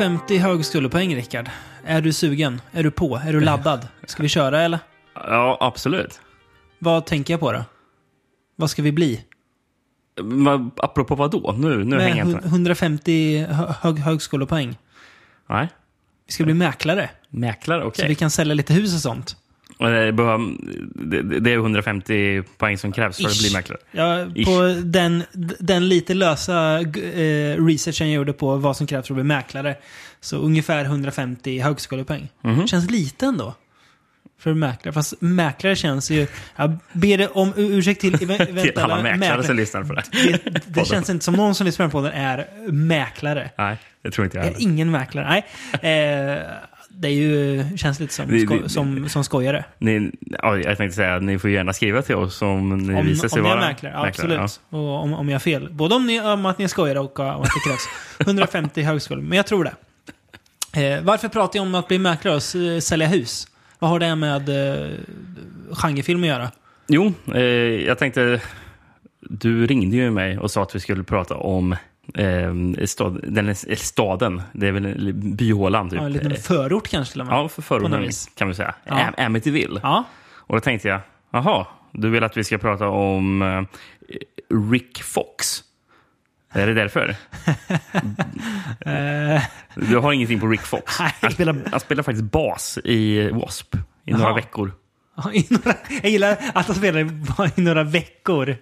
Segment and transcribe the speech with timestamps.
[0.00, 1.50] 150 högskolepoäng, Rickard.
[1.84, 2.60] Är du sugen?
[2.72, 3.16] Är du på?
[3.16, 3.88] Är du laddad?
[4.06, 4.78] Ska vi köra eller?
[5.14, 6.20] Ja, absolut.
[6.78, 7.64] Vad tänker jag på då?
[8.56, 9.24] Vad ska vi bli?
[10.22, 11.54] Men apropå vad då?
[11.58, 12.46] Nu, nu hänger jag inte med.
[12.46, 14.78] 150 hö- hög högskolepoäng.
[15.48, 15.68] Nej.
[16.26, 17.10] Vi ska bli mäklare.
[17.28, 18.08] Mäklare, Så okej.
[18.08, 19.36] vi kan sälja lite hus och sånt.
[19.88, 23.40] Det, är 150 poäng som krävs för att Ish.
[23.42, 23.78] bli mäklare.
[23.92, 24.44] Ja, Ish.
[24.46, 25.22] på den,
[25.58, 29.76] den lite lösa eh, researchen jag gjorde på vad som krävs för att bli mäklare.
[30.20, 32.28] Så ungefär 150 högskolepoäng.
[32.44, 32.66] Mhm.
[32.66, 33.54] Känns lite ändå.
[34.40, 34.92] För mäklare.
[34.92, 36.26] Fast mäklare känns ju...
[36.56, 40.02] Jag ber om ursäkt till ev- Till eventuella alla mäklare som lyssnar på det.
[40.44, 43.50] Det, det känns inte som någon som lyssnar på den är mäklare.
[43.58, 44.62] Nej, det tror inte jag är heller.
[44.62, 45.28] ingen mäklare.
[45.28, 45.46] Nej.
[46.36, 46.42] Eh,
[47.00, 49.64] det är ju, känns lite som, Det- sko, det- som, som skojare.
[49.78, 53.06] Ni, ja, jag tänkte säga att ni får gärna skriva till oss om ni Om,
[53.06, 54.60] visar sig om jag vara är mäklare, ja, absolut.
[54.70, 55.68] Och om, om jag har fel.
[55.72, 57.88] Både om, ni, om att ni är skojare och om att det krävs
[58.28, 59.22] 150 högskolor.
[59.22, 59.74] Men jag tror det.
[60.94, 62.42] Eh, varför pratar jag om att bli mäklare och
[62.82, 63.46] sälja hus?
[63.78, 64.90] Vad har det med eh,
[65.72, 66.50] genrefilm att göra?
[66.88, 67.40] Jo, eh,
[67.86, 68.40] jag tänkte...
[69.32, 71.76] Du ringde ju mig och sa att vi skulle prata om
[72.14, 74.42] eh, stad, den, eller staden.
[74.52, 75.98] Det är väl byhålan, typ.
[76.00, 77.36] Ja, en liten förort kanske till och med.
[77.36, 78.74] Ja, för förorten kan vi säga.
[78.84, 78.94] Ja.
[78.94, 79.80] Am- Amityville.
[79.82, 80.04] Ja.
[80.32, 81.00] Och då tänkte jag,
[81.30, 83.62] jaha, du vill att vi ska prata om eh,
[84.70, 85.62] Rick Fox?
[86.52, 87.16] Är det därför?
[88.80, 89.42] Eh,
[89.74, 90.96] Du har ingenting på Rick Fox?
[91.00, 91.14] Nej.
[91.20, 93.78] Han spelar, han spelar faktiskt bas i W.A.S.P.
[94.04, 94.72] i några veckor.
[95.16, 97.00] Ja, i några, jag gillar att han spelar
[97.58, 98.56] i några veckor.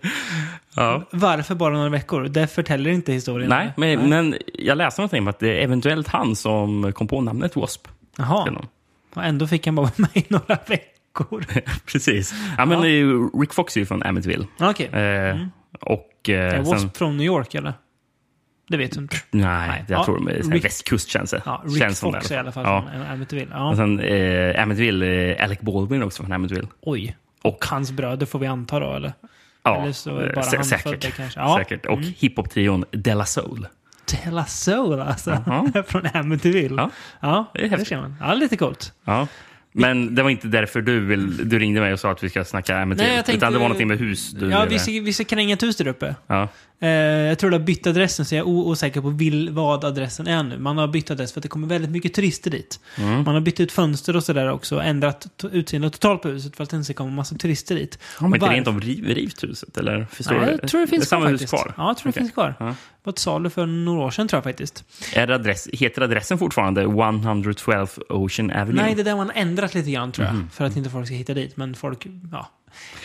[0.77, 1.03] Ja.
[1.11, 2.25] Varför bara några veckor?
[2.29, 3.49] Det förtäller inte historien.
[3.51, 7.21] Nej, men, men jag läste någonting om att det är eventuellt han som kom på
[7.21, 7.91] namnet W.A.S.P.
[8.17, 8.63] Jaha.
[9.15, 11.45] Och ändå fick han bara vara med i några veckor.
[11.93, 12.35] Precis.
[12.59, 12.87] Ja, men Ja.
[12.87, 14.47] är Rick Fox är ju från Amityville.
[14.61, 14.87] Okej.
[14.87, 15.37] Eh,
[15.81, 16.79] Och Är eh, W.A.S.P.
[16.79, 16.91] sen...
[16.91, 17.73] från New York eller?
[18.69, 19.17] Det vet du inte.
[19.31, 19.85] Nej, Nej.
[19.89, 21.43] jag Ja, tror de är Rick- västkust känns det.
[21.45, 22.85] Ja, Rick känns Fox det i alla fall Ja.
[22.93, 23.55] från Amityville.
[23.55, 23.77] Och Ja.
[23.77, 25.07] sen eh, Amityville,
[25.37, 26.69] eh, Alec Baldwin också från Amityville.
[26.81, 27.17] Oj.
[27.43, 29.13] Och Hans bröder får vi anta då, eller?
[29.63, 30.83] Ja, Eller så det eh, bara sä- han säkert.
[30.83, 31.41] födda kanske.
[31.41, 31.57] Ja.
[31.59, 31.87] säkert.
[31.87, 33.67] Och hiphop-trion Della Soul.
[34.25, 35.31] Della Soul alltså.
[35.47, 35.83] Jaha.
[35.87, 36.83] från Amityville.
[36.83, 36.91] Ja.
[37.21, 37.89] Ja, Det är det, häftigt.
[37.89, 38.17] ser man.
[38.21, 38.93] Ja, lite coolt.
[39.05, 39.27] Ja.
[39.73, 42.45] Men det var inte därför du, vill, du ringde mig och sa att vi ska
[42.45, 43.09] snacka Amityville.
[43.09, 45.25] Nej, jag tänkte- Utan det var någonting med hus du Ja, vi ska, vi ska
[45.25, 46.15] kränga ett hus där uppe.
[46.27, 46.49] ja.
[46.81, 50.27] Eh, jag tror du har bytt adressen, så jag är osäker på vil, vad adressen
[50.27, 50.59] är nu.
[50.59, 52.81] Man har bytt adress för att det kommer väldigt mycket turister dit.
[52.97, 53.25] Mm.
[53.25, 56.71] Man har bytt ut fönster och sådär också, ändrat utseendet totalt på huset för att
[56.71, 57.99] det inte ska komma massa turister dit.
[58.17, 59.77] Har man inte rent av riv, rivt huset?
[59.79, 61.63] Eller förstår Nej, jag tror det finns är samma kvar hus faktiskt.
[61.63, 61.75] kvar?
[61.77, 62.21] Ja, jag tror det Okej.
[62.23, 62.55] finns kvar.
[62.59, 62.67] Ja.
[62.67, 64.85] Det var ett salu för några år sedan tror jag faktiskt.
[65.15, 68.83] Är adress, heter adressen fortfarande 112 Ocean Avenue?
[68.83, 70.37] Nej, det där man ändrat lite grann tror jag.
[70.53, 71.57] För att inte folk ska hitta dit.
[71.57, 72.51] Men folk, ja.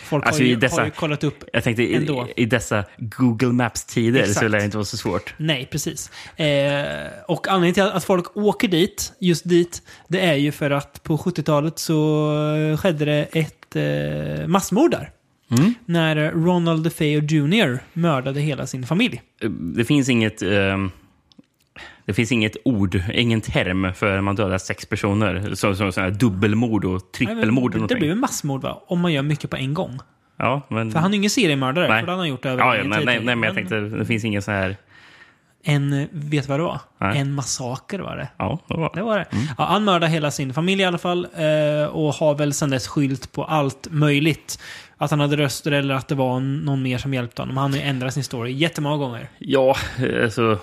[0.04, 0.26] Folk.
[0.26, 1.44] Alltså, har, ju, dessa- har ju kollat upp.
[1.52, 2.28] Jag tänkte i, Ändå.
[2.36, 5.34] i dessa Google Maps-tider så lär det inte vara så svårt.
[5.36, 6.10] Nej, precis.
[6.36, 6.84] Eh,
[7.28, 11.16] och anledningen till att folk åker dit, just dit, det är ju för att på
[11.16, 12.30] 70-talet så
[12.82, 15.10] skedde det ett eh, massmord där.
[15.58, 15.74] Mm.
[15.84, 17.78] När Ronald DeFeo Jr.
[17.92, 19.22] mördade hela sin familj.
[19.76, 20.42] Det finns inget...
[20.42, 20.90] ehm,
[22.06, 25.54] det finns inget ord, ingen term för man dödar sex personer.
[25.54, 27.74] Så, så här dubbelmord och Nej, trippelmord.
[27.74, 28.82] och men det blir ju massmord va?
[28.86, 29.98] Om man gör mycket på en gång.
[30.36, 30.92] Ja, men...
[30.92, 32.00] För han är ju ingen seriemördare, Nej.
[32.00, 34.24] för det han gjort över ja, ja, nej, nej, nej, men jag tänkte, det finns
[34.24, 34.76] ingen så här...
[35.66, 36.80] En, vet du vad det var?
[37.00, 37.18] Nej.
[37.18, 38.28] En massaker var det.
[38.36, 39.26] Ja, det var Det var det.
[39.58, 42.88] Ja, han mördade hela sin familj i alla fall eh, och har väl sedan dess
[42.88, 44.58] skylt på allt möjligt.
[45.04, 47.56] Att han hade röster eller att det var någon mer som hjälpte honom.
[47.56, 49.28] Han har ju ändrat sin story jättemånga gånger.
[49.38, 49.76] Ja,
[50.22, 50.58] alltså...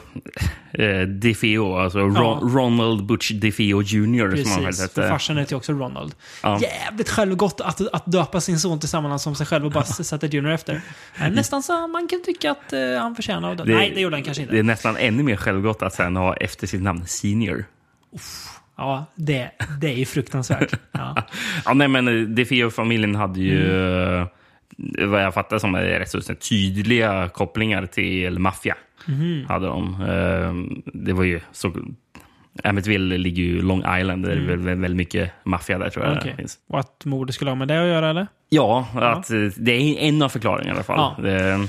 [0.74, 2.40] Eh, DeFeo, alltså Ja.
[2.44, 4.36] Ronald Butch DeFeo Jr.
[4.44, 5.08] som han väl Precis, hette.
[5.10, 6.16] farsan heter ju också Ronald.
[6.44, 6.60] Ja.
[6.62, 10.52] Jävligt självgott att, att döpa sin son tillsammans som sig själv och bara sätta Junior
[10.52, 10.82] efter.
[11.22, 13.66] Eh, Nästan så man kan tycka att eh, han förtjänar av det.
[13.66, 14.54] Nej, det gjorde han kanske inte.
[14.54, 17.66] Det är nästan ännu mer självgott att sen ha efter sitt namn Senior.
[18.82, 19.52] Ja, det,
[19.82, 20.74] det är ju fruktansvärt.
[20.92, 21.16] Ja.
[21.66, 24.28] Ja, nej, men eh, DeFeo-familjen hade ju, Mm.
[25.00, 28.76] eh, vad jag fattar som är rätt så tydliga kopplingar till maffia.
[29.48, 30.02] Hade de.
[30.02, 31.74] Eh, Det var ju så...
[32.64, 36.12] Amityville ligger ju Long Island, där det är väl väldigt mycket maffia där tror jag
[36.14, 36.28] Mm.
[36.28, 36.58] Det finns.
[36.70, 38.28] Och att mordet skulle ha med det att göra, eller?
[38.50, 41.14] Ja, att eh, det är en av förklaringarna i alla fall.
[41.18, 41.24] Ja.
[41.24, 41.68] Det,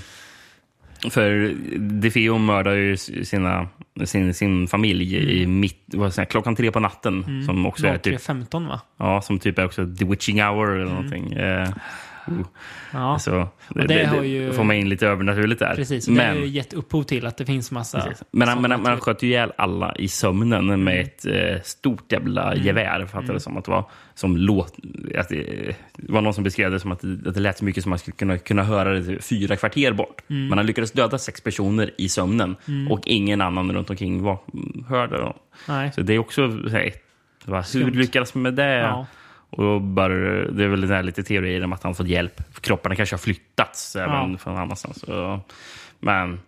[1.10, 3.68] för DeFeo mördar ju sina,
[4.04, 7.42] sin, sin familj i mitt, vad säger, klockan tre på natten.
[7.46, 8.80] Som också är typ 03.15 va?
[8.96, 10.82] Ja, som typ är också The Witching Hour Mm.
[10.82, 11.32] eller någonting.
[11.32, 11.68] Eh.
[12.92, 15.74] Ja, Så, det, det det, har ju- får man in lite övernaturligt där.
[15.74, 16.06] precis.
[16.06, 18.00] Det har Men, ju gett upphov till att det finns massa...
[18.00, 18.24] precis.
[18.30, 22.52] men, han, men han, sköt ju ihjäl alla i sömnen med ett eh, stort jävla
[22.52, 22.64] Mm.
[22.66, 23.84] gevär, fattade det som att det var.
[24.14, 24.74] Som låt,
[25.18, 27.82] att det, var någon som beskrev det som att det, att det lät så mycket
[27.82, 30.22] som man skulle kunna, kunna höra det fyra kvarter bort.
[30.30, 30.48] Mm.
[30.48, 32.56] Men han lyckades döda sex personer i sömnen
[32.90, 34.38] och ingen annan runt omkring var,
[34.88, 35.16] hörde.
[35.18, 35.34] Dem.
[35.94, 36.94] Så det är också, hej,
[37.74, 38.74] hur lyckades man med det?
[38.78, 39.06] Ja.
[39.52, 40.14] Och bara,
[40.50, 42.42] det är väl det här lite teorier om att han fått hjälp.
[42.60, 44.38] Kropparna kanske har flyttats även Ja.
[44.38, 45.00] från annanstans.
[45.00, 45.40] Så,
[46.00, 46.40] men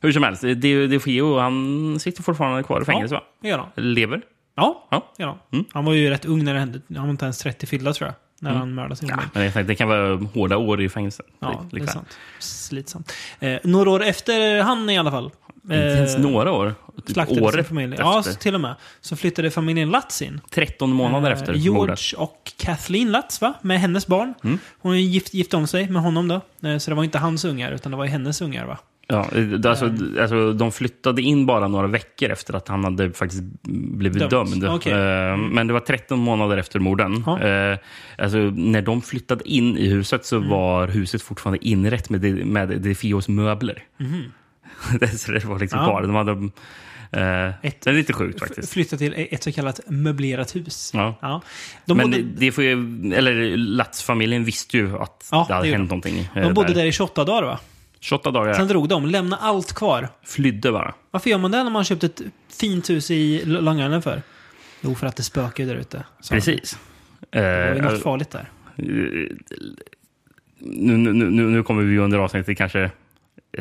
[0.00, 3.22] hur som helst, det, det Fio, han sitter fortfarande kvar i fängelse, va?
[3.42, 3.68] Det gör han.
[3.74, 4.22] Lever.
[4.54, 5.12] Ja, Ja.
[5.16, 5.38] det gör han.
[5.52, 5.64] Mm.
[5.72, 6.80] Han var ju rätt ung när det hände.
[6.94, 8.14] Han var inte ens 30 fyllda tror jag.
[8.40, 9.28] När han mördade sin familj.
[9.34, 11.22] Men tänkte, det kan vara hårda år i fängelse.
[11.38, 12.18] Ja, det är sant.
[12.38, 13.12] Slitsamt.
[13.40, 15.30] Eh, några år efter han i alla fall.
[15.74, 16.74] Inte ens eh, några år.
[17.06, 17.96] Typ slaktade år sin familj.
[17.98, 18.74] Ja, till och med.
[19.00, 20.40] Så flyttade familjen Latz in.
[20.50, 22.00] 13 månader Eh, efter George mordet.
[22.16, 23.54] och Kathleen Latz, va?
[23.62, 24.34] Med hennes barn.
[24.44, 24.58] Mm.
[24.78, 26.68] Hon är gift, gift om sig med honom då.
[26.68, 28.78] Eh, Så det var inte hans ungar, utan det var hennes ungar, va?
[29.08, 29.84] Ja, det- alltså,
[30.20, 34.52] alltså, de flyttade in bara några veckor efter att han hade faktiskt blivit Dömts.
[34.52, 34.74] dömd.
[34.76, 34.92] Okej.
[34.92, 37.22] Eh, Men det var 13 månader efter morden.
[37.26, 37.40] Ja.
[37.42, 37.78] Eh,
[38.18, 40.48] Alltså, när de flyttade in i huset så Mm.
[40.48, 43.82] var huset fortfarande inrett med, med Defios möbler.
[43.98, 44.04] det,
[45.16, 45.78] så det var liksom.
[45.80, 45.86] Ja.
[45.86, 46.06] bara...
[46.06, 46.30] De hade,
[47.12, 48.72] eh, Ett- det är lite sjukt faktiskt.
[48.72, 50.90] Flyttade till ett så kallat möblerat hus.
[50.94, 51.18] Ja.
[51.22, 51.42] Ja.
[51.84, 52.72] De, Men bodde, det, får ju,
[53.14, 56.18] eller Latz-familjen visste ju att Ja, det hade det hänt någonting.
[56.34, 57.58] eh, de bodde där i 28 dagar, va?
[58.00, 58.54] 28 dagar.
[58.54, 60.08] Sen drog de, lämnade allt kvar.
[60.24, 60.94] Flydde bara.
[61.10, 62.22] Varför gör man det när man köpt ett
[62.60, 64.22] fint hus i Long Island för?
[64.80, 66.04] Jo, för att det spökar där ute.
[66.30, 66.78] Precis.
[67.30, 68.50] Det var ju Eh, något farligt där.
[68.76, 69.36] nu,
[70.58, 72.90] nu, nu, nu kommer vi under avsnittet kanske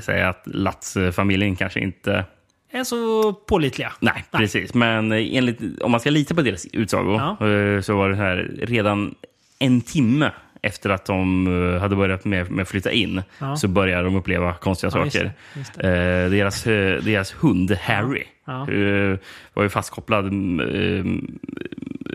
[0.02, 2.26] säga att Latz-familjen kanske inte...
[2.72, 3.92] Är så pålitliga.
[4.00, 4.74] Nej, precis.
[4.74, 7.48] Men enligt, om man ska lita på deras utsago Ja.
[7.48, 9.16] eh, så var det här redan
[9.60, 10.32] en timme
[10.62, 13.56] efter att de eh, hade börjat med, med att flytta in Ja.
[13.56, 15.32] så började de uppleva konstiga Ja, just saker.
[15.54, 18.72] det, just Eh, deras, eh, deras hund Harry Ja.
[18.72, 19.18] eh,
[19.54, 21.06] var ju fastkopplad, eh,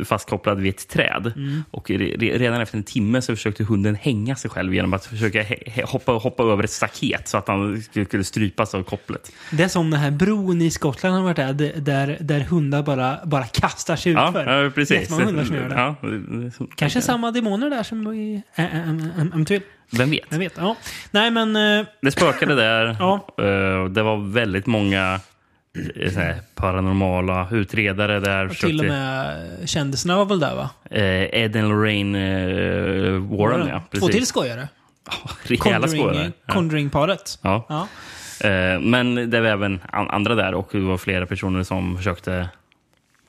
[0.05, 1.33] fastkopplad vid ett träd.
[1.37, 1.65] Mm.
[1.71, 5.07] Och re, re, redan efter en timme så försökte hunden hänga sig själv genom att
[5.07, 5.45] försöka
[5.85, 9.33] hoppa, hoppa över ett staket så att han skulle, strypas av kopplet.
[9.53, 13.19] Det är som den här bron i Skottland har varit där, där, där hundar bara,
[13.25, 14.63] bara kastar sig Ja, utför.
[14.65, 14.97] ja, precis.
[15.01, 15.75] Jättemånga hundar som gör det.
[15.75, 16.19] Ja, det-
[16.49, 18.43] det- Kanske samma demoner där som i
[19.33, 19.65] Amityville.
[19.93, 20.21] Vem vet?
[20.31, 20.53] Jag vet.
[20.57, 20.77] Ja.
[21.11, 21.57] Nej, men...
[21.57, 22.97] eh, Det spökade där.
[22.99, 23.27] Ja.
[23.39, 25.21] Eh, Det var väldigt många
[26.55, 28.47] paranormala utredare där.
[28.47, 30.71] och till och med kändisarna var väl där, va?
[30.91, 33.79] Eh, Ed and Lorraine eh, Warren, ja.
[33.81, 34.11] Två Precis.
[34.11, 34.69] till skojare.
[35.43, 36.33] Rejäla Conjuring- skådare.
[36.47, 36.55] Ja.
[36.55, 37.39] Conjuring-paret.
[37.43, 37.67] Ja.
[37.69, 37.89] Ja.
[38.49, 42.49] Eh, Men det var även an- andra där och det var flera personer som försökte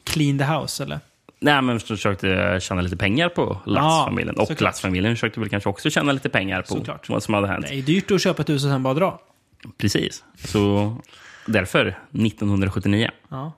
[0.04, 1.00] Clean the house, eller?
[1.40, 4.36] Nej, men försökte tjäna lite pengar på Latz-familjen.
[4.36, 4.62] och såklart.
[4.62, 7.10] Latz-familjen försökte väl kanske också tjäna lite pengar på Såklart.
[7.10, 7.66] vad som hade hänt.
[7.70, 9.20] Det är dyrt att köpa ett hus och sen bara dra.
[9.78, 10.24] Precis.
[10.38, 10.96] Så
[11.46, 13.54] därför, 1979, Ja,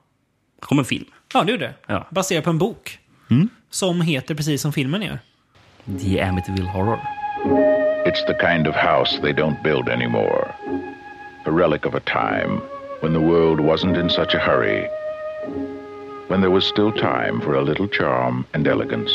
[0.60, 1.04] kom en film.
[1.34, 1.74] ja det gjorde det.
[1.86, 2.06] Ja.
[2.10, 2.98] Baserad på en bok.
[3.70, 5.18] Som heter precis som filmen gör.
[6.00, 6.98] The Amityville Horror.
[8.06, 10.48] It's the kind of house they don't build anymore.
[11.46, 12.60] A relic of a time
[13.02, 14.86] when the world wasn't in such a hurry.
[16.28, 19.10] When there was still time for a little charm and elegance.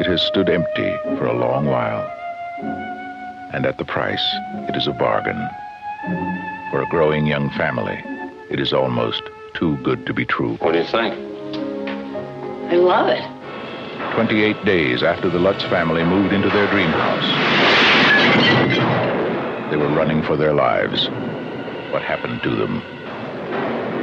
[0.00, 2.06] It has stood empty for a long while.
[3.52, 4.24] And at the price,
[4.68, 5.40] it is a bargain.
[6.70, 8.00] For a growing young family,
[8.48, 9.22] it is almost
[9.54, 10.54] too good to be true.
[10.58, 11.14] What do you think?
[12.72, 13.24] I love it.
[14.14, 17.26] 28 days after the Lutz family moved into their dream house.
[19.70, 21.08] They were running for their lives.
[21.92, 22.82] What happened to them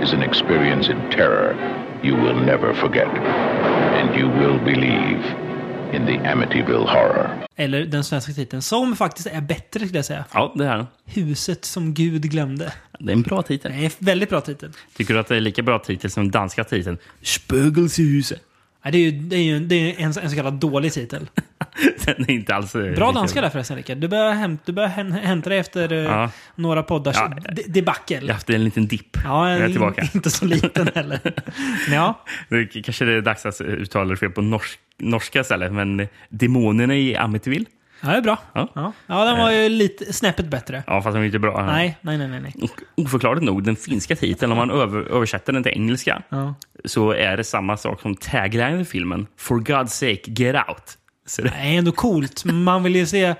[0.03, 1.55] is an experience in terror
[2.03, 3.07] you will never forget.
[3.07, 5.46] And you will believe
[5.93, 7.29] in the Amityville Horror.
[7.55, 10.25] Eller den svenska titeln, som faktiskt är bättre skulle jag säga.
[10.33, 10.85] Ja, det här.
[11.05, 12.73] Huset som Gud glömde.
[12.99, 13.71] Det är en bra titel.
[13.71, 14.71] Det är en väldigt bra titel.
[14.97, 16.97] Tycker du att det är lika bra titel som den danska titeln?
[17.21, 18.41] Spögelsehuset.
[18.83, 21.29] Nej, Det är ju, det är ju det är en, en så kallad dålig titel.
[22.05, 22.75] Den är inte alls...
[22.75, 23.97] eh, Bra danska där förresten, Rickard.
[23.97, 26.31] Du börjar hämta, du börjar häm- hämta dig efter eh, Ja.
[26.55, 27.33] några poddars Ja.
[27.51, 28.15] de- debacle.
[28.17, 29.17] Jag har haft en liten dipp.
[29.23, 30.07] Ja, jag är tillbaka.
[30.13, 31.19] inte så liten heller.
[31.91, 36.07] ja, Det kanske det är dags att uttala det fel på norsk, norska istället, men
[36.29, 37.65] demonerna i Amityville?
[38.01, 38.37] ja, det är bra.
[38.53, 38.67] Ja.
[38.75, 40.83] Ja, ja den var ju lite snäppet bättre.
[40.87, 41.65] Ja, fast de är inte bra.
[41.65, 42.53] Nej, nej, nej, nej.
[42.61, 46.55] Och oförklarligt nog, den finska titeln, om man över, översätter den till engelska, Ja.
[46.85, 49.27] så är det samma sak som tagline i filmen.
[49.37, 50.97] For God's sake, get out.
[51.25, 52.45] Så det, är ändå coolt.
[52.45, 53.35] Man vill ju se eh,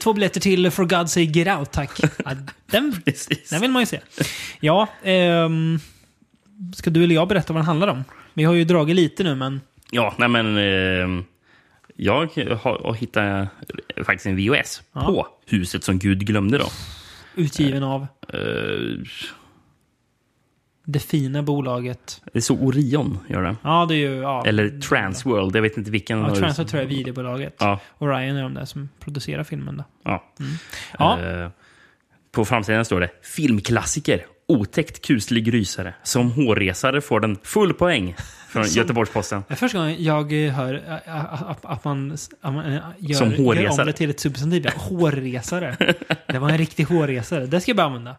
[0.00, 2.00] två biljetter till For God's Sake Get Out, tack.
[2.24, 2.30] Ja,
[2.66, 3.02] den,
[3.50, 4.00] den vill man ju se.
[4.60, 5.78] Ja, ehm,
[6.76, 8.04] ska du eller jag berätta vad den handlar om?
[8.34, 9.60] Vi har ju dragit lite nu, men...
[9.90, 10.56] Ja, nej men...
[10.56, 11.24] Eh,
[11.96, 12.26] Jag
[12.62, 13.48] har, hittat
[14.04, 15.00] faktiskt en VHS Ja.
[15.00, 16.58] på Huset som Gud glömde.
[16.58, 16.66] då.
[17.34, 18.38] Utgiven av Eh,
[20.86, 22.22] det fina bolaget.
[22.32, 23.56] det är så Orion gör det.
[23.62, 24.14] Ja, det är ju...
[24.16, 26.18] Ja, Eller Transworld, jag vet inte vilken.
[26.18, 27.56] Ja, Transfer tror jag är videobolaget.
[27.58, 29.84] Ja, Orion är de där som producerar filmen då.
[30.04, 30.24] ja.
[30.98, 31.20] Ja.
[31.20, 31.50] Eh,
[32.32, 34.26] på framsidan står det filmklassiker.
[34.48, 35.94] Otäckt kuslig rysare.
[36.02, 38.14] Som hårresare får den full poäng
[38.54, 39.44] från Som- Göteborgs-Posten.
[39.48, 43.14] Det är första gången jag eh, hör äh, äh, att, att man, att man gör,
[43.14, 44.66] Som gör om det till ett substantiv.
[44.76, 45.76] Hårresare.
[46.26, 47.46] det var en riktig hårresare.
[47.46, 48.16] Det ska jag bara använda.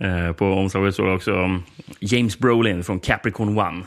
[0.00, 1.60] Eh, på omslaget står också
[2.00, 3.82] James Brolin från Capricorn One.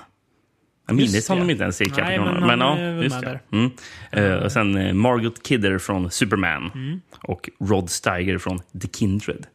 [0.88, 2.64] Jag minns honom inte ens i Nej, Capricorn men One.
[2.64, 3.58] han ja, just med det.
[3.58, 3.72] Mm.
[4.12, 6.72] Eh, och sen eh, Margot Kidder från Superman.
[6.74, 7.02] Mm.
[7.24, 9.48] Och Rod Steiger från The Kindred.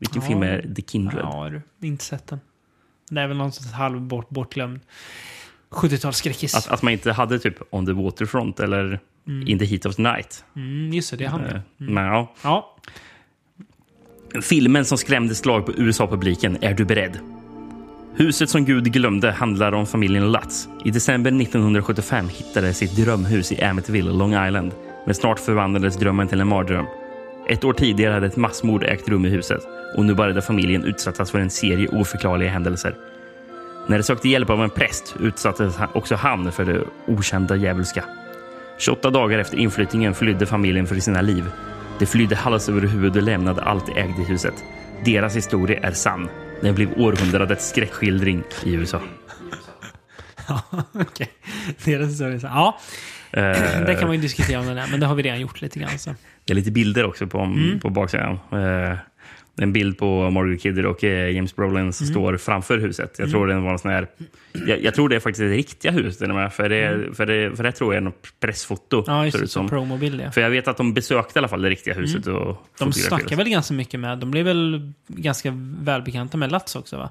[0.00, 0.28] Vilken Ja.
[0.28, 1.20] film är The Kindred?
[1.22, 1.50] Ja,
[1.80, 1.86] du.
[1.88, 2.40] Inte sett den.
[3.10, 4.80] Det är väl någon sorts halv bort, bortglömd
[5.74, 6.56] 70-talsskräckis.
[6.56, 9.00] Att, att man inte hade typ On the Waterfront eller
[9.46, 10.44] In the Heat of the Night.
[10.56, 11.60] Mm, just det, det är han Eh, ja.
[11.76, 12.76] Men ja, Ja.
[14.42, 17.18] Filmen som skrämde slag på USA-publiken Är du beredd?
[18.16, 20.68] Huset som Gud glömde handlar om familjen Lutz.
[20.84, 24.72] I december 1975 hittade de sitt drömhus i Amityville, Long Island.
[25.06, 26.86] Men snart förvandlades drömmen till en mardröm.
[27.48, 29.60] Ett år tidigare hade ett massmord ägt rum i huset
[29.96, 32.96] och nu började familjen utsättas för en serie oförklarliga händelser.
[33.88, 38.04] När de sökte hjälp av en präst utsattes också han för det okända djävulska.
[38.78, 41.44] 28 dagar efter inflyttningen flydde familjen för sina liv.
[41.98, 44.54] De flydde hals över huvud och lämnade allt de ägde i huset.
[45.04, 46.28] Deras historia är sann.
[46.60, 49.00] Den blev århundradets skräckskildring i USA.
[50.48, 50.62] Ja,
[50.92, 51.28] okej.
[51.84, 52.46] Deras historia är så.
[52.46, 52.78] Ja,
[53.32, 53.40] Eh,
[53.86, 55.78] det kan man ju diskutera om den är, men det har vi redan gjort lite
[55.78, 55.98] grann.
[55.98, 56.14] Så.
[56.44, 57.80] Det är lite bilder också på, Mm.
[57.80, 58.32] på baksidan.
[58.52, 58.96] Eh,
[59.56, 62.14] en bild på Margaret Kidder och eh, James Brolin som Mm.
[62.14, 63.16] står framför huset.
[63.18, 64.08] Jag tror det var en sån här...
[64.66, 66.30] Jag, jag tror det är faktiskt det riktiga huset.
[66.30, 68.96] och För det, för, det, för det tror jag är något pressfoto.
[69.04, 69.16] Mm.
[69.16, 69.48] Ja, just det.
[69.48, 70.30] Som promobild, ja.
[70.30, 72.26] För jag vet att de besökte i alla fall det riktiga huset.
[72.26, 72.46] Och Mm.
[72.46, 73.22] De fotograferade.
[73.22, 74.18] snackar väl ganska mycket med...
[74.18, 77.10] De blev väl ganska välbekanta med Lutz också, va?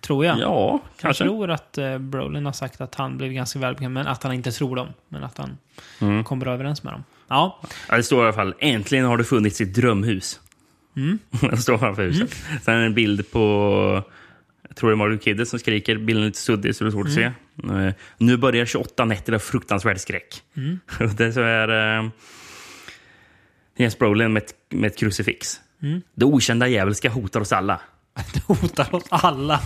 [0.00, 0.38] Tror jag.
[0.38, 1.24] Ja, Jag kanske.
[1.24, 4.50] tror att eh, Brolin har sagt att han blev ganska välbekant, men att han inte
[4.52, 4.88] tror dem.
[5.08, 5.58] Men att han
[6.00, 6.24] Mm.
[6.24, 7.04] kommer överens med dem.
[7.28, 10.40] Ja, Ja, det står i alla fall äntligen har det funnits sitt drömhus.
[10.96, 11.18] Mm.
[11.50, 12.34] det står framför huset.
[12.62, 13.40] Sen är det en bild på,
[14.68, 15.98] jag tror det är Margaret Kidder som skriker.
[15.98, 17.28] Bilden är lite suddig så det är svårt Mm.
[17.28, 17.86] att se.
[17.88, 20.42] Eh, nu börjar 28 nätter av fruktansvärd skräck.
[20.56, 20.78] Mm.
[21.16, 22.08] Det så är uh,
[23.78, 25.60] Jens Brolin med ett, med ett krucifix.
[25.82, 26.02] Mm.
[26.14, 27.80] Det okända djävulska hotar oss alla.
[28.34, 29.60] det hotar oss alla.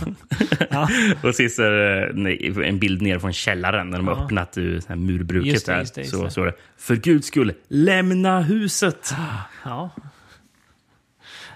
[0.69, 0.89] ja.
[1.23, 4.23] Och sist är det en bild ner från källaren när de har Ja.
[4.25, 5.53] öppnat ur så här murbruket.
[5.53, 6.31] Just det, just det, just så det.
[6.31, 9.13] står det För guds skull, lämna huset!
[9.65, 9.89] Ja.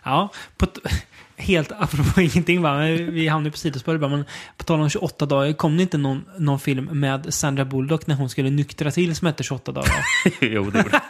[0.07, 0.67] Ja, på
[1.37, 2.77] helt apropå ingenting va,
[3.11, 4.25] vi hamnade på sidospår bara, men
[4.57, 8.15] på tal om 28 dagar, kom det inte någon, någon film med Sandra Bullock när
[8.15, 10.05] hon skulle nyktra till som hette 28 dagar?
[10.41, 11.01] jo, det gjorde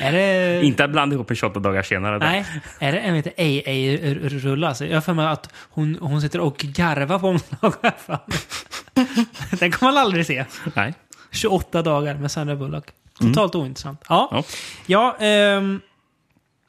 [0.00, 0.62] är det...
[0.64, 2.18] Inte att blanda ihop en 28 dagar senare.
[2.18, 2.44] Nej,
[2.78, 4.68] är det en heter AA-rulle?
[4.68, 7.94] Alltså, jag har för mig att hon, hon sitter och garvar på omslaget.
[9.50, 10.44] Den kommer man aldrig se.
[10.74, 10.94] Nej.
[11.30, 12.84] 28 dagar med Sandra Bullock.
[13.20, 14.04] Totalt ointressant.
[14.08, 14.42] Ja, Ja.
[14.86, 15.80] ja ehm,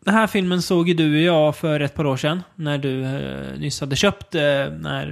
[0.05, 2.43] den här filmen såg ju du och jag för ett par år sedan.
[2.55, 4.41] När du eh, nyss hade köpt eh,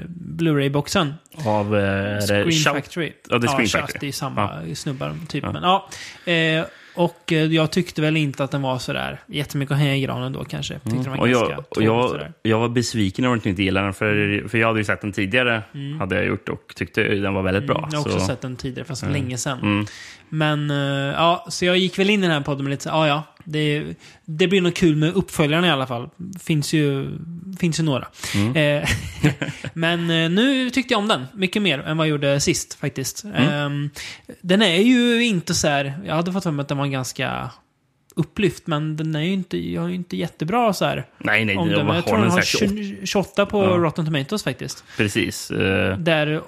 [0.07, 1.13] Blu-ray-boxen.
[1.45, 3.13] Av eh, är det Screen Shout- Factory.
[3.29, 3.99] Ja, det är Screen Shout, Factory.
[3.99, 5.43] Det är samma snubbar typ.
[5.43, 5.89] Men, ja.
[6.31, 6.65] Eh,
[6.95, 10.33] och eh, jag tyckte väl inte att den var sådär jättemycket att hänga i granen
[10.33, 10.73] då kanske.
[10.73, 12.33] Jag tyckte den var Och ganska jag, och jag, sådär.
[12.41, 13.93] jag var besviken över att inte gillade den.
[13.93, 15.63] För, för jag hade ju sett den tidigare.
[15.99, 17.77] Hade jag gjort och tyckte den var väldigt bra.
[17.77, 19.59] Mm, jag har också så, sett den tidigare, fast länge sedan.
[19.59, 19.85] Mm.
[20.29, 22.89] Men, eh, ja, så jag gick väl in i den här podden med lite så
[22.89, 23.83] ja ja, det,
[24.25, 26.09] det blir nog kul med uppföljarna i alla fall.
[26.43, 27.17] Finns ju,
[27.59, 28.07] finns ju några.
[28.35, 28.81] Mm.
[28.83, 28.89] Eh,
[29.73, 33.23] men eh, nu tyckte jag om den, mycket mer än vad jag gjorde sist faktiskt.
[33.23, 33.83] Mm.
[34.27, 36.87] Eh, den är ju inte så här, jag hade fått för mig att den var
[36.87, 37.49] ganska
[38.15, 41.05] upplyft, men den är ju inte, jag är ju inte jättebra så här.
[41.17, 41.57] Nej, nej.
[41.57, 42.75] Om jag den, har jag tror den har så här 28.
[42.75, 43.69] 20 28 på Ja.
[43.69, 44.83] Rotten Tomatoes faktiskt.
[44.97, 45.51] Precis.
[45.51, 46.41] eh, Där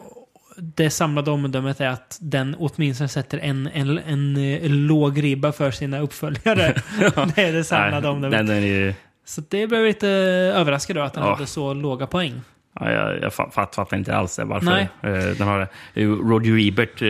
[0.62, 5.72] det samlade omdömet är att den åtminstone sätter en, en, en, eh, låg ribba för
[5.72, 6.74] sina uppföljare.
[7.36, 8.48] det är det samlade nej, omdömet.
[8.48, 8.94] den är ju...
[9.26, 10.08] Så det blev lite
[10.56, 11.34] överraskad då att den Ja.
[11.34, 12.42] hade så låga poäng.
[12.80, 14.66] Ja, jag, jag fatt- fatt- fattar inte alls det, varför.
[14.66, 14.90] Nej.
[15.04, 17.02] Eh, den har, eh, Roger Ebert,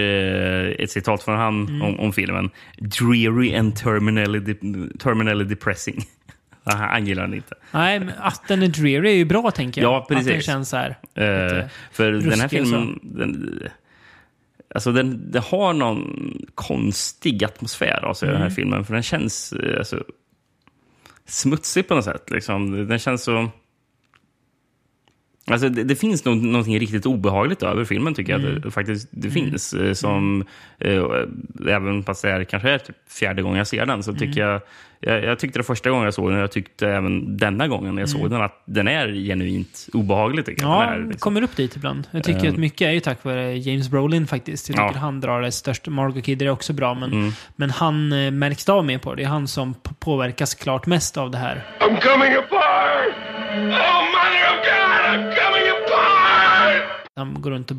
[0.82, 1.82] ett citat från han Mm.
[1.82, 2.50] om, om filmen.
[2.78, 6.04] Dreary and terminally, de- terminally depressing.
[6.64, 7.56] Han gillar den inte.
[7.72, 9.94] Nej, men att den är dreary är ju bra tänker jag.
[9.94, 10.28] Ja, precis.
[10.28, 10.98] Att den känns så här.
[11.16, 13.00] Lite för den här filmen...
[13.04, 13.60] Den,
[14.76, 18.48] alltså den, den har någon konstig atmosfär av sig, den Mm.
[18.50, 18.86] här filmen.
[18.86, 20.04] För den känns eh, alltså,
[21.26, 22.30] smutsig på något sätt.
[22.30, 22.88] Liksom.
[22.88, 23.50] Den känns så...
[25.50, 28.42] Alltså, det, det finns nog någonting riktigt obehagligt över filmen, tycker jag.
[28.42, 28.62] Mm.
[28.62, 29.74] Det, faktiskt, det finns.
[29.74, 30.46] eh, Som,
[30.80, 31.04] eh,
[31.70, 34.20] även fast det är, kanske är typ fjärde gången jag ser den, så Mm.
[34.20, 34.62] tycker jag,
[35.00, 35.24] jag...
[35.24, 38.10] Jag tyckte det första gången jag såg den, och jag tyckte även denna gången jag
[38.10, 40.46] såg den, att den är genuint obehaglig.
[40.46, 40.84] Tycker jag.
[40.84, 40.84] Mm.
[40.84, 41.20] Ja, Den är, det liksom.
[41.20, 42.08] kommer upp dit ibland.
[42.12, 42.52] Jag tycker Ehm.
[42.54, 44.70] att mycket är ju tack vare James Brolin faktiskt.
[44.70, 45.00] Jag tycker Ja.
[45.00, 45.92] han drar det största.
[45.92, 47.32] Margot Kidder är också bra, men, Mm.
[47.56, 49.22] men han eh, märks av mer på det.
[49.22, 51.64] Det är han som påverkas klart mest av det här.
[51.80, 53.16] I'm coming apart!
[53.50, 53.66] Oh,
[54.16, 56.84] mother of God, I'm coming apart!
[57.16, 57.78] Han går runt och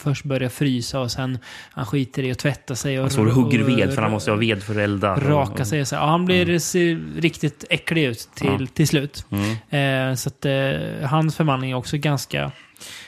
[0.00, 1.38] först börjar frysa och sen
[1.70, 2.98] han skiter i att tvätta sig.
[2.98, 5.14] Och, Han står och hugger ved, för han måste ha ved för att elda.
[5.14, 5.94] Raka sig och så.
[5.94, 8.66] Ja, han blir, ser riktigt äcklig ut till, Ja.
[8.74, 9.26] till slut.
[9.30, 10.10] Mm.
[10.10, 12.50] Eh, så att eh, hans förvandling är också ganska,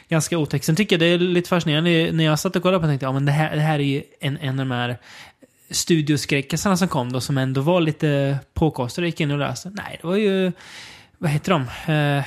[0.08, 0.64] ganska otäck.
[0.64, 2.12] Sen tycker jag det är lite fascinerande.
[2.12, 3.78] När jag satt och kollade på det tänkte jag, ja, men det här, det här
[3.78, 4.96] är ju en, en av de här
[5.70, 9.06] studioskräckisarna som kom då, som ändå var lite påkostade.
[9.06, 9.70] Jag gick in och läste.
[9.74, 10.52] Nej, det var ju,
[11.18, 11.92] vad heter de?
[11.92, 12.24] Eh,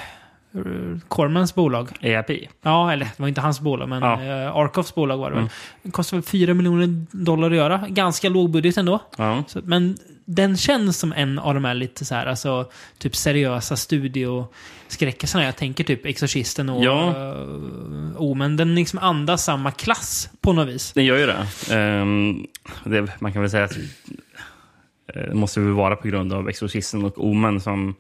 [1.08, 1.90] Cormans bolag.
[2.02, 2.30] EAP.
[2.62, 4.22] Ja, eller det var inte hans bolag, men Ja.
[4.24, 5.50] eh, Arkoffs bolag var det väl.
[5.84, 7.86] Det kostade väl 4 miljoner dollar att göra.
[7.90, 9.00] Ganska låg budget ändå.
[9.18, 9.44] Ja.
[9.48, 13.76] Så, men den känns som en av de här lite så här, alltså, typ seriösa
[13.76, 15.44] studioskräckisarna.
[15.46, 17.14] Jag tänker typ Exorcisten och Ja.
[17.16, 18.58] uh, Omen.
[18.58, 20.92] Den liksom andas samma klass på något vis.
[20.94, 21.46] Den gör ju det.
[21.76, 22.46] Ehm,
[22.84, 27.06] det man kan väl säga att eh, det måste väl vara på grund av Exorcisten
[27.06, 27.96] och Omen som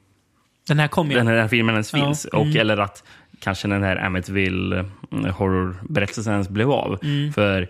[0.70, 1.16] Den här kom ju.
[1.16, 2.26] den här filmen ens Ja, finns.
[2.26, 2.58] Och, mm.
[2.58, 3.04] Eller att
[3.40, 7.00] kanske den här Amityville eh, horrorberättelsen ens blev av.
[7.04, 7.34] Mm.
[7.34, 7.68] För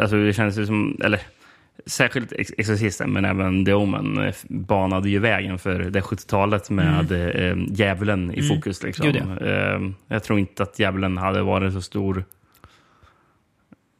[0.00, 1.00] alltså, det känns ju som...
[1.04, 1.20] Eller,
[1.86, 7.12] Särskilt Ex- Exorcisten, men även The Omen eh, banade ju vägen för det 70-talet med
[7.12, 8.82] eh, djävulen i fokus.
[8.82, 9.06] Liksom.
[9.06, 9.28] Mm.
[9.28, 12.24] Gud, Eh, jag tror inte att djävulen hade varit så stor.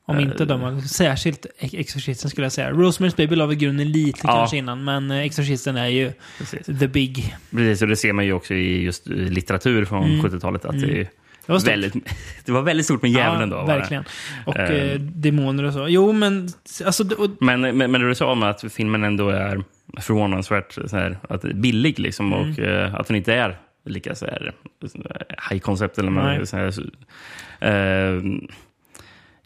[0.04, 2.70] Om inte de Särskilt Ex- Exorcisten skulle jag säga.
[2.72, 4.32] Rosemary's Baby la väl grunden lite Ja.
[4.32, 4.84] kanske innan.
[4.84, 6.66] Men eh, Exorcisten är ju Precis.
[6.80, 7.34] the big.
[7.50, 10.64] Precis, och det ser man ju också i just eh, litteratur från 70-talet.
[10.64, 11.08] Att det, är
[11.46, 11.72] Det var stort.
[11.72, 11.94] väldigt,
[12.44, 13.56] det var väldigt stort med djävulen då.
[13.56, 13.78] var det.
[13.78, 14.04] verkligen.
[14.46, 14.92] Och Eh.
[14.92, 15.86] eh, demoner och så.
[15.88, 16.48] Jo, men
[16.84, 17.04] alltså...
[17.04, 19.64] det- Och, Men, men, men det du sa om att filmen ändå är
[20.00, 22.50] förvånansvärt så här, att billig liksom, Mm.
[22.52, 24.52] och eh, att den inte är lika så här,
[25.50, 25.98] high concept.
[25.98, 26.80] Eller man, så här, så,
[27.66, 28.22] eh,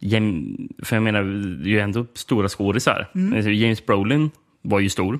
[0.06, 1.22] Jem- för jag menar,
[1.62, 3.06] det är ju ändå stora skådisar.
[3.14, 3.36] Mm.
[3.36, 4.30] Alltså, James Brolin
[4.62, 5.18] var ju stor.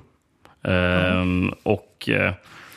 [0.63, 1.25] Eh,
[1.63, 2.33] Och eh,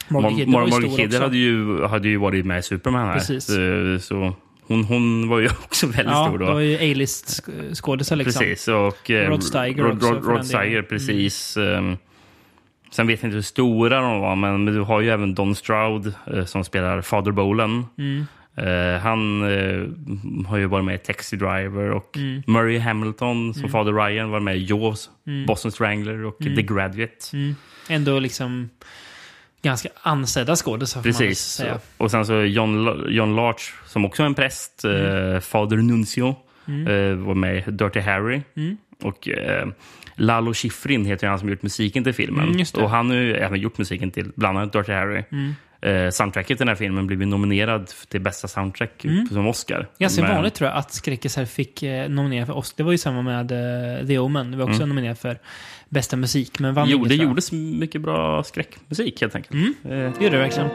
[0.09, 3.15] Margot Mar- Kidder hade ju, hade ju varit med i Superman här.
[3.15, 3.45] Precis.
[3.45, 4.35] Så, så
[4.67, 6.47] hon, hon var ju också väldigt Ja, stor då.
[6.47, 8.41] det var ju A-list sk- skådisar liksom.
[8.41, 8.69] Precis.
[8.69, 10.35] Och, eh, Rod Steiger Rod, också, Rod, Rod delen.
[10.37, 10.45] Mm.
[10.45, 11.57] Steiger, precis.
[11.57, 11.97] Ehm,
[12.93, 16.15] sen vet jag inte hur stora de var, men, du har ju även Don Stroud
[16.35, 17.87] eh, som spelar Father Bolan.
[17.99, 18.25] Mm.
[18.57, 19.87] Eh, han eh,
[20.49, 22.43] har ju varit med i Taxi Driver och Mm.
[22.47, 25.11] Murray Hamilton som Father Ryan var med i Jaws,
[25.47, 27.17] Boston Strangler och The Graduate.
[27.33, 27.55] Mm.
[27.89, 28.71] Ändå liksom
[29.63, 31.63] ganska ansedda skådisar Precis.
[31.97, 35.35] Och sen så John, John Larch, som också är en präst, Mm.
[35.35, 36.29] eh, Fader Nuncio,
[36.67, 38.41] eh, var med i Dirty Harry.
[38.57, 38.77] Mm.
[39.03, 39.29] Och
[40.15, 42.49] Lalo Schifrin heter han som gjort musiken till filmen.
[42.49, 45.23] Mm, och han har ju även gjort musiken till bland annat Dirty Harry.
[45.83, 46.05] Mm.
[46.07, 49.75] Eh, soundtracket till den här filmen blev ju nominerad till bästa soundtrack som Oscar.
[49.77, 49.87] Mm.
[49.99, 52.77] Ganska Men- vanligt tror jag att skräckisar fick eh, nominera för Oscar.
[52.77, 53.53] Det var ju samma med
[54.01, 54.51] eh, The Omen.
[54.51, 55.39] Det var också nominerat för
[55.89, 57.25] bästa musik, men vann Jo, inget, det jag.
[57.25, 59.55] gjordes mycket bra skräckmusik helt enkelt.
[59.55, 59.75] Mm.
[59.85, 60.69] Eh, Det gjorde det verkligen.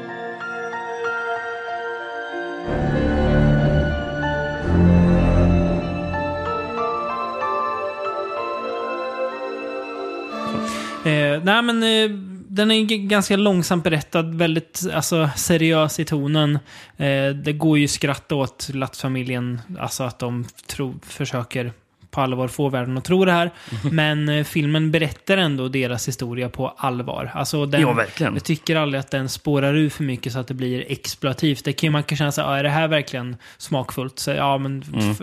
[11.05, 12.09] Eh, nej, men eh,
[12.55, 16.59] den är ganska långsamt berättad, väldigt alltså, seriös i tonen.
[16.97, 21.73] Eh, det går ju skratt åt Latt-familjen, alltså att de tro, försöker
[22.11, 23.51] på allvar få världen att tro det här.
[23.91, 27.31] Men eh, filmen berättar ändå deras historia på allvar.
[27.33, 28.33] Alltså, den, Ja, verkligen.
[28.33, 31.65] Jag tycker aldrig att den spårar ur för mycket så att det blir exploativt.
[31.65, 34.19] Det kan man kan känna så här, "Ah, är det här verkligen smakfullt?
[34.19, 35.15] Så, ja, men Mm.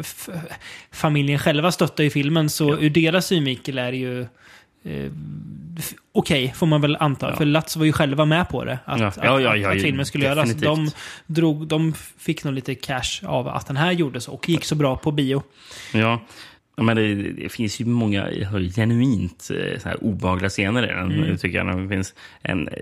[0.93, 4.27] familjen själva stöttar ju filmen, så ur deras synvinkel är det ju
[4.85, 5.13] eh,
[6.13, 7.31] okej, får man väl anta.
[7.31, 7.37] Ja.
[7.37, 8.79] För Lats var ju själva med på det.
[8.85, 9.07] Att, Ja.
[9.07, 10.49] att, Ja, att, att filmen skulle göras.
[10.55, 10.97] De, definitivt.
[11.27, 14.97] drog, de fick nog lite cash av att den här gjordes och gick så bra
[14.97, 15.43] på bio.
[15.95, 16.21] Ja.
[16.77, 18.29] Men det, det finns ju många
[18.77, 21.37] genuint eh, så här obehagliga scener i den, Mm.
[21.39, 21.83] tycker jag.
[21.83, 22.69] Det finns en...
[22.69, 22.75] eh,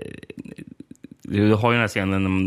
[1.23, 2.45] Du har ju den här scenen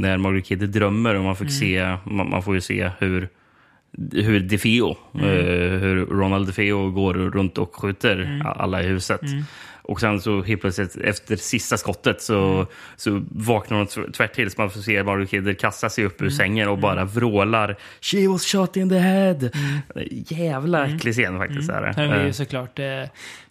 [0.00, 1.60] när Margaret Kidder drömmer och man, fick Mm.
[1.60, 3.28] se, man, man får ju se hur
[4.12, 5.26] hur DeFeo, Mm.
[5.26, 5.34] eh,
[5.80, 8.46] hur Ronald DeFeo går runt och skjuter Mm.
[8.46, 9.20] alla i huset.
[9.84, 12.66] Och sen så helt plötsligt efter sista skottet så, Mm.
[12.96, 16.20] så vaknar hon tv- tvärt till så man får se Margaret Kidder kasta sig upp
[16.20, 16.36] ur Mm.
[16.36, 19.50] sängen och bara vrålar “She was shot in the head”.
[20.10, 21.70] Jävla äcklig scen faktiskt.
[21.70, 21.82] Är.
[21.82, 21.94] Mm.
[21.96, 22.84] Här har vi ju Eh, såklart eh,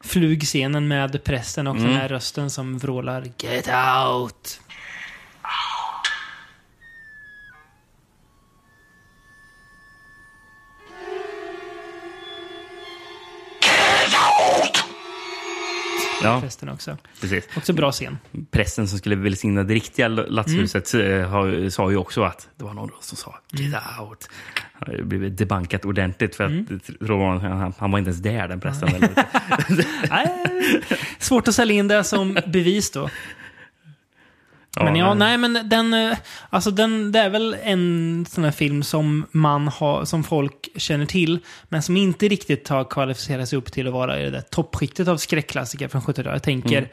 [0.04, 1.88] flugscenen med prästen och Mm.
[1.88, 3.70] den här rösten som vrålar “Get
[4.08, 4.60] out!”
[16.24, 16.42] Ja.
[16.42, 16.98] Prästen också.
[17.22, 17.48] Precis.
[17.58, 18.18] Också bra scen.
[18.52, 21.64] Prästen som skulle välsigna det riktiga latshuset Mm.
[21.64, 24.30] eh, sa ju också att det var någon som sa “Get out”.
[24.74, 27.40] Han har blivit debankat ordentligt för att Mm.
[27.42, 28.90] han, han, var inte ens där den prästen.
[30.10, 30.28] Nej,
[31.20, 33.10] svårt att sälja in det som bevis då.
[34.80, 36.18] Men ja, nej men den, eh,
[36.50, 41.06] alltså den, det är väl en sån här film som man har, som folk känner
[41.06, 44.42] till, men som inte riktigt har kvalificerat sig upp till att vara i det där
[44.42, 46.32] toppskiktet av skräckklassiker från 70-talet.
[46.32, 46.90] Jag tänker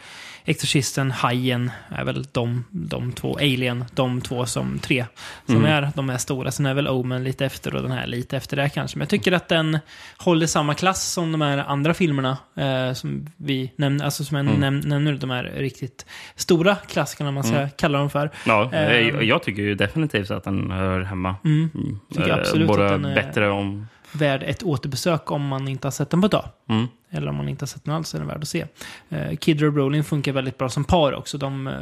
[0.48, 5.04] Exorcisten, Hajen, är väl de, de två, Alien, de två som tre,
[5.46, 6.50] som är de här stora.
[6.50, 8.98] Sen är väl Omen lite efter och den här lite efter det kanske.
[8.98, 9.78] Men jag tycker att den
[10.18, 14.58] håller samma klass som de här andra filmerna eh, som vi nämner, alltså som jag
[14.58, 16.06] näm nämner, de här riktigt
[16.36, 18.30] stora klassikerna, man ska kalla dem för.
[18.46, 21.36] Ja, Eh, jag, jag tycker ju definitivt att den hör hemma.
[21.44, 21.70] Mm.
[21.74, 21.98] Mm.
[22.14, 23.88] Tycker Eh, absolut Både att den är- bättre om...
[24.12, 26.48] värd ett återbesök om man inte har sett den på ett tag.
[26.68, 26.86] Mm.
[27.10, 28.66] Eller om man inte har sett den alls är den värd att se.
[29.12, 31.38] Uh, Kid och Brolin funkar väldigt bra som par också.
[31.38, 31.72] De eh,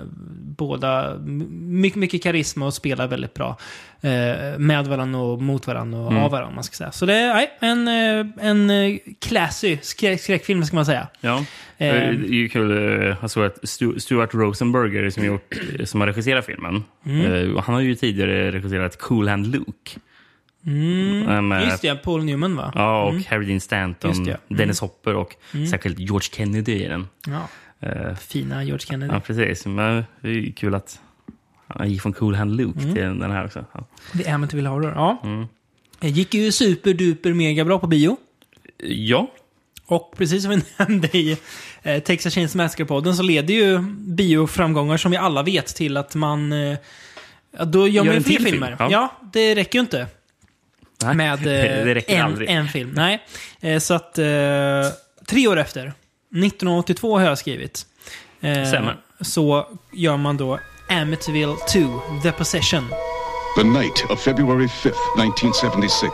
[0.40, 3.56] båda, mycket, mycket karisma och spelar väldigt bra.
[4.00, 6.22] eh, med varandra och mot varandra och Mm.
[6.24, 6.92] av varandra, man ska säga.
[6.92, 11.06] Så det är nej, en, eh, en eh, classy skräck, skräckfilm, ska man säga.
[11.20, 11.36] Ja.
[11.38, 11.44] Eh.
[11.94, 12.70] Det är kul.
[13.02, 16.84] eh, Jag såg att Stu- Stuart Rosenberger som, gjort, som har regisserat filmen.
[17.06, 17.50] Mm.
[17.56, 19.90] eh, Han har ju tidigare regisserat Cool Hand Luke.
[20.66, 22.72] Eh, med- Just det, Paul Newman va?
[22.74, 24.30] Ja, och Harry Dean Stanton, det.
[24.30, 24.40] Mm.
[24.48, 25.36] Dennis Hopper och
[25.70, 27.08] särskilt George Kennedy i den.
[27.26, 27.48] Ja.
[27.88, 29.12] Eh, Fina George Kennedy.
[29.14, 29.66] ja, precis.
[29.66, 31.00] Men det är ju kul att
[31.68, 32.94] han gick från Cool Hand Luke Mm.
[32.94, 33.64] till den här också.
[33.72, 33.86] Ja.
[34.18, 34.92] The Amityville Horror.
[34.94, 35.20] Ja.
[35.24, 35.46] Mm.
[36.00, 38.16] Det gick ju superduper mega bra på bio.
[38.82, 39.30] ja,
[39.86, 41.36] Och precis som vi nämnde i
[41.82, 46.52] eh, Texas Chains Massacre-podden så leder ju bioframgångar som vi alla vet till att man...
[46.52, 46.78] Eh,
[47.66, 48.76] då gör man ju fler film, filmer.
[48.78, 48.88] ja.
[48.90, 49.12] Ja.
[49.32, 50.06] det räcker ju inte
[51.04, 51.46] Nej, med
[51.96, 52.92] eh, en, en film.
[52.96, 53.26] Nej,
[53.60, 54.18] eh, så att...
[54.18, 54.26] Eh,
[55.26, 57.86] tre år efter, 1982 har jag skrivit.
[58.40, 61.78] Eh, så gör man då Amityville 2,
[62.22, 62.88] The Possession.
[63.56, 66.12] The night of February 5th, 1976,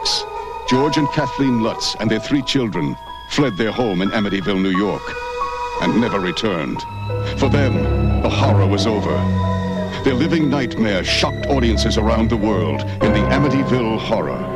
[0.71, 2.95] George and Kathleen Lutz and their three children
[3.31, 5.03] fled their home in Amityville, New York,
[5.83, 6.81] and never returned.
[7.39, 7.75] For them,
[8.23, 9.17] the horror was over.
[10.05, 14.52] Their living nightmare shocked audiences around the world in the Amityville horror.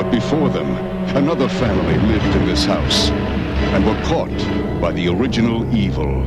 [0.00, 0.78] But before them,
[1.14, 3.10] another family lived in this house
[3.74, 4.38] and were caught
[4.80, 6.22] by the original evil.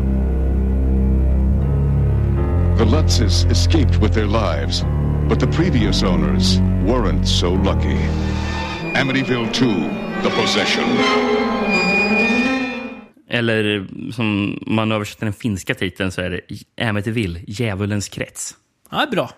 [2.78, 4.84] The Lutzes escaped with their lives,
[5.28, 7.98] but the previous owners weren't so lucky.
[8.94, 9.66] Amityville 2,
[10.22, 10.86] The Possession.
[13.28, 16.42] eller som man översätter den finska titeln så är det
[16.90, 18.58] Amityville, Djävulens krets.
[18.92, 19.30] Ja, bra.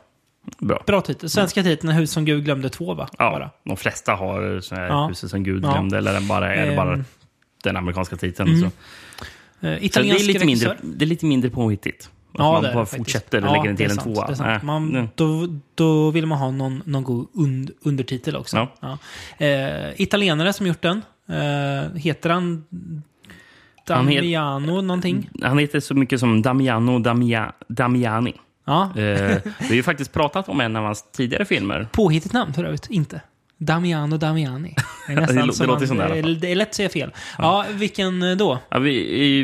[0.60, 0.84] Bra.
[0.88, 1.29] Bra titel.
[1.29, 3.08] Svenska titeln är Hus som Gud glömde 2, va?
[3.17, 3.49] Ja, Bara.
[3.63, 5.08] de flesta har så här Ja.
[5.08, 5.71] Huset som Gud Ja.
[5.71, 7.03] glömde, eller bara, är det bara Ehm.
[7.63, 8.60] den amerikanska titeln.
[8.60, 8.65] Så.
[8.65, 8.71] Eh,
[9.89, 12.10] Så det, är lite mindre, det är lite mindre påhittigt.
[12.34, 14.25] Att Ja, man bara det fortsätter och Ja, lägger till en sant, tvåa.
[14.27, 14.47] det är sant.
[14.49, 14.60] Nej.
[14.63, 15.08] Man, Mm.
[15.15, 18.58] då, då vill man ha någon, någon god und, undertitel också.
[18.58, 18.97] Ja.
[19.38, 19.45] Ja.
[19.45, 21.01] Eh, italienare som gjort den.
[21.29, 22.63] Eh, heter han
[23.88, 25.29] Han het- Damiano någonting?
[25.41, 28.34] Han heter så mycket som Damiano Damia, Damiani.
[28.65, 28.84] Ja.
[28.95, 31.88] Eh, vi har ju faktiskt pratat om en av hans tidigare filmer.
[31.91, 33.21] Påhittigt namn för övrigt, inte.
[33.58, 34.75] Damiano Damiani.
[35.08, 35.97] Det, är nästan Det lå- det som låter som
[36.39, 37.12] det är lätt att säga fel.
[37.38, 38.60] Ja, vilken eh, då?
[38.69, 39.39] Ja, vi, I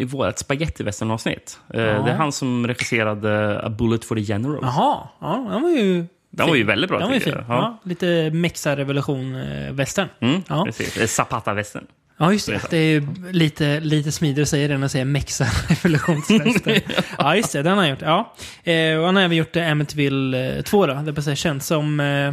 [0.00, 1.58] i vårt spagettivästern-avsnitt.
[1.68, 4.58] Eh, Det är han som regisserade A Bullet for the General.
[4.62, 6.06] Jaha, ja, den var ju...
[6.30, 7.34] Den var ju väldigt bra, Den var ju fin.
[7.36, 7.44] Ja.
[7.48, 7.78] Ja.
[7.84, 10.08] lite Mexa-revolution-västern.
[10.20, 10.66] Mm, Ja.
[11.06, 11.86] Zapata-västern.
[12.16, 12.76] Ja, just Det det.
[12.78, 16.74] är lite, lite smidigare att säga det än att säga Mexa revolutionsvästen.
[17.18, 17.62] ja, just det.
[17.62, 18.02] Den har han gjort.
[18.02, 18.34] Ja.
[18.72, 22.00] Eh, och han har även gjort eh, Amityville eh, 2 då, The Possession, som...
[22.00, 22.32] Eh,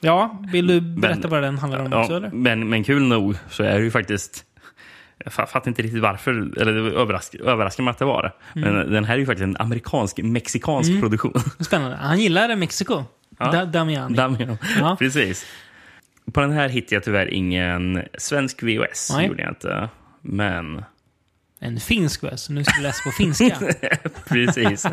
[0.00, 2.30] ja, vill du berätta Men- vad den handlar om också, Ja, eller?
[2.30, 4.44] men, men kul nog så är det ju faktiskt...
[5.24, 8.60] Jag fa- fattar inte riktigt varför, eller det överrask, överraskar mig att det var det.
[8.60, 8.74] Mm.
[8.74, 11.34] Men den här är ju faktiskt en amerikansk-mexikansk produktion.
[11.60, 11.96] Spännande.
[11.96, 13.04] Han gillar Mexiko.
[13.38, 13.52] Ja.
[13.52, 14.16] Da, Damiani.
[14.16, 14.58] Damian.
[14.80, 14.96] Ja.
[14.98, 15.46] Precis.
[16.32, 19.10] På den här hittade jag tyvärr ingen svensk VHS.
[19.10, 19.26] Nej.
[19.26, 19.88] gjorde jag inte.
[20.22, 20.84] Men
[21.60, 23.58] En finsk så nu ska vi läsa på finska.
[24.28, 24.86] precis.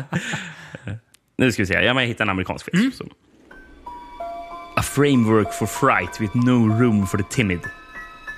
[1.38, 1.74] nu ska vi se.
[1.74, 2.92] Ja, men jag hittade en amerikansk film.
[3.00, 3.10] Mm.
[4.76, 7.60] A framework for fright with no room for the timid.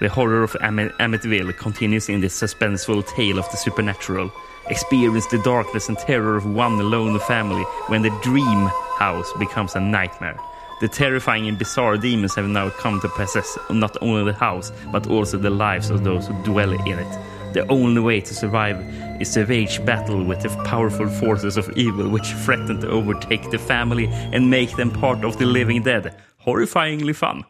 [0.00, 4.30] The horror of Am- Amityville continues in this suspenseful tale of the supernatural.
[4.70, 9.80] Experience the darkness and terror of one alone family when the dream house becomes a
[9.80, 10.38] nightmare.
[10.80, 15.06] The terrifying and bizarre demons have now come to possess not only the house, but
[15.06, 17.18] also the lives of those who dwell in it.
[17.52, 18.78] The only way to survive
[19.20, 23.58] is to wage battle with the powerful forces of evil which threaten to overtake the
[23.58, 26.14] family and make them part of the living dead.
[26.46, 27.44] Horrifyingly fun.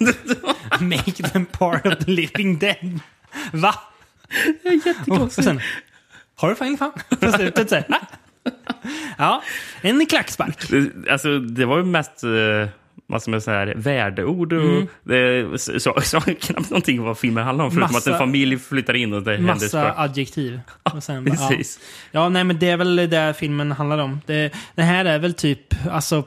[0.80, 3.00] Make them part of the living dead.
[3.52, 3.74] Va?
[5.08, 5.60] Och sen,
[6.36, 6.92] horrifying fan.
[7.20, 8.06] På slutet så här, "Ah."
[9.18, 9.42] Ja,
[9.80, 10.68] en klackspark.
[10.70, 12.68] Det- Alltså, det var ju mest eh,
[13.06, 14.52] vad som är så här, värdeord.
[14.52, 14.86] Och Mm.
[15.04, 17.70] det så, så, knappt någonting vad filmen handlar om.
[17.70, 20.60] Förutom Massa- att en familj flyttar in och det händer Massa adjektiv.
[20.94, 21.48] Och sen, ja.
[21.48, 21.78] Precis.
[22.12, 24.20] Ja, nej men det är väl det filmen handlar om.
[24.26, 26.24] Det, det här är väl typ, alltså...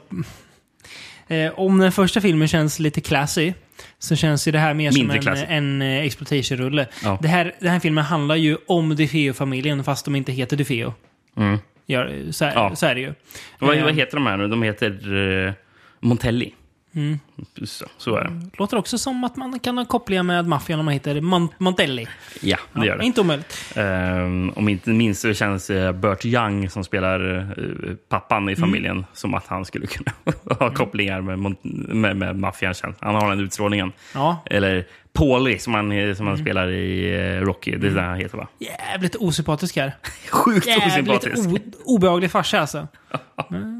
[1.28, 3.52] Eh, om den första filmen känns lite classy,
[3.98, 6.86] så känns ju det här mer Mindre som en, en eh, exploitation-rulle.
[7.04, 7.18] Ja.
[7.22, 10.94] Det här, den här filmen handlar ju om DeFeo-familjen, fast de inte heter DeFeo.
[11.36, 11.58] Mm.
[11.90, 12.76] Gör, så, är, Ja.
[12.76, 13.14] så är det ju.
[13.58, 14.48] Vad, Eh, vad heter de här nu?
[14.48, 15.52] De heter uh,
[16.00, 16.54] Montelli.
[16.94, 17.18] Mm.
[17.64, 18.30] Så, så är det.
[18.58, 22.08] Låter också som att man kan ha kopplingar med maffian om man heter Mon- Montelli.
[22.40, 23.04] Ja, det gör det.
[23.04, 23.72] Inte omöjligt.
[23.76, 29.04] Ehm, om inte minst så känns uh, Burt Young som spelar eh, pappan i familjen
[29.12, 30.12] som att han skulle kunna
[30.58, 31.56] ha kopplingar med,
[31.94, 32.74] med, med maffian.
[33.00, 33.92] Han har den utstrålningen.
[34.14, 34.42] Ja.
[34.46, 37.76] Eller Paulie som han, som han spelar i eh, Rocky.
[37.76, 38.48] Det är det han heter va?
[38.58, 39.96] Jävligt osympatisk här.
[40.30, 40.86] Sjukt Jävligt
[41.26, 41.48] osympatisk.
[41.48, 42.88] o- obehaglig farsa alltså.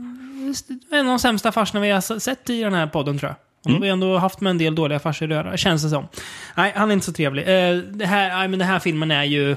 [0.92, 3.36] En av de sämsta farsorna vi har sett i den här podden tror jag.
[3.64, 3.82] Och Mm.
[3.82, 6.08] Vi har ändå haft med en del dåliga farsor att göra, känns det som.
[6.56, 7.42] Nej, han är inte så trevlig.
[7.42, 9.56] Eh, det här, nej, men den här filmen är ju...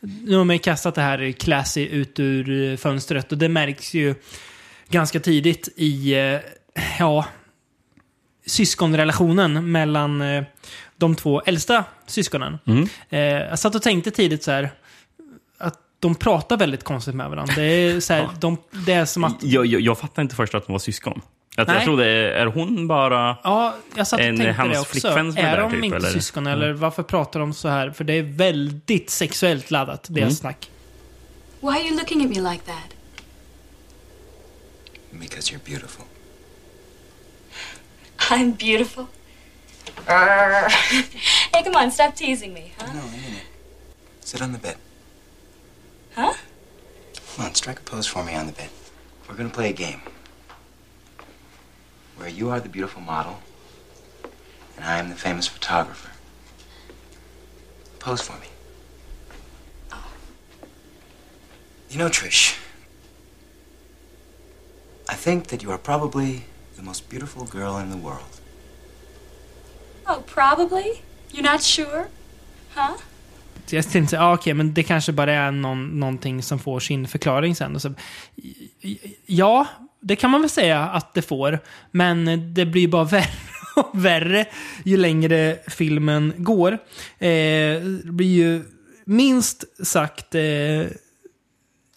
[0.00, 3.94] Nu har man ju kastat det här classy ut ur eh, fönstret och det märks
[3.94, 4.14] ju
[4.88, 6.40] ganska tidigt i, eh,
[6.98, 7.24] ja,
[8.46, 10.44] syskonrelationen mellan eh,
[10.96, 12.58] de två äldsta syskonen.
[12.66, 12.88] Mm.
[13.08, 14.70] Eh, jag satt och tänkte tidigt så här
[16.04, 17.54] de pratar väldigt konstigt med varandra.
[17.56, 19.42] Det är, så här, de, det är som att...
[19.42, 21.20] Jag, jag, jag fattar inte först att de var syskon.
[21.56, 21.76] Jag, Nej.
[21.76, 23.36] jag trodde, är hon bara...
[23.44, 24.92] Ja, jag satt och En- tänkte hans det också.
[24.92, 26.08] flickvän som är Är där, de typ, inte eller?
[26.08, 27.90] syskon eller varför pratar de så här?
[27.90, 30.34] För det är väldigt sexuellt laddat, deras Mm.
[30.34, 30.70] snack.
[31.60, 32.94] Why are you looking at me like that?
[35.20, 36.04] Because you're beautiful.
[38.30, 39.06] I'm beautiful.
[40.06, 40.68] Arr.
[41.52, 42.86] hey, come on, stop teasing me, huh?
[42.94, 43.46] No, I mean it.
[44.20, 44.76] Sit on the bed.
[46.14, 46.34] Huh?
[47.36, 48.70] Come on, strike a pose for me on the bed.
[49.28, 50.00] We're gonna play a game.
[52.16, 53.40] Where you are the beautiful model,
[54.76, 56.10] and I am the famous photographer.
[57.98, 58.46] Pose for me.
[59.92, 60.04] Oh.
[61.90, 62.58] You know, Trish,
[65.08, 66.44] I think that you are probably
[66.76, 68.40] the most beautiful girl in the world.
[70.06, 71.02] Oh, probably.
[71.32, 72.08] You're not sure?
[72.74, 72.98] Huh?
[73.66, 77.08] Så jag tänkte, ah, okej, men det kanske bara är någon, någonting som får sin
[77.08, 77.74] förklaring sen.
[77.74, 77.94] Och så,
[79.26, 79.66] ja,
[80.00, 81.58] det kan man väl säga att det får.
[81.90, 83.28] Men det blir bara värre
[83.76, 84.46] och värre
[84.84, 86.72] ju längre filmen går.
[87.18, 88.62] Eh, det blir ju
[89.04, 90.86] minst sagt eh,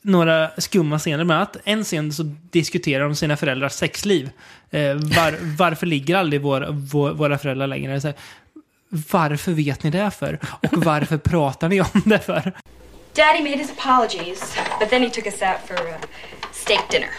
[0.01, 4.29] några skumma scener med att en scen så diskuterar de sina föräldrars sexliv.
[4.69, 8.01] Eh, var, varför ligger aldrig vår, vår, våra föräldrar längre?
[8.01, 8.17] Så här,
[8.89, 10.39] varför vet ni det för?
[10.51, 12.53] Och varför pratar ni om det för?
[13.13, 15.95] Daddy made his apologies, but then he took us out for uh,
[16.51, 17.09] steak dinner.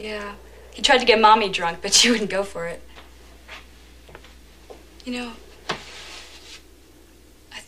[0.00, 0.32] Yeah.
[0.72, 2.82] He tried to get mommy drunk, but she wouldn't go for it.
[5.04, 5.30] You know,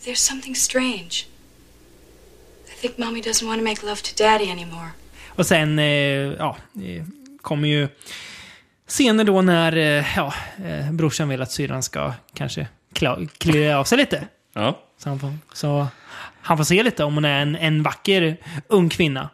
[0.05, 1.27] there's something strange.
[2.67, 4.91] I think mommy doesn't want to make love to daddy anymore.
[5.35, 7.03] Och sen, eh, ja, eh,
[7.41, 7.87] kommer ju
[8.87, 10.33] scener då när eh, ja,
[10.65, 12.67] eh, brorsan vill att syrran ska kanske
[13.39, 14.27] klä av sig lite.
[14.53, 14.79] Ja.
[14.97, 15.87] Så han, får, så
[16.41, 19.29] han får se lite om hon är en, en vacker ung kvinna.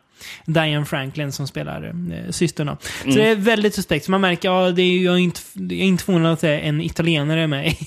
[0.46, 1.84] Diane Franklin som spelar
[2.14, 2.68] eh, systern.
[2.68, 2.78] då.
[3.04, 4.06] Så det är väldigt suspekt.
[4.06, 6.40] Så man märker, ja, det är, ju- jag, är inte, jag är inte förvånad att
[6.42, 7.78] det är en italienare med i,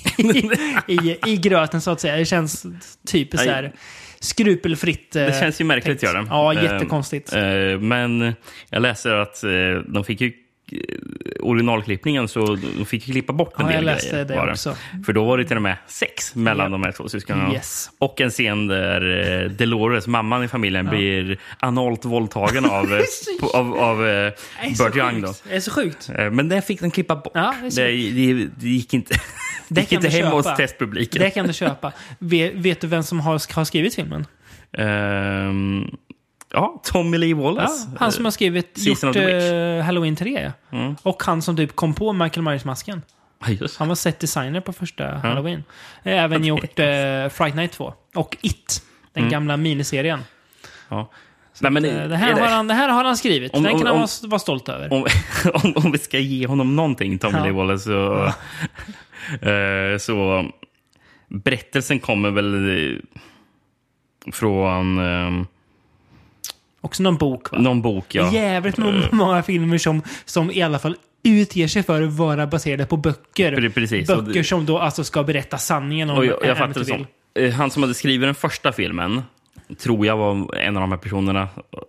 [0.92, 2.16] i, i gröten så att säga.
[2.16, 2.66] Det känns
[3.06, 3.72] typiskt så här
[4.20, 5.16] skrupelfritt.
[5.16, 6.14] eh, Det känns ju märkligt, tänkt.
[6.14, 6.26] gör det.
[6.30, 7.32] Ja, Eh, jättekonstigt.
[7.32, 7.42] eh,
[7.80, 8.34] men
[8.70, 9.50] jag läser att eh,
[9.88, 10.32] de fick ju
[11.40, 14.24] originalklippningen så de fick ju klippa bort en Ja, jag del läste grejer.
[14.24, 14.50] det bara.
[14.50, 14.76] också.
[15.06, 16.70] För då var det till och med sex mellan Ja.
[16.70, 17.52] de här två syskonen.
[17.52, 17.90] Yes.
[17.98, 23.00] Och en scen där eh, Dolores, mamman i familjen, blir analt våldtagen av, eh,
[23.54, 24.32] av, av eh,
[24.78, 25.20] Burt Young.
[25.20, 25.28] Då.
[25.28, 25.44] sjukt.
[25.48, 26.10] Det är så sjukt.
[26.18, 27.32] Eh, Men det fick de klippa bort.
[27.34, 29.14] Ja, det det, det, det gick inte,
[29.68, 31.22] det gick kan inte hem hos testpubliken.
[31.22, 31.92] Det kan du köpa.
[32.18, 34.26] Vet, vet du vem som har, har skrivit filmen?
[34.78, 35.84] Ehm,
[36.54, 37.88] ja, Tommy Lee Ja, Wallace.
[37.98, 40.52] han som har skrivit Season gjort eh, Halloween 3.
[40.70, 40.78] ja.
[40.78, 40.96] Mm.
[41.02, 43.02] Och han som typ kom på Michael Myers-masken.
[43.46, 43.78] Ja, just.
[43.78, 45.64] Han var set designer på första Halloween.
[46.02, 47.94] Även gjort eh, Fright Night 2.
[48.14, 48.82] Och It.
[49.12, 49.32] Den Mm.
[49.32, 50.20] gamla miniserien.
[50.88, 51.10] Ja.
[51.60, 53.54] Nej, men, Eh, det, här är har han, det här har han skrivit.
[53.54, 54.92] Om- Den kan han om- vara, vara stolt över.
[55.64, 57.44] om, om, vi ska ge honom någonting, Tommy Ja.
[57.44, 58.24] Lee Wallace, så,
[59.48, 60.44] eh, så
[61.28, 62.54] berättelsen kommer väl
[62.94, 62.96] eh,
[64.32, 65.44] från eh,
[66.84, 67.58] Också någon bok va?
[67.58, 68.14] någon bok.
[68.14, 68.32] Ja.
[68.32, 72.86] Jävligt må- många filmer som, som i alla fall utger sig för att vara baserade
[72.86, 73.52] på böcker.
[73.56, 74.08] Pre- precis.
[74.08, 77.06] Böcker det- som då alltså ska berätta sanningen om Och jag, jag fattar det som
[77.38, 79.22] eh, han som hade skrivit den första filmen,
[79.78, 81.48] tror jag var en av de här personerna.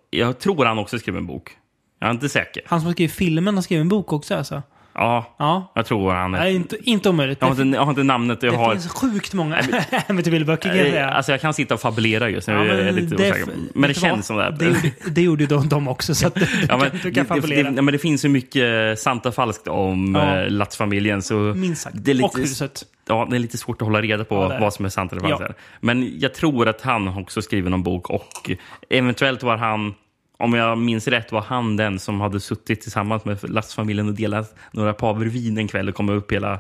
[0.10, 1.52] Jag tror han också skrev en bok.
[2.00, 2.64] Jag är inte säker.
[2.66, 4.64] Han som har skrivit filmen har skrivit en bok också alltså.
[4.96, 5.72] Ja, Ja.
[5.76, 6.40] jag tror han är.
[6.40, 7.38] Nej, inte, inte omöjligt.
[7.42, 8.44] Jag har inte, jag har inte namnet.
[8.44, 9.62] Jag det har, finns sjukt många
[10.08, 11.10] Amityville-böcker kan jag Eh, säga.
[11.10, 12.54] Alltså jag kan sitta och fabulera just nu.
[12.54, 13.54] Ja, jag är lite det- osäker.
[13.76, 14.56] Men det känns som det.
[14.60, 17.26] Det det gjorde ju de, de också, så att du, Ja, men, kan, du kan
[17.26, 17.72] fabulera.
[17.72, 20.46] det, men det finns ju mycket sant och falskt om Ja.
[20.48, 21.22] Latz-familjen.
[21.22, 21.96] Så Minst sagt.
[22.00, 22.84] det är lite, Och huset.
[23.08, 25.22] Ja, det är lite svårt att hålla reda på Ja, vad som är sant eller
[25.22, 25.44] falskt.
[25.48, 25.54] Ja.
[25.80, 28.50] Men jag tror att han också skrivit någon bok och
[28.90, 29.94] eventuellt var han,
[30.38, 34.56] om jag minns rätt, var han den som hade suttit tillsammans med Latz-familjen och delat
[34.72, 36.60] några paver vin en kväll och kommit upp hela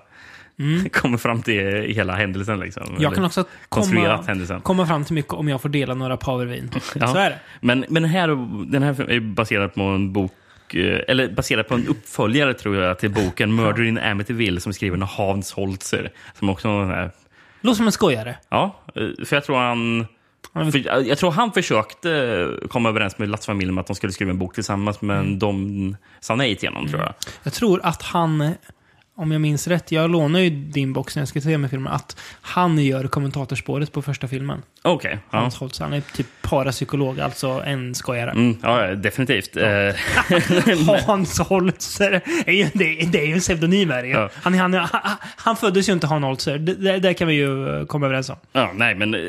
[0.91, 2.59] kommer fram till hela händelsen.
[2.59, 2.83] Liksom.
[2.83, 3.01] Mm.
[3.01, 4.61] Jag kan också komma, händelsen.
[4.61, 6.71] komma fram till mycket om jag får dela några powervin.
[6.95, 7.07] Ja.
[7.07, 7.39] Så är det.
[7.61, 8.27] Men, men den, här,
[8.71, 10.31] den här är baserad på en bok
[10.73, 14.73] eh, eller baserad på en uppföljare tror jag till boken Murder in Amityville som är
[14.73, 16.11] skriven av Hans Holzer.
[16.39, 17.11] Som också är den här,
[17.61, 18.35] Låter som en skojare.
[18.49, 20.07] ja, eh, för jag tror han
[20.53, 24.37] för, jag tror han försökte komma överens med Latz-familjen om att de skulle skriva en
[24.39, 25.39] bok tillsammans, men Mm.
[25.39, 27.13] de sa nej till honom tror jag.
[27.43, 28.53] Jag tror att han,
[29.17, 31.93] om jag minns rätt, jag lånar ju din box när jag ska se med filmen,
[31.93, 34.61] att han gör kommentatorspåret på första filmen.
[34.81, 35.19] Okej.
[35.31, 35.37] ja.
[35.39, 38.31] Hans Holtz, han är typ parapsykolog, alltså en skojare.
[38.31, 39.57] Mm, ja, definitivt.
[39.57, 39.65] Eh,
[41.07, 42.11] Hans Holzer.
[42.73, 44.03] Det, det är ju en pseudonym här.
[44.03, 44.29] Ja.
[44.33, 44.87] Han, han, han,
[45.37, 46.57] han föddes ju inte Han Holzer.
[46.57, 48.35] Det, det, kan vi ju eh, komma överens om.
[48.51, 49.19] Ja, nej, men ja,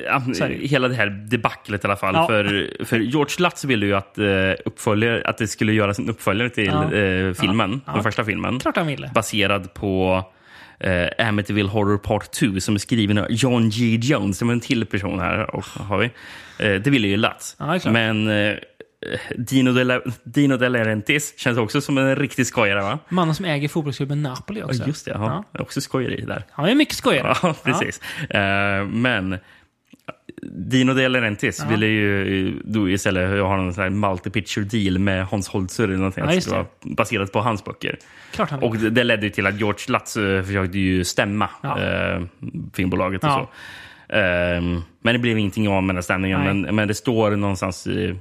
[0.40, 0.66] är det.
[0.66, 2.14] hela det här debaclet i alla fall.
[2.14, 2.26] Ja.
[2.26, 4.24] För, för George Lutz ville ju att, eh,
[4.64, 6.92] uppföljare, att det skulle göras en uppföljare till Ja.
[6.94, 7.92] eh, filmen, Ja.
[7.92, 8.60] den första filmen.
[8.60, 9.10] Klart han ville.
[9.14, 10.24] Baserad på
[10.80, 13.98] eh, Amityville Horror Part 2 som är skriven av John G.
[14.02, 15.54] Jones, som är en till person här.
[15.54, 16.10] Och, har vi.
[16.58, 17.16] Eh, det ville ju.
[17.16, 17.92] Ja, det är klart.
[17.92, 18.56] men eh,
[19.36, 22.98] Dino, de La, Dino De Laurentiis känns också som en riktig skojare, va?
[23.08, 24.82] Mannen som äger fotbollsklubben Napoli också.
[24.82, 25.10] Ja, just det.
[25.10, 25.44] Ja.
[25.58, 26.44] Också skojeri där.
[26.50, 27.36] Han är mycket skojare.
[27.42, 28.00] Ja, precis.
[28.30, 29.38] Eh, men
[30.42, 31.68] Dino De Laurentiis Ja.
[31.70, 36.24] ville ju då istället ha en sån här multi-picture deal med Hans Holzer eller någonting.
[36.26, 37.98] Ja, det var baserat på hans böcker.
[38.32, 38.62] Klart han.
[38.62, 41.82] Och det, ledde ju till att George Lutz eh, försökte ju stämma Ja.
[41.82, 42.22] eh,
[42.74, 43.48] filmbolaget och så.
[44.08, 46.40] Ehm, men det blev ingenting av med den stämningen.
[46.44, 48.14] Men, men det står någonstans i,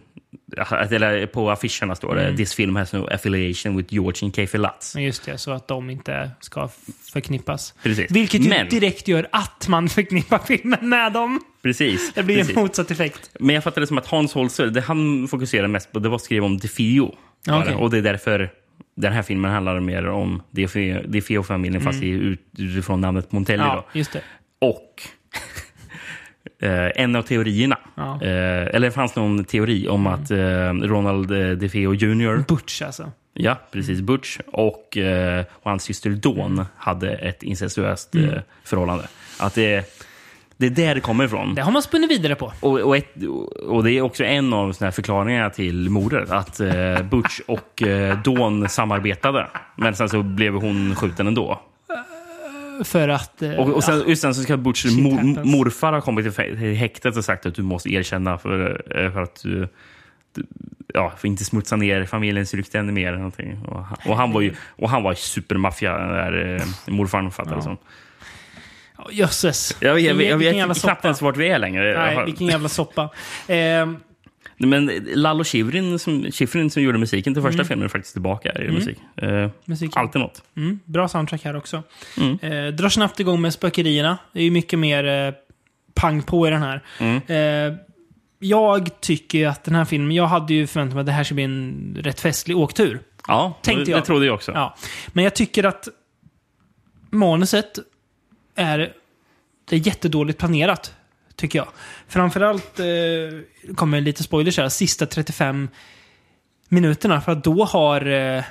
[0.91, 2.35] eller på affischerna står det Mm.
[2.37, 4.95] “This film has no affiliation with George and Kathy Lutz”.
[4.95, 6.69] Just det, så att de inte ska
[7.13, 7.73] förknippas.
[7.83, 8.11] Precis.
[8.11, 11.39] Vilket ju Men- direkt gör att man förknippar filmen med dem.
[11.63, 12.13] Precis.
[12.13, 12.57] Det blir precis.
[12.57, 13.29] en motsatt effekt.
[13.39, 16.15] Men jag fattade det som att Hans Holzer, det han fokuserade mest på, det var
[16.15, 16.57] att skriva om
[17.47, 17.59] Bara.
[17.59, 17.75] okej.
[17.75, 18.49] Och det är därför
[18.95, 22.03] den här filmen handlar mer om DeFeo- DeFeo-familjen, fast
[22.57, 23.57] utifrån namnet Montelli.
[23.63, 23.67] Mm.
[23.67, 23.99] Ja, Då.
[23.99, 24.21] just det.
[24.61, 25.01] Och
[26.61, 28.19] eh, en av teorierna, Ja.
[28.21, 28.29] eh,
[28.75, 30.37] eller det fanns någon teori om att eh,
[30.73, 32.43] Ronald eh, DeFeo Jr.
[32.47, 33.11] Butch alltså.
[33.33, 34.01] Ja, precis.
[34.01, 38.29] Butch och, eh, och hans syster Dawn hade ett incestuöst Mm.
[38.29, 39.07] eh, förhållande.
[39.39, 39.85] Att det,
[40.57, 41.55] det är där det kommer ifrån.
[41.55, 42.53] Det har man spunnit vidare på.
[42.59, 43.13] Och, och, ett,
[43.67, 46.31] och det är också en av såna här förklaringarna till mordet.
[46.31, 46.61] Att
[47.09, 47.83] Butch och
[48.25, 49.47] Dawn samarbetade.
[49.77, 51.61] Men sen så blev hon skjuten ändå.
[52.83, 53.41] För att...
[53.41, 54.05] eh, Och, och sen, ja.
[54.07, 55.45] just sen så ska Butch Shit mo, happens.
[55.45, 59.43] morfar ha kommit till häktet och sagt att du måste erkänna för, eh, för att
[59.43, 59.67] du,
[60.35, 60.45] du
[60.93, 63.07] ja, för inte smutsa ner familjens rykte ännu mer.
[63.07, 63.57] eller Någonting.
[63.67, 67.55] Och, han, och han var ju och han var supermaffia, den där eh, morfarn fattade
[67.55, 67.77] det som.
[68.97, 69.77] Ja, Jösses.
[69.79, 71.97] Jag, jag, jag, jag vet knappt ens vart vi är längre.
[71.97, 73.09] Nej, vilken jävla soppa.
[73.47, 73.91] Eh,
[74.57, 77.67] Men Lalo Schifrin som, Schifrin som gjorde musiken till första Mm.
[77.67, 78.97] filmen är faktiskt tillbaka i musik.
[79.15, 79.99] Eh, Musiken.
[80.01, 80.43] alltid något.
[80.57, 81.83] Mm, bra soundtrack här också.
[82.17, 82.39] Mm.
[82.41, 84.17] Eh, drar snabbt igång med spökerierna.
[84.33, 85.33] Det är ju mycket mer eh,
[85.93, 86.81] pang på i den här.
[86.99, 87.21] Mm.
[87.27, 87.77] Eh,
[88.39, 91.35] jag tycker att den här filmen, jag hade ju förväntat mig att det här skulle
[91.35, 92.99] bli en rätt festlig åktur.
[93.27, 94.01] Ja, Tänkte det, jag.
[94.01, 94.51] det trodde jag också.
[94.51, 94.75] Ja.
[95.07, 95.87] Men jag tycker att
[97.09, 97.79] manuset
[98.55, 98.93] är,
[99.69, 100.93] det är jättedåligt planerat.
[101.35, 101.67] Tycker jag.
[102.07, 102.85] Framförallt, eh,
[103.75, 105.67] kommer lite spoilers här, sista 35
[106.69, 107.21] minuterna.
[107.21, 108.43] För att då har, eh,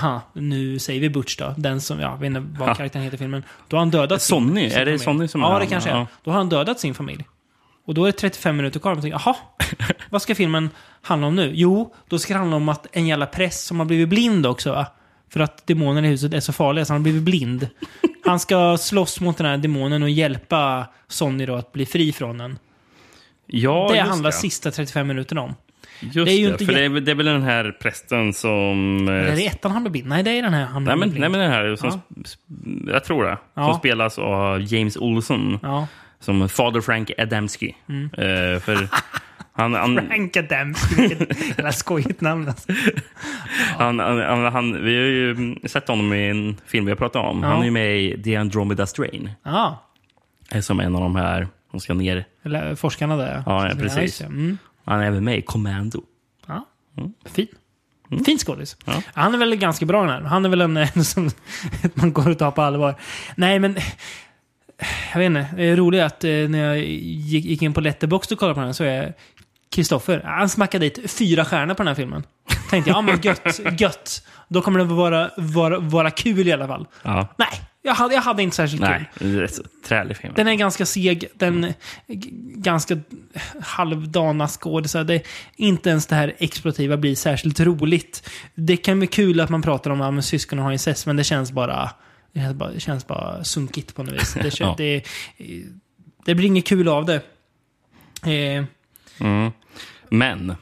[0.00, 2.74] ha, nu säger vi Butch då, den som, jag vet inte vad Ja.
[2.74, 3.42] karaktären heter i filmen.
[3.68, 4.70] Då har han dödat sin, Sonny?
[4.70, 5.04] sin Är det familj.
[5.04, 5.66] Sonny som Ja, är det han?
[5.66, 5.96] kanske Ja.
[6.00, 6.06] är.
[6.22, 7.24] Då har han dödat sin familj.
[7.86, 8.90] Och då är det 35 minuter kvar.
[8.92, 9.36] Och man tänker, jaha,
[10.10, 10.70] vad ska filmen
[11.02, 11.50] handla om nu?
[11.54, 14.72] Jo, då ska det handla om att en jävla präst som har blivit blind också.
[14.72, 14.86] Va?
[15.32, 17.68] För att demonen i huset är så farliga så han har blivit blind.
[18.30, 22.38] Han ska slåss mot den här demonen och hjälpa Sonny då att bli fri från
[22.38, 22.58] den.
[23.46, 24.36] Ja, det handlar det.
[24.36, 25.54] sista 35 minuterna om.
[26.00, 28.32] Just det det, är ju inte för det, är, det är väl den här prästen
[28.32, 29.08] som...
[29.08, 30.08] eh, Eller är det ettan han blir blind?
[30.08, 32.00] Nej, det är den här han Nej men, nej, men den här, som,
[32.86, 33.38] jag tror det.
[33.54, 33.68] Ja.
[33.68, 35.58] Som spelas av James Olson.
[35.62, 35.86] Ja.
[36.20, 37.76] Som Fader Frank Adamski.
[37.88, 38.04] Mm.
[38.04, 38.88] Eh, för
[39.60, 42.72] han, han, Frank Adamski, vilket jävla skojigt namn alltså.
[43.78, 47.24] han, han, han, vi har ju mm, sett honom i en film vi har pratat
[47.24, 47.42] om.
[47.42, 47.48] Ja.
[47.48, 49.30] Han är ju med i The Andromeda Strain.
[49.42, 49.84] Ja,
[50.50, 52.24] eh, Som en av de här De ska ner.
[52.42, 53.42] Eller forskarna där.
[53.46, 54.20] Ja, ja, precis.
[54.20, 54.58] Mm.
[54.84, 56.02] Han är även med i Commando.
[56.46, 56.66] Ja.
[57.24, 57.46] Fin.
[58.10, 58.24] Mm.
[58.24, 58.76] Fin skådis.
[59.14, 60.20] Han är väl ganska bra den här.
[60.20, 61.30] Han är väl en, en som
[61.94, 62.94] man går och tar på allvar.
[63.34, 63.76] Nej, men...
[65.12, 65.46] Jag vet inte.
[65.56, 68.60] Det är roligt att eh, när jag gick, gick in på Letterboxd och kollade på
[68.60, 69.14] den så är
[69.74, 72.22] Kristoffer, han smackade dit fyra stjärnor på den här filmen.
[72.70, 74.26] Tänkte jag, ja men gött, gött.
[74.48, 76.86] Då kommer det vara, vara, vara kul i alla fall.
[77.02, 77.34] Ja.
[77.38, 77.48] Nej,
[77.82, 79.06] jag hade, jag hade inte särskilt kul.
[79.20, 80.32] Nej, är så trälig film.
[80.36, 81.74] Den är ganska seg, den är
[82.56, 82.98] ganska
[83.62, 85.04] halvdana skådisar.
[85.04, 85.22] Det
[85.56, 88.30] Inte ens det här exploativa blir särskilt roligt.
[88.54, 91.52] Det kan bli kul att man pratar om att syskonen har incest, men det känns
[91.52, 91.90] bara...
[92.32, 94.34] Det känns bara, det känns bara sunkigt på något vis.
[94.34, 94.74] Det, Ja.
[94.78, 95.04] det,
[96.24, 97.22] det blir inget kul av det.
[98.32, 98.64] Eh,
[99.22, 99.52] Mm.
[100.10, 100.54] Men,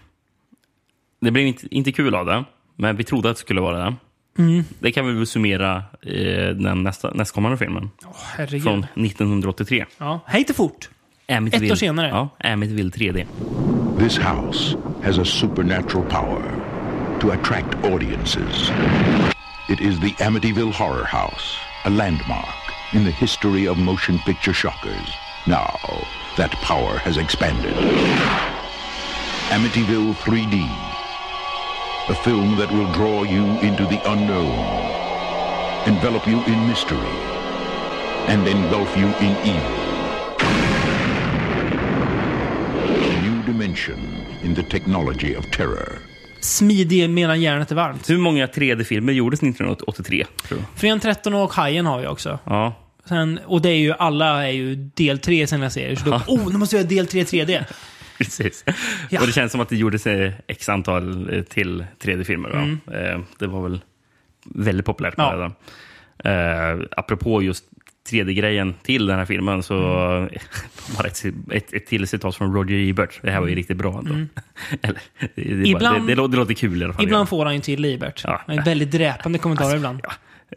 [1.20, 2.44] det blev inte, inte kul av det.
[2.76, 3.96] Men vi trodde att det skulle vara det.
[4.38, 4.64] Mm.
[4.78, 7.90] Det kan vi väl summera eh, den nästa, nästkommande filmen.
[8.36, 8.62] herregud.
[8.62, 9.84] Från 1983.
[9.98, 10.88] Ja, hej till fort.
[11.28, 11.66] Amityville.
[11.66, 12.08] Ett år senare.
[12.08, 13.26] Ja, Amityville 3D.
[13.98, 16.42] This house has a supernatural power
[17.20, 18.70] to attract audiences.
[19.68, 25.08] It is the Amityville Horror House, a landmark in the history of motion picture shockers.
[25.46, 25.76] Now,
[26.36, 27.74] that power has expanded.
[29.50, 30.68] Amityville 3D,
[32.08, 34.58] a film that will draw you into the unknown,
[35.86, 37.14] envelop you in mystery,
[38.26, 39.78] and engulf you in evil.
[42.86, 43.98] A new dimension
[44.44, 45.98] in the technology of terror.
[46.40, 48.10] Smidig medan järnet är varmt.
[48.10, 50.26] Hur många 3D-filmer gjordes 1983?
[50.48, 50.64] Tror du?
[50.80, 52.38] Fredagen 13 och Hajen har vi också.
[52.44, 52.74] Ja.
[53.08, 55.96] Sen, och det är ju, alla är ju del 3 i sina serier.
[55.96, 57.64] Så då, oh, nu måste vi göra del 3 3D.
[58.18, 58.64] Precis.
[59.10, 59.20] Ja.
[59.20, 62.48] Och det känns som att det gjordes eh, x antal eh, till 3D-filmer.
[62.50, 62.58] va?
[62.58, 62.78] Mm.
[63.14, 63.80] Eh, Det var väl
[64.44, 65.52] väldigt populärt Ja.
[66.24, 67.64] Eh, apropå just
[68.10, 70.28] 3D-grejen till den här filmen så Mm.
[70.98, 73.18] bara ett, ett, ett till citat från Roger Ebert.
[73.22, 74.14] Det här var ju riktigt bra ändå.
[74.82, 75.64] Eller, det, det, är bara- Mm.
[75.66, 77.04] Ibland- det, det, låter, det låter kul i alla fall.
[77.04, 78.22] Ibland får han ju till Libert.
[78.24, 78.40] Ja.
[78.46, 80.00] Är väldigt dräpande kommentarer ibland.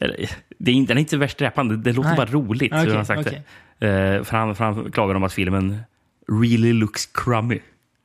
[0.01, 2.17] Eller, Det är inte, den är inte värst dräpande, det låter Nej.
[2.17, 2.71] bara roligt.
[2.73, 3.41] Okej, hur han sagt okej.
[3.79, 4.23] det.
[4.25, 5.77] För, han, för han klagar om att filmen
[6.31, 7.59] really looks crummy.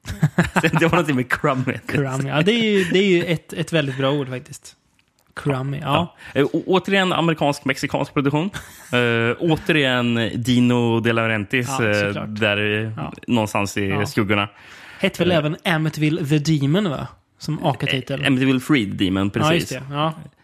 [0.63, 1.79] det var någonting med crummy.
[1.87, 2.29] Crummy.
[2.29, 4.77] Ja, det är ju, det är ju ett, ett väldigt bra ord faktiskt.
[5.37, 5.79] Crummy.
[5.79, 6.17] Ja.
[6.35, 6.41] Ja.
[6.41, 8.51] Eh, å- återigen amerikansk-mexikansk produktion.
[8.93, 12.57] Eh, återigen Dino De Laurentiis Ja, eh, där
[12.97, 13.13] Ja.
[13.27, 14.07] någonstans i Ja.
[14.07, 14.49] skuggorna.
[14.99, 17.09] Hette väl även Amityville The Demon va?
[17.39, 18.25] Som AK-titel.
[18.27, 19.73] Amityville Freed Demon, precis.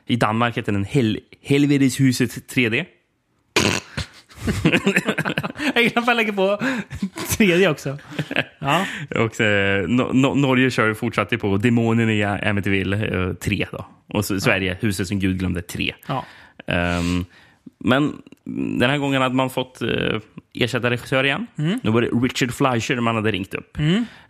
[0.06, 2.84] I Danmark heter den Hel Helvedeshuset 3D.
[5.74, 6.60] Jag gillar att man lägger på
[7.36, 7.98] tredje också.
[8.58, 8.86] Ja.
[9.10, 13.66] Och eh, no no Norge kör fortsatt på Demonen i Amityville eh, 3.
[13.72, 13.86] Då.
[14.06, 15.94] Och så, Sverige, Huset som Gud glömde 3.
[16.06, 16.24] Ja.
[16.66, 17.24] Ehm,
[17.78, 18.12] men
[18.78, 20.20] den här gången hade man fått uh,
[20.54, 21.46] ersätta regissör igen.
[21.58, 21.80] Mm.
[21.82, 23.78] Nu var det Richard Fleischer man hade ringt upp.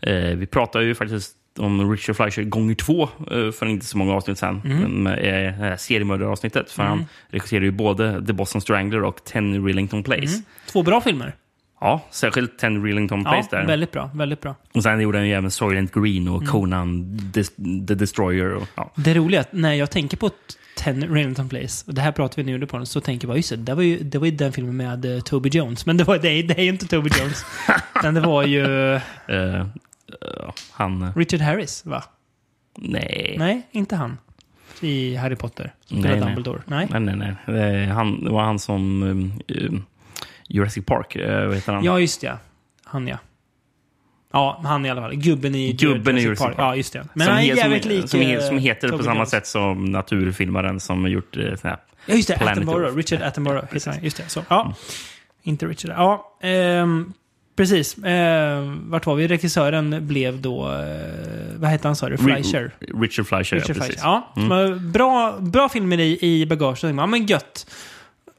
[0.01, 4.15] Eh, vi pratade ju faktiskt om Richard Fleischer gånger två eh, för inte så många
[4.15, 4.61] avsnitt sen.
[4.65, 4.79] Mm.
[4.79, 5.03] Mm.
[5.03, 6.71] Med, eh, seriemördaravsnittet.
[6.71, 10.23] För han regisserade ju både The Boston Strangler och Ten Rillington Place.
[10.23, 10.43] Mm.
[10.67, 11.35] Två bra filmer.
[11.81, 13.67] Ja, särskilt Ten Rillington Ja, Place där.
[13.67, 14.11] väldigt bra.
[14.15, 14.55] Väldigt bra.
[14.75, 16.35] Och sen gjorde han ju även Soylent Green Mm.
[16.35, 18.55] och Conan Des- The Destroyer.
[18.55, 18.93] Och, ja.
[18.97, 20.31] Det roliga är att när jag tänker på
[20.77, 23.37] Ten Rillington Place, och det här pratade vi nu på den, så tänker jag bara
[23.37, 25.87] just det, det var ju, det var ju den filmen med uh, Toby Jones.
[25.87, 27.45] Men det, var, det, det är ju inte Toby Jones.
[28.03, 29.67] Men det var ju eh,
[30.71, 31.13] han...
[31.17, 32.05] Richard Harris, va?
[32.79, 33.35] Nej.
[33.39, 34.19] Nej, inte han.
[34.81, 35.75] I Harry Potter.
[35.85, 36.35] Som Nej, spelar nej.
[36.35, 36.63] Dumbledore.
[36.67, 36.87] Nej.
[36.91, 37.83] Nej, nej, nej.
[37.83, 39.03] Eh, Han, det var han som...
[39.03, 39.85] um, um,
[40.49, 41.85] Jurassic Park, uh, vad heter han?
[41.85, 42.37] Ja, just det.
[42.85, 43.19] Han ja.
[44.33, 45.15] Ja, han i alla fall.
[45.17, 46.55] Gubben i Gubben Jurassic Park.
[46.59, 47.07] Ja, just det.
[47.15, 49.31] Men som, han är jävligt lik som, eh, som heter på Toby samma Jones.
[49.31, 52.37] sätt som naturfilmaren som gjort sån här Ja, just det.
[52.39, 52.97] Planet Attenborough.
[52.97, 53.65] Richard Attenborough.
[53.73, 54.05] heter han.
[54.05, 54.29] Just det.
[54.29, 54.45] Så.
[54.49, 54.63] Ja.
[54.63, 54.75] Mm.
[55.43, 55.91] Inte Richard.
[55.97, 57.13] Ja, ehm,
[57.57, 57.97] precis.
[58.05, 59.27] Ehm, vart var vi?
[59.29, 60.73] Regissören blev då...
[60.73, 62.17] Eh, vad hette han sa du?
[62.19, 62.71] Fleischer.
[62.81, 64.01] Ri- Richard Fleischer, Richard ja, precis.
[64.03, 64.93] Ja, Mm.
[64.93, 66.83] bra, bra filmer i, i bagaget.
[66.83, 67.67] Ja, men gött.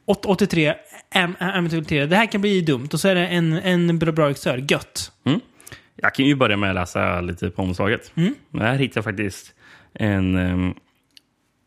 [0.06, 0.74] Åt- 83,
[1.16, 2.06] Am- Amityville 3.
[2.06, 2.88] Det här kan bli dumt.
[2.94, 4.58] Och så är det en, en bra, bra regissör.
[4.72, 5.12] Gött.
[5.26, 5.40] Mm.
[5.96, 8.12] Jag kan ju börja med att läsa lite på omslaget.
[8.16, 8.36] Mm.
[8.60, 9.54] Här hittar jag faktiskt
[9.94, 10.74] en um,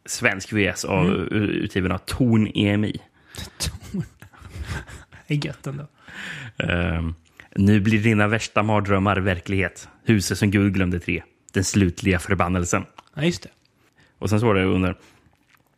[0.06, 1.28] svensk VS av, Mm.
[1.32, 2.96] utgiven av Torn EMI.
[5.28, 5.86] Det är gött ändå.
[6.58, 7.14] Ehm,
[7.58, 9.88] nu blir dina värsta mardrömmar verklighet.
[10.04, 11.22] Huset som Gud glömde tre.
[11.52, 12.84] Den slutliga förbannelsen.
[13.14, 13.48] Ja, just det.
[14.18, 14.96] Och sen står det under.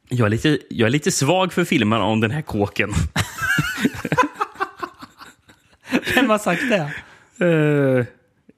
[0.08, 2.92] Jag är lite, jag är lite svag för filmen om den här kåken.
[6.14, 6.92] Vem har sagt det?
[7.46, 8.06] Eh,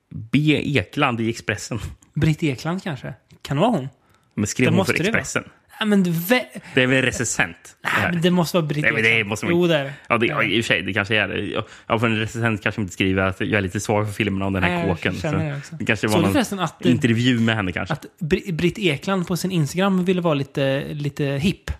[0.09, 0.63] B.
[0.79, 1.79] Ekland i Expressen.
[2.15, 3.15] Britt Ekland kanske?
[3.43, 3.89] Kan det vara hon?
[4.35, 5.01] Men skrev Det hon för.
[5.01, 5.45] Expressen?
[5.81, 7.57] Ja, men vä- Det är väl recensent?
[7.83, 7.89] det?
[8.01, 9.29] Nej, men det måste vara Britt Nej, men det Ekland.
[9.29, 9.93] måste man Jo, det är det.
[10.09, 11.63] Ja, det, ja, i och för sig, det kanske är det.
[11.87, 14.53] Jag får en recensent kanske inte skriva att jag är lite svag för filmerna om
[14.53, 15.15] den här Nej, jag kåken.
[15.15, 15.77] känner Så det också.
[15.77, 17.93] det kanske var du någon förresten att det- intervju med henne kanske.
[17.93, 21.71] Att Br- Britt Ekland på sin Instagram ville vara lite, lite hipp.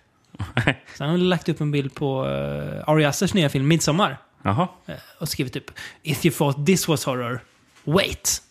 [0.97, 4.17] Så han har lagt upp en bild på uh, Ari Asters nya film Midsommar.
[4.43, 4.67] Jaha.
[4.87, 5.71] Eh, och skrivit typ
[6.03, 7.39] If you thought this was horror,
[7.83, 8.41] wait.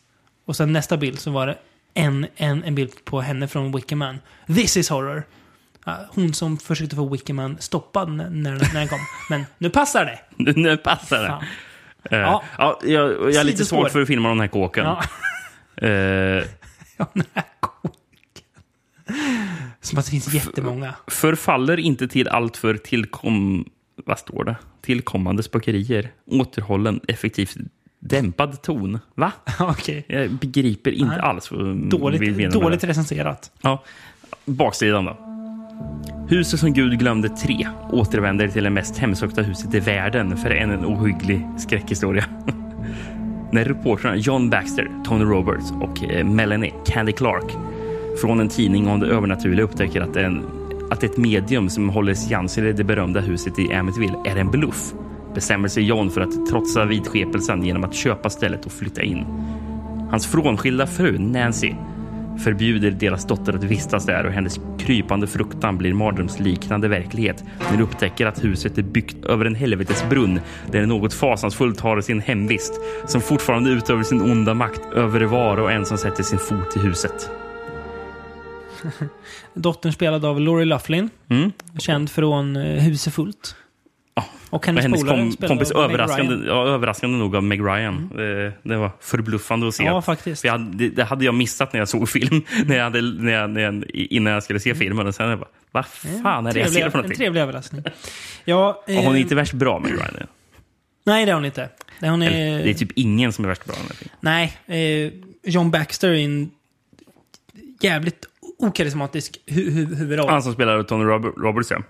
[0.46, 1.58] Och sen nästa bild så var det
[1.94, 4.18] en, en, en bild på henne från Wickerman.
[4.46, 5.24] This is horror.
[6.10, 8.98] Hon som försökte få Wickerman stoppad när, när, den kom.
[9.30, 10.52] Men nu passar det.
[10.56, 11.28] Nu, passar det.
[11.28, 11.44] Fan.
[12.10, 12.42] Eh, Ja.
[12.58, 12.80] ja.
[12.84, 14.84] jag, jag är lite svårt för att filma den här kåken.
[14.84, 15.02] Ja.
[16.96, 17.92] Ja, den här kåken.
[19.80, 20.94] Som att det finns jättemånga.
[21.06, 23.64] förfaller inte till alltför tillkom...
[24.04, 24.56] Vad står det?
[24.80, 26.10] Tillkommande spökerier.
[26.26, 27.56] Återhållen, effektivt
[27.98, 28.98] dämpad ton.
[29.14, 29.32] Va?
[29.60, 30.04] Okej.
[30.08, 31.20] Jag begriper inte Nej.
[31.20, 31.48] alls
[31.90, 33.52] Dåligt, dåligt recenserat.
[33.60, 33.84] Ja.
[34.44, 35.16] Baksidan då.
[36.30, 40.70] Huset som Gud glömde 3 återvänder till det mest hemsökta huset i världen för än
[40.70, 42.24] en ohygglig skräckhistoria.
[43.52, 47.52] När reportrarna John Baxter, Tony Roberts och eh, Melanie Candy Clark
[48.20, 50.44] från en tidning om det övernaturliga upptäcker att, en,
[50.90, 54.92] att ett medium som håller seanser i det berömda huset i Amityville är en bluff
[55.34, 59.24] bestämmer sig John för att trotsa vidskepelsen genom att köpa stället och flytta in.
[60.10, 61.72] Hans frånskilda fru Nancy
[62.44, 67.82] förbjuder deras dotter att vistas där och hennes krypande fruktan blir mardrömsliknande verklighet när de
[67.82, 72.72] upptäcker att huset är byggt över en helvetesbrunn där något fasansfullt har sin hemvist
[73.06, 76.78] som fortfarande utövar sin onda makt över var och en som sätter sin fot i
[76.78, 77.30] huset.
[79.54, 81.10] Dottern spelad av Laurie Laughlin.
[81.28, 81.52] Mm.
[81.78, 83.56] Känd från uh, Huset fullt.
[84.14, 84.24] Ja.
[84.50, 88.10] Och hennes, hennes kom, kompis överraskande, ja, överraskande nog av Meg Ryan.
[88.16, 89.84] Det, det var förbluffande att se.
[89.84, 90.44] Ja, faktiskt.
[90.44, 92.42] Jag, det, det hade jag missat när jag såg film.
[92.66, 95.06] när jag hade, när jag, när jag, innan jag skulle se filmen.
[95.06, 97.16] Och sen jag bara, vad fan är det jag ser för En någonting?
[97.16, 97.82] trevlig överraskning.
[98.44, 100.26] Ja, Och hon är eh, inte värst bra, Meg Ryan.
[101.04, 101.68] Nej, det är hon inte.
[102.00, 103.74] Det är hon är, Eller, det är typ ingen som är värst bra.
[104.20, 105.12] Nej, eh,
[105.44, 106.50] John Baxter är en
[107.80, 108.26] jävligt
[108.58, 110.28] okarismatisk hu hu huvudroll.
[110.30, 111.82] Han som spelar Tony Rob- Roberts, ja.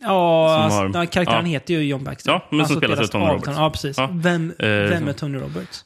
[0.00, 1.50] Ja, alltså, har- karaktären ja.
[1.52, 2.30] heter ju John Baxter.
[2.32, 3.48] Ja, men som spelas av Tony Roberts.
[3.58, 3.98] Ja, precis.
[3.98, 4.08] Ja.
[4.12, 5.84] Vem, Eh, vem är Tony Roberts?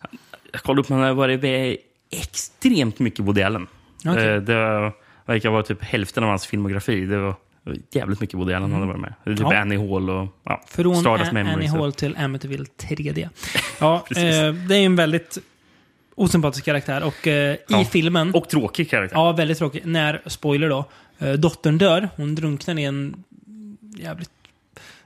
[0.53, 1.45] Jag kollade upp, han har varit
[2.11, 3.67] extremt mycket Woody Allen.
[4.07, 4.29] Okej.
[4.29, 4.93] Eh, Det
[5.27, 7.07] verkar vara typ hälften av hans filmografi.
[7.07, 7.35] Det var
[7.91, 9.15] jävligt mycket Woody Allen han hade varit med.
[9.25, 9.57] Det är typ Ja.
[9.61, 11.57] Annie Hall och ja, Från Stardust Memories.
[11.71, 13.29] Annie Hall till Amityville 3D.
[13.81, 15.39] Ja, eh, det är en väldigt
[16.15, 17.03] osympatisk karaktär.
[17.03, 17.81] Och eh, Ja.
[17.81, 18.35] i filmen...
[18.35, 19.17] Och tråkig karaktär.
[19.17, 19.85] Ja, väldigt tråkigt.
[19.85, 20.85] När, spoiler då,
[21.19, 22.09] eh, dottern dör.
[22.17, 23.25] Hon drunknar i en
[24.03, 24.31] jävligt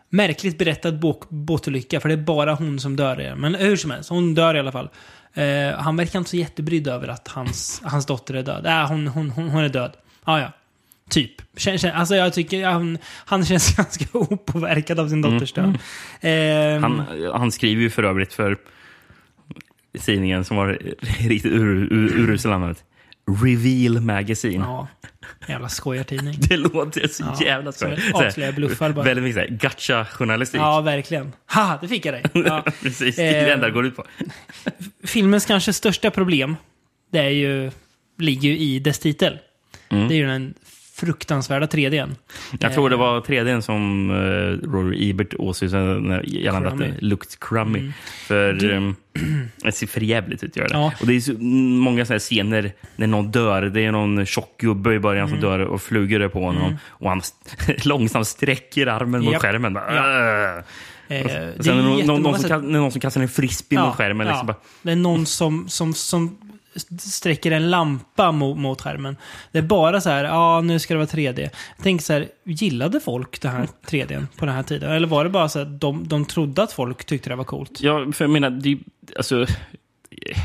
[0.09, 2.01] märkligt berättad båt, båtolycka.
[2.01, 3.40] För det är bara hon som dör i den.
[3.40, 4.88] Men hur som helst, hon dör i alla fall.
[5.34, 8.66] Eh, han verkar inte så jättebrydd över att hans, hans dotter är död.
[8.66, 9.92] Äh, hon, hon, hon, hon är död.
[10.24, 10.53] Ah, ja,
[11.11, 11.30] Typ.
[11.57, 15.78] Kän, kän, alltså jag tycker han, han känns ganska opåverkad av sin dotters död.
[16.20, 17.03] Eh, Han,
[17.34, 18.57] han skriver ju för övrigt för
[20.01, 20.78] tidningen som var
[21.28, 22.84] riktigt ur, ur, urusel namnet.
[23.42, 24.64] Reveal Magazine.
[24.64, 24.88] Ja,
[25.48, 26.34] jävla skojartidning.
[26.40, 27.98] Det låter så Ja, jävla skoj.
[28.14, 29.04] avslöjar bluffar bara.
[29.04, 30.60] Väldigt mycket gacha-journalistik.
[30.60, 31.32] Ja, verkligen.
[31.46, 32.22] Haha, det fick jag dig.
[32.46, 32.64] Ja.
[32.82, 34.04] Precis, det är det Eh, enda det går ut på.
[35.04, 36.56] filmens kanske största problem,
[37.12, 37.70] det är ju,
[38.18, 39.38] ligger ju i dess titel.
[39.88, 40.08] Mm.
[40.08, 40.54] Det är ju den
[40.97, 42.14] fruktansvärda 3Dn.
[42.61, 46.92] Jag tror det var 3D som uh, Roger Ebert åsyftade gällande att Crummy.
[47.01, 47.92] det looked crummy.
[48.26, 48.97] För um,
[49.62, 50.74] det ser för jävligt ut, gör det.
[50.74, 50.92] Ja.
[51.01, 51.32] Och det är så
[51.82, 53.62] många såna här scener när någon dör.
[53.62, 55.40] Det är någon tjock gubbe i början Mm.
[55.40, 56.76] som dör och flugor är på honom.
[56.88, 57.22] Och han
[57.84, 59.42] långsamt sträcker armen mot Japp.
[59.42, 59.74] skärmen.
[59.74, 60.03] Bara, Ja.
[60.59, 60.62] "Åh!"
[61.09, 63.94] Eh, Och det sen är någon, någon, som, sätt- någon som kastar en frisbee mot
[63.94, 64.26] skärmen.
[64.26, 66.38] Liksom bara, Det är någon som, som, som
[67.00, 69.16] sträcker en lampa mot, mot skärmen.
[69.52, 71.40] Det är bara så här, ja nu ska det vara 3D.
[71.76, 74.92] Jag tänker så här, gillade folk det här 3D på den här tiden?
[74.92, 77.80] Eller var det bara så att de, de trodde att folk tyckte det var coolt?
[77.80, 78.78] Ja, för jag menar, det,
[79.16, 79.46] alltså,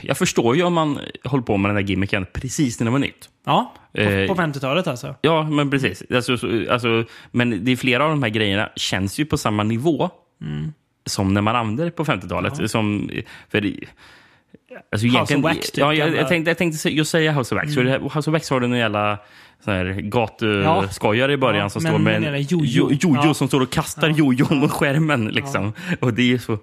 [0.04, 3.00] jag förstår ju om man håller på med den här gimmicken precis när det var
[3.00, 3.30] nytt.
[3.46, 5.16] Ja, på, Eh, på 50-talet alltså.
[5.22, 6.04] Ja, men precis.
[6.16, 9.64] Alltså, så, alltså, men det är flera av de här grejerna känns ju på samma
[9.64, 10.10] nivå
[11.06, 12.54] som när man använde det på 50-talet.
[12.54, 12.62] Mm.
[12.64, 12.68] Ja.
[12.68, 13.10] Som,
[13.50, 13.80] för, det-
[14.92, 17.62] alltså, House of Wax, typ, ja, jag, jag, tänkte, jag tänkte just säga House of
[17.62, 17.76] Wax.
[17.78, 19.18] Här, House of Wax har du en jävla
[20.02, 22.90] gatuskojare i början Ja, som står med en jojo.
[22.92, 23.34] jo- Ja.
[23.34, 25.26] som står och kastar jojon mot skärmen.
[25.28, 25.74] Liksom.
[26.00, 26.58] Och det är så...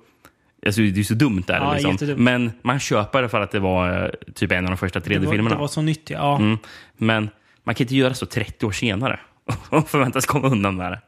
[0.67, 1.55] Alltså, det är så dumt där.
[1.57, 1.91] Ja, liksom.
[1.91, 2.19] jättedumt.
[2.21, 5.19] Men man köper det för att det var eh, typ en av de första Det
[5.19, 5.55] var, 3D-filmerna.
[5.55, 6.37] det var så nytt, ja.
[6.39, 6.59] Mm.
[6.97, 7.31] Men
[7.65, 9.21] man kan inte göra så 30 år senare
[9.71, 11.01] och förväntas komma undan med det.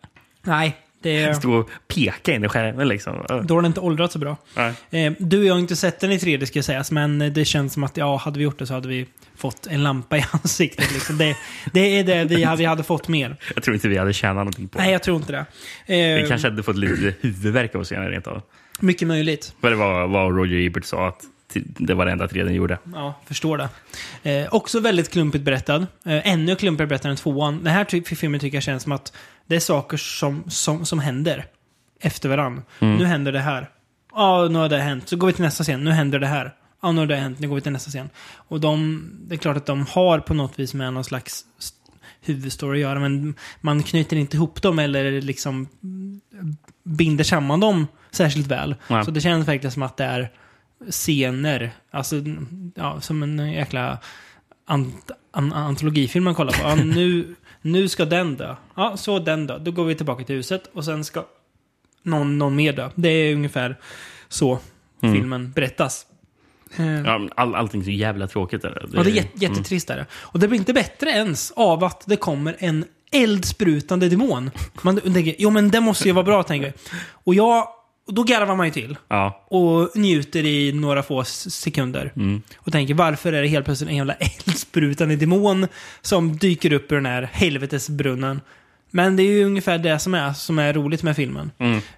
[0.43, 3.25] Nej, Det, Stå och peka in i skärmen liksom.
[3.29, 4.37] då har den inte åldrats så bra.
[4.57, 5.07] Nej.
[5.07, 7.73] Eh, du och jag har inte sett den i 3D ska sägas, men det känns
[7.73, 10.93] som att ja, hade vi gjort det så hade vi fått en lampa i ansiktet.
[10.93, 11.19] Liksom.
[11.19, 11.37] Det,
[11.73, 13.37] det är det vi hade, vi hade fått mer.
[13.55, 14.93] Jag tror inte vi hade tjänat någonting på Nej, det.
[14.93, 15.47] jag tror inte det.
[15.87, 18.43] Vi Eh, kanske hade fått lite huvudvärk av att se den rent av.
[18.81, 19.55] Mycket möjligt.
[19.61, 21.21] För det var vad Roger Ebert sa att
[21.61, 22.79] det var det enda 3D gjorde.
[22.95, 23.69] Ja, förstår det.
[24.31, 25.87] Eh, också väldigt klumpigt berättad.
[26.07, 27.65] Eh, ännu klumpigare berättad än tvåan.
[27.65, 29.13] Den här ty- filmen tycker jag känns som att
[29.47, 31.45] det är saker som, som, som händer
[32.01, 32.63] efter varann.
[32.79, 33.71] Nu händer det här.
[34.15, 35.09] Ja, nu har det hänt.
[35.09, 35.85] Så går vi till nästa scen.
[35.85, 36.55] Nu händer det här.
[36.83, 37.39] Ja, nu har det hänt.
[37.39, 38.11] Nu går vi till nästa scen.
[38.35, 41.77] Och de, det är klart att de har på något vis med någon slags st-
[42.23, 46.21] huvudstory att göra, men man knyter inte ihop dem eller liksom mm,
[46.85, 48.75] binder samman dem särskilt väl.
[48.89, 49.05] Nej.
[49.05, 50.31] Så det känns verkligen som att det är
[50.91, 52.17] scener, alltså
[52.75, 53.99] ja, som en jäkla
[54.65, 56.69] ant, an, antologifilm man kollar på.
[56.69, 58.55] Ja, nu, nu ska den dö.
[58.75, 59.59] Ja, så den dö.
[59.59, 61.25] Då går vi tillbaka till huset och sen ska
[62.03, 62.91] någon, någon mer dö.
[62.95, 63.77] Det är ungefär
[64.29, 64.59] så
[65.01, 66.07] filmen berättas.
[66.77, 68.65] Eh, Ja, all, allting är så jävla tråkigt.
[68.65, 68.89] Är det.
[68.93, 70.07] Ja, det är jätte, jättetrist är det.
[70.13, 74.51] Och det blir inte bättre ens av att det kommer en eldsprutande demon.
[74.83, 76.75] Man tänker, jo men det måste ju vara bra, tänker jag.
[77.13, 77.69] Och jag,
[78.11, 78.97] och då garvar man ju till.
[79.09, 82.13] Ja, Och njuter i några få sekunder.
[82.57, 84.15] Och tänker, varför är det helt plötsligt en jävla
[84.47, 85.67] eldsprutande demon
[86.03, 88.41] som dyker upp ur den här helvetesbrunnen?
[88.93, 91.51] Men det är ju ungefär det som är, som är roligt med filmen.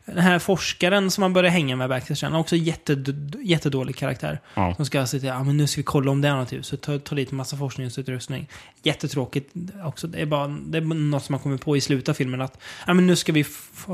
[0.04, 4.40] Den här forskaren som man börjar hänga med backstage, har också jätted, jättedålig karaktär.
[4.54, 4.74] Ja.
[4.74, 6.66] Som ska sitta, ja men nu ska vi kolla om det är något hus.
[6.66, 8.48] Så ta, ta dit en massa forskningsutrustning.
[8.82, 9.54] Jättetråkigt
[9.84, 10.06] också.
[10.06, 12.58] Det är bara det är något som man kommer på i slutet av filmen att,
[12.86, 13.44] ja men nu ska vi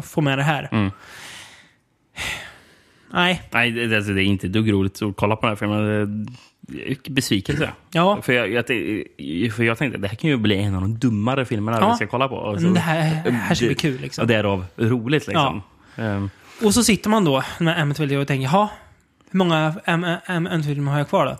[0.02, 0.90] få med det här.
[3.12, 6.26] Nej, nej, det, alltså, det är inte dugg roligt att kolla på den här filmen.
[6.60, 7.70] Det är besvikelse.
[7.90, 8.18] Ja.
[8.22, 8.66] För, jag, jag,
[9.54, 11.90] för jag tänkte att det här kan ju bli en av de dummare filmerna Ja.
[11.90, 12.58] vi ska kolla på.
[12.60, 14.22] Men det här- det här ska bli det- kul, liksom.
[14.22, 15.62] Och därav roligt liksom.
[15.96, 16.30] Ehm,
[16.64, 18.68] Och så sitter man då med Amityville och tänker, jaha,
[19.30, 19.74] hur många
[20.26, 21.36] Amityville-filmer har jag kvar då?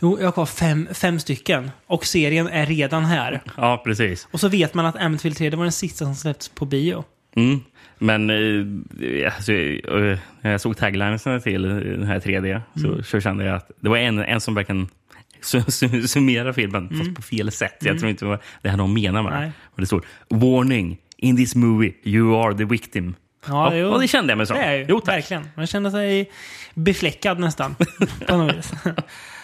[0.00, 1.70] Jo, jag har kvar fem, fem stycken.
[1.86, 3.40] Och serien är redan här.
[3.56, 4.28] ja, precis.
[4.30, 7.04] Och så vet man att Amityville 3 det var den sista som släpptes på bio.
[7.36, 7.60] Mm.
[8.02, 13.44] Men eh, alltså, eh, när jag såg taglinesen till den här 3D så, så kände
[13.44, 14.88] jag att det var en, en som verkligen
[15.42, 17.76] su- su- summerar filmen, fast på fel sätt.
[17.80, 19.52] Jag tror inte det här de menar med det.
[19.64, 23.14] Och det står “Warning, in this movie you are the victim”.
[23.46, 23.88] Ja, jo.
[23.88, 24.56] och det kände jag mig som.
[24.56, 25.14] Det är ju, Jo, tack.
[25.16, 25.48] verkligen.
[25.56, 26.30] Man kände sig
[26.74, 27.74] befläckad nästan.
[28.26, 28.72] på något vis.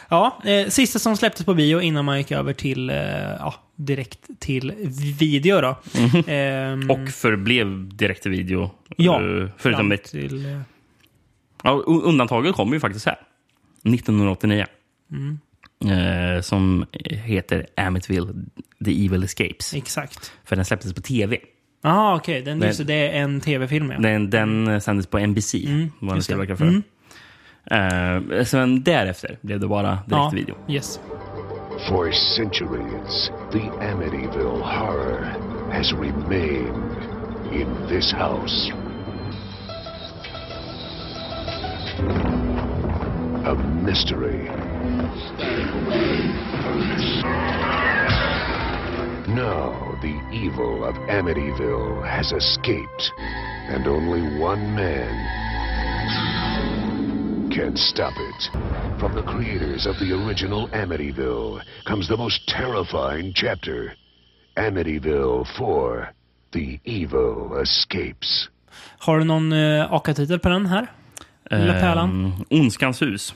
[0.08, 2.96] Ja, eh, sista som släpptes på bio innan man gick över till, eh,
[3.38, 4.72] ja, direkt till
[5.18, 5.76] video då.
[6.26, 6.90] Ehm, Mhm.
[6.90, 8.70] Och förblev direkt till video.
[8.96, 10.46] ja, Eh, förutom fram till...
[10.46, 10.60] eh,
[11.62, 13.18] ja, u- undantaget kommer ju faktiskt här.
[13.82, 14.66] 1989.
[15.12, 15.38] Mm.
[16.36, 16.86] Eh, som
[17.24, 18.32] heter Amityville
[18.84, 19.74] The Evil Escapes.
[19.74, 20.32] Exakt.
[20.44, 21.38] För den släpptes på tv.
[21.82, 22.42] Jaha, okej.
[22.42, 23.98] Den, just det, det är en tv-film ja.
[23.98, 25.54] Den, den sändes på NBC.
[25.54, 26.82] var den Mm, just det.
[27.68, 28.38] Tillverkad för.
[28.38, 30.30] Eh, sen därefter blev det bara direkt ja.
[30.32, 30.54] video.
[30.68, 31.00] Yes.
[31.88, 35.24] For centuries, the Amityville horror
[35.72, 36.96] has remained
[37.52, 38.72] in this house.
[43.46, 43.54] A
[43.84, 44.50] mystery.
[49.28, 53.12] Now, the evil of Amityville has escaped,
[53.70, 55.38] and only one man
[57.50, 58.50] can stop it.
[59.00, 63.94] From the creators of the original Amityville comes the most terrifying chapter
[64.56, 66.08] Amityville 4
[66.52, 68.48] The Evil Escapes.
[68.98, 70.86] Har du någon uh, AKA-titel på den här?
[71.50, 72.24] Lilla pärlan?
[72.26, 73.34] Eh, Ondskans hus.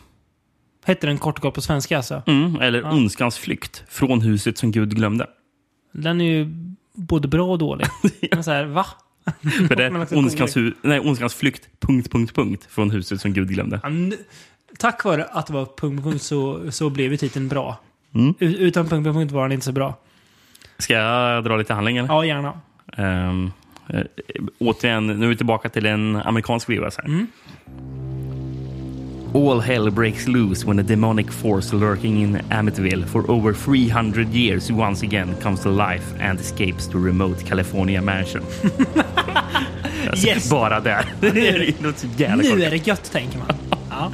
[0.85, 2.23] Hette den kort och gott på svenska alltså?
[2.27, 5.27] Mm, eller Ondskans flykt från huset som Gud glömde.
[5.93, 6.47] Den är ju
[6.95, 7.87] både bra och dålig.
[8.33, 8.87] Men så här, va?
[9.69, 13.49] För det är ondskans, hu- nej, ondskans flykt, punkt, punkt, punkt, från huset som Gud
[13.49, 13.81] glömde.
[13.83, 14.15] Ja, n-
[14.79, 17.81] Tack vare att det var punkt, punkt, så, så blev ju titeln bra.
[18.15, 18.35] Mm.
[18.39, 19.99] U- Utan punkt, punkt, punkt var den inte så bra.
[20.79, 21.97] Ska jag dra lite handling?
[21.97, 22.09] Eller?
[22.09, 22.61] Ja, gärna.
[22.97, 24.03] Eh,
[24.59, 26.91] återigen, nu är vi tillbaka till en amerikansk skrivare.
[26.99, 27.27] här.
[29.35, 34.71] All hell breaks loose when a demonic force lurking in Amityville for over 300 years
[34.71, 38.43] once again comes to life and escapes to remote California mansion.
[40.11, 40.51] alltså, Yes.
[40.51, 41.05] Bara där.
[41.21, 43.49] det är något så jävla Nu är det gött, tänker man.
[43.91, 44.13] Ja.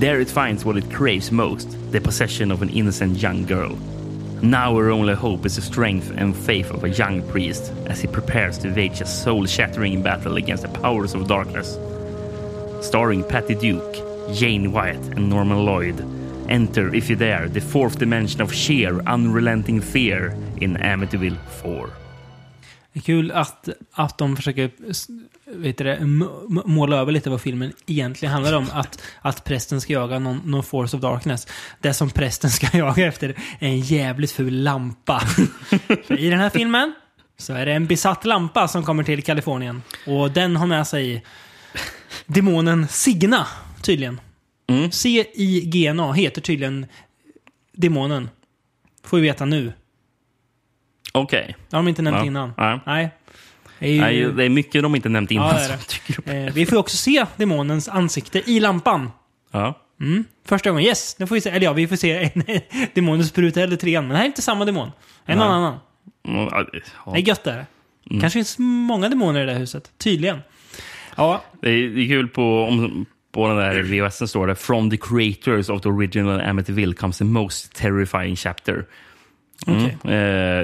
[0.00, 3.76] There it finds what it craves most the possession of an innocent young girl.
[4.40, 8.08] Now her only hope is the strength and faith of a young priest as he
[8.08, 11.78] prepares to wage a soul shattering battle against the powers of darkness.
[12.80, 13.96] Starring Patty Duke,
[14.34, 16.04] Jane Wyatt, and Norman Lloyd.
[16.48, 21.90] Enter, if you dare, the fourth dimension of sheer, unrelenting fear in Amityville 4.
[22.92, 24.70] Det är kul att, att de försöker
[25.56, 25.98] vet det,
[26.64, 28.66] måla över lite vad filmen egentligen handlar om.
[28.72, 31.46] Att, att prästen ska jaga någon, någon force of darkness.
[31.80, 35.22] Det som prästen ska jaga efter är en jävligt ful lampa.
[36.08, 36.94] I den här filmen
[37.38, 39.82] så är det en besatt lampa som kommer till Kalifornien.
[40.06, 41.24] Och den har med sig
[42.26, 43.46] demonen Signa,
[43.82, 44.20] tydligen.
[44.66, 44.90] Mm.
[44.90, 46.86] C-I-G-N-A heter tydligen
[47.72, 48.30] demonen.
[49.04, 49.72] Får vi veta nu.
[51.12, 51.56] Okej.
[51.70, 52.26] Det har de inte nämnt Ja.
[52.26, 52.52] innan.
[52.56, 52.80] Nej.
[52.86, 53.10] Nej.
[53.78, 55.48] Det är ju- Nej, det är mycket de inte nämnt innan.
[55.48, 56.46] Ja, det det.
[56.46, 59.10] Eh, vi får också se demonens ansikte i lampan.
[59.50, 59.74] Ja.
[60.00, 60.24] Mm.
[60.44, 61.16] Första gången, yes!
[61.18, 62.42] Nu får vi se, eller ja, vi får se en
[62.94, 64.04] demonens spruta eller trean.
[64.04, 64.90] Men det här är inte samma demon.
[65.24, 65.46] En Nej.
[65.46, 65.78] annan.
[66.28, 66.66] Mm, ja,
[67.12, 67.66] Det är gött det här.
[68.20, 69.92] kanske finns många demoner i det här huset.
[69.98, 70.38] Tydligen.
[71.16, 73.06] Ja, det är kul på, om,
[73.38, 77.24] på den där VHSen står det “From the creators of the original Amityville comes the
[77.24, 78.84] most terrifying chapter”.
[79.66, 79.84] Mm.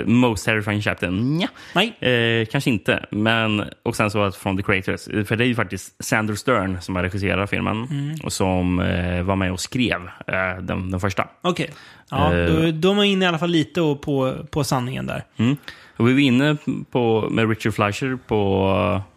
[0.01, 1.11] Eh, most terrifying chapter?
[1.11, 1.49] Nja.
[1.75, 1.97] nej.
[2.01, 3.07] Eh, kanske inte.
[3.11, 5.05] Men, och sen så att “From the creators”.
[5.29, 8.17] För det är ju faktiskt Sander Stern som har regisserat filmen Mm.
[8.25, 11.29] och som eh, var med och skrev eh, den, den första.
[11.43, 11.71] Okej.
[12.11, 12.47] Ja, Eh.
[12.47, 15.25] då, då är man inne i alla fall lite på, på sanningen där.
[15.37, 15.57] Mm.
[15.97, 16.57] Och vi var inne
[16.91, 18.69] på, med Richard Fleischer på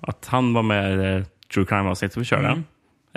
[0.01, 2.47] att han var med i eh, True Crime-avsnittet vi körde.
[2.47, 2.63] Mm.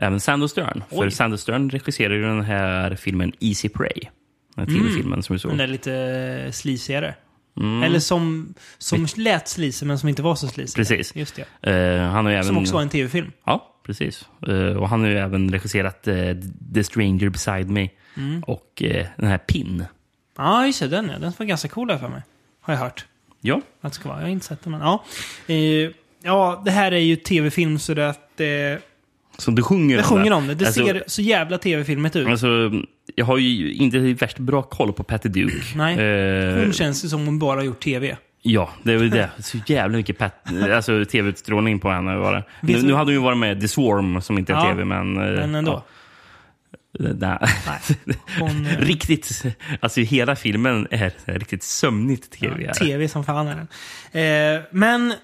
[0.03, 0.82] Även Sander Stern.
[0.90, 1.11] För Oj.
[1.11, 4.01] Sander Stern regisserar ju den här filmen Easy Prey.
[4.55, 4.82] Den här Mm.
[4.86, 5.51] tv-filmen som vi såg.
[5.51, 7.14] Den där lite sleazigare.
[7.57, 7.82] Mm.
[7.82, 10.74] Eller som, som lät sleazy men som inte var så sleazy.
[10.76, 11.16] Precis.
[11.16, 11.70] Just det.
[11.72, 12.44] Eh, han har även...
[12.44, 13.32] Som också var en tv-film.
[13.44, 14.24] Ja, precis.
[14.48, 16.14] Eh, och han har ju även regisserat eh,
[16.74, 18.42] The Stranger Beside Me Mm.
[18.42, 19.84] och eh, den här Pin.
[20.36, 20.88] Ja, just det.
[20.88, 21.07] Den.
[21.07, 22.22] Den var ganska cool för mig.
[22.61, 23.07] Har jag hört.
[23.40, 24.18] Ja, Att det ska vara.
[24.18, 25.05] Jag har inte sett den, men ja.
[25.46, 25.90] Eh,
[26.22, 28.40] ja, det här är ju tv-film så det att...
[29.41, 30.55] Som du sjunger jag sjunger om det.
[30.55, 32.26] Det Alltså- ser så jävla tv-filmet ut.
[32.28, 32.47] Alltså,
[33.14, 35.55] jag har ju inte värst bra koll på Patty Duke.
[35.76, 35.99] Nej.
[35.99, 38.16] Eh, Hon känns ju som hon bara har gjort tv.
[38.43, 39.30] Ja, det är väl det.
[39.43, 40.22] Så jävla mycket
[40.74, 42.45] alltså, tv-utstrålning på henne var det.
[42.61, 44.84] Nu, nu hade hon ju varit med i The Swarm, som inte är Ja, tv,
[44.84, 45.16] men...
[45.16, 45.72] eh, Men ändå.
[45.72, 45.84] Ja,
[46.93, 47.38] nej.
[47.66, 48.16] Nej.
[48.41, 49.43] Hon, eh, riktigt...
[49.80, 52.66] Alltså hela filmen är riktigt sömnigt tv.
[52.66, 52.74] det.
[52.74, 53.57] tv som fan är
[54.12, 54.57] den.
[54.57, 55.14] Eh, men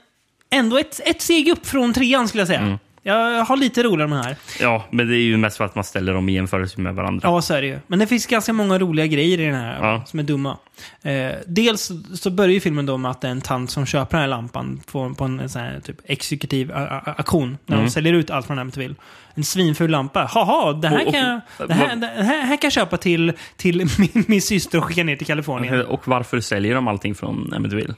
[0.50, 2.60] ändå ett, ett steg upp från trean skulle jag säga.
[2.60, 2.78] Mm.
[3.06, 4.36] Jag har lite roligare med här.
[4.60, 7.28] Ja, men det är ju mest för att man ställer dem i jämförelse med varandra.
[7.28, 7.78] Ja, så är det ju.
[7.86, 10.02] Men det finns ganska många roliga grejer i den här Ja.
[10.06, 10.58] som är dumma.
[11.02, 14.12] Eh, dels så börjar ju filmen då med att det är en tant som köper
[14.16, 16.72] den här lampan på, på en sån här typ exekutiv
[17.04, 17.58] auktion.
[17.66, 17.86] När Mm.
[17.86, 18.94] de säljer ut allt från Amityville.
[19.34, 20.20] En svinful lampa.
[20.24, 21.20] Haha, det här Och- och- kan
[21.58, 24.84] jag, det här, det här, här kan jag köpa till, till min, min syster och
[24.84, 25.86] skicka ner till Kalifornien.
[25.86, 27.94] Och varför säljer de allting från Amityville?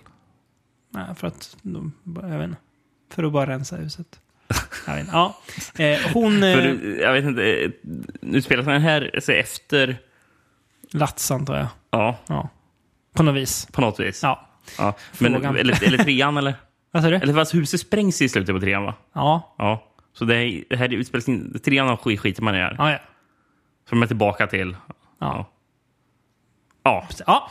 [0.95, 1.93] Nej, för att de,
[2.23, 2.61] jag vet inte.
[3.15, 4.07] För att bara rensa huset.
[4.87, 5.07] Jag vet.
[5.13, 5.39] Ja.
[5.79, 6.43] Eh, hon...
[6.43, 7.71] Eh, För, jag vet inte, eh,
[8.21, 9.97] nu spelas den här alltså, efter...
[10.93, 11.67] Lats antar jag.
[11.91, 12.49] Ja, Ja.
[13.15, 13.69] På något vis.
[13.73, 14.23] på något vis.
[14.23, 14.49] Ja.
[14.79, 14.95] Ja.
[15.19, 15.57] Men, Frågan.
[15.57, 16.55] eller, eller trean, eller?
[16.91, 17.17] Vad sa du?
[17.17, 18.95] Eller fast huset sprängs i slutet på trean, va?
[19.13, 19.55] Ja.
[19.59, 19.85] Ja.
[20.13, 21.59] Så det, är- det här utspelas in...
[21.65, 22.75] Trean skit, skiter man i här.
[22.79, 22.99] Ja, ja.
[23.89, 24.77] Så de är tillbaka till...
[25.21, 25.51] Ja.
[26.83, 27.09] Ja.
[27.27, 27.51] Ja,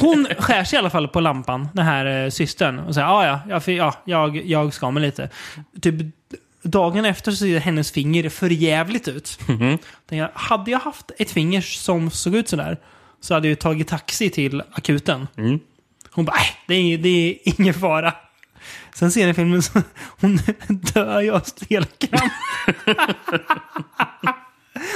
[0.00, 2.78] hon skär sig i alla fall på lampan, den här eh, systern.
[2.78, 5.28] Och säger ja, ja, jag, ja jag, jag ska med lite.
[5.82, 5.94] Typ
[6.62, 9.38] dagen efter så ser hennes finger för jävligt ut.
[9.46, 12.76] Tänker jag, hade jag haft ett finger som såg ut sådär
[13.20, 15.28] så hade jag tagit taxi till akuten.
[15.36, 15.58] Mm.
[16.10, 18.14] Hon bara, äh, det är, det är ingen fara.
[18.94, 19.82] Sen ser jag filmen så
[20.20, 20.36] hon
[20.68, 22.32] dör ju av stelkramp.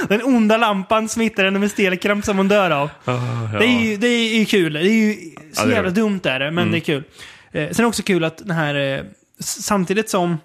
[0.09, 2.89] Den onda lampan smittar henne med stelkramp som hon dör av.
[3.05, 3.13] ja.
[3.59, 4.73] Det, är ju, det är kul.
[4.73, 5.15] Det är ju
[5.53, 6.71] så Ja, jävla dumt är det, men Mm.
[6.71, 7.03] det är kul.
[7.51, 9.03] Eh, sen är det också kul att den här, eh,
[9.39, 10.37] samtidigt som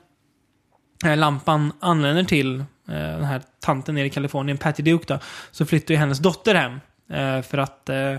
[1.03, 5.19] lampan anländer till eh, den här tanten nere i Kalifornien, Patty Duke då,
[5.51, 6.81] så flyttar ju hennes dotter hem.
[7.11, 8.17] Eh, för att eh,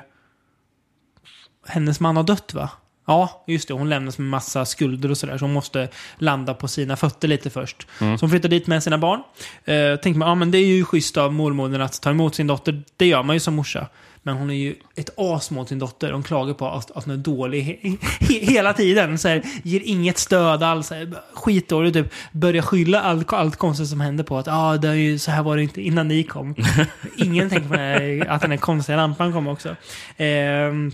[1.68, 2.70] hennes man har dött va?
[3.08, 3.74] Ja, just det.
[3.74, 5.38] Hon lämnas med massa skulder och sådär.
[5.38, 7.88] Så hon måste landa på sina fötter lite först.
[8.02, 8.18] Mm.
[8.18, 9.24] Så hon flyttar dit med sina barn.
[9.66, 12.48] Eh, tänkte man, ja men det är ju schysst av mormodern att ta emot sin
[12.48, 12.84] dotter.
[12.98, 13.88] Det gör man ju som morsa.
[14.24, 16.12] Men hon är ju ett as mot sin dotter.
[16.12, 19.18] Hon klagar på att, att hon är dålig he, he, hela tiden.
[19.18, 20.92] Så här, ger inget stöd alls.
[21.34, 21.94] Skitdålig.
[21.94, 25.32] Typ börjar skylla allt, allt konstigt som händer på att ah, det är ju, så
[25.32, 26.56] här var det inte innan ni kom.
[27.18, 29.76] Ingen tänker på här, att den här konstiga lampan kom också.
[30.18, 30.92] Ehm,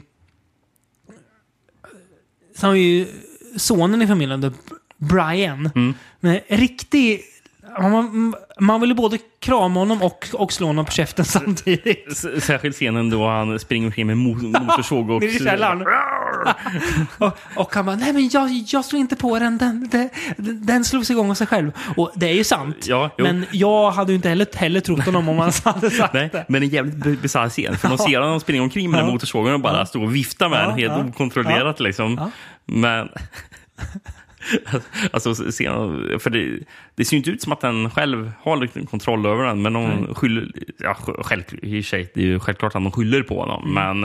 [2.59, 3.07] Sen har vi ju
[3.57, 4.53] sonen i familjen,
[4.97, 5.69] Brian.
[5.75, 5.93] Mm.
[6.19, 7.21] Men riktig...
[7.81, 12.05] Man, man vill ju både krama honom och, och slå honom på käften samtidigt.
[12.11, 15.21] S- Särskilt scenen då han springer omkring med mo- motorsåg och...
[15.21, 15.85] Nere i
[17.23, 20.09] och, och han bara, nej men jag, jag slår inte på den, den, den,
[20.65, 21.71] den slogs igång av sig själv.
[21.97, 22.75] Och det är ju sant.
[22.87, 26.29] Ja, men jag hade ju inte heller, heller trott honom om han hade sagt Nej,
[26.33, 26.45] det.
[26.47, 27.77] men en jävligt bisarr scen.
[27.77, 27.97] För Ja.
[27.97, 29.05] ser honom springa omkring med Ja.
[29.05, 29.85] motorsågen och bara Ja.
[29.85, 31.05] stå och vifta med Ja, den helt ja.
[31.09, 31.79] okontrollerat.
[31.79, 32.31] Liksom.
[32.65, 33.09] Men
[35.11, 36.59] Alltså, för det,
[36.95, 39.61] det ser ju inte ut som att den själv har kontroll över den.
[39.61, 43.39] Men de skyller, ja, själv, i sig, det är ju självklart att de skyller på
[43.39, 43.73] honom.
[43.73, 44.01] Men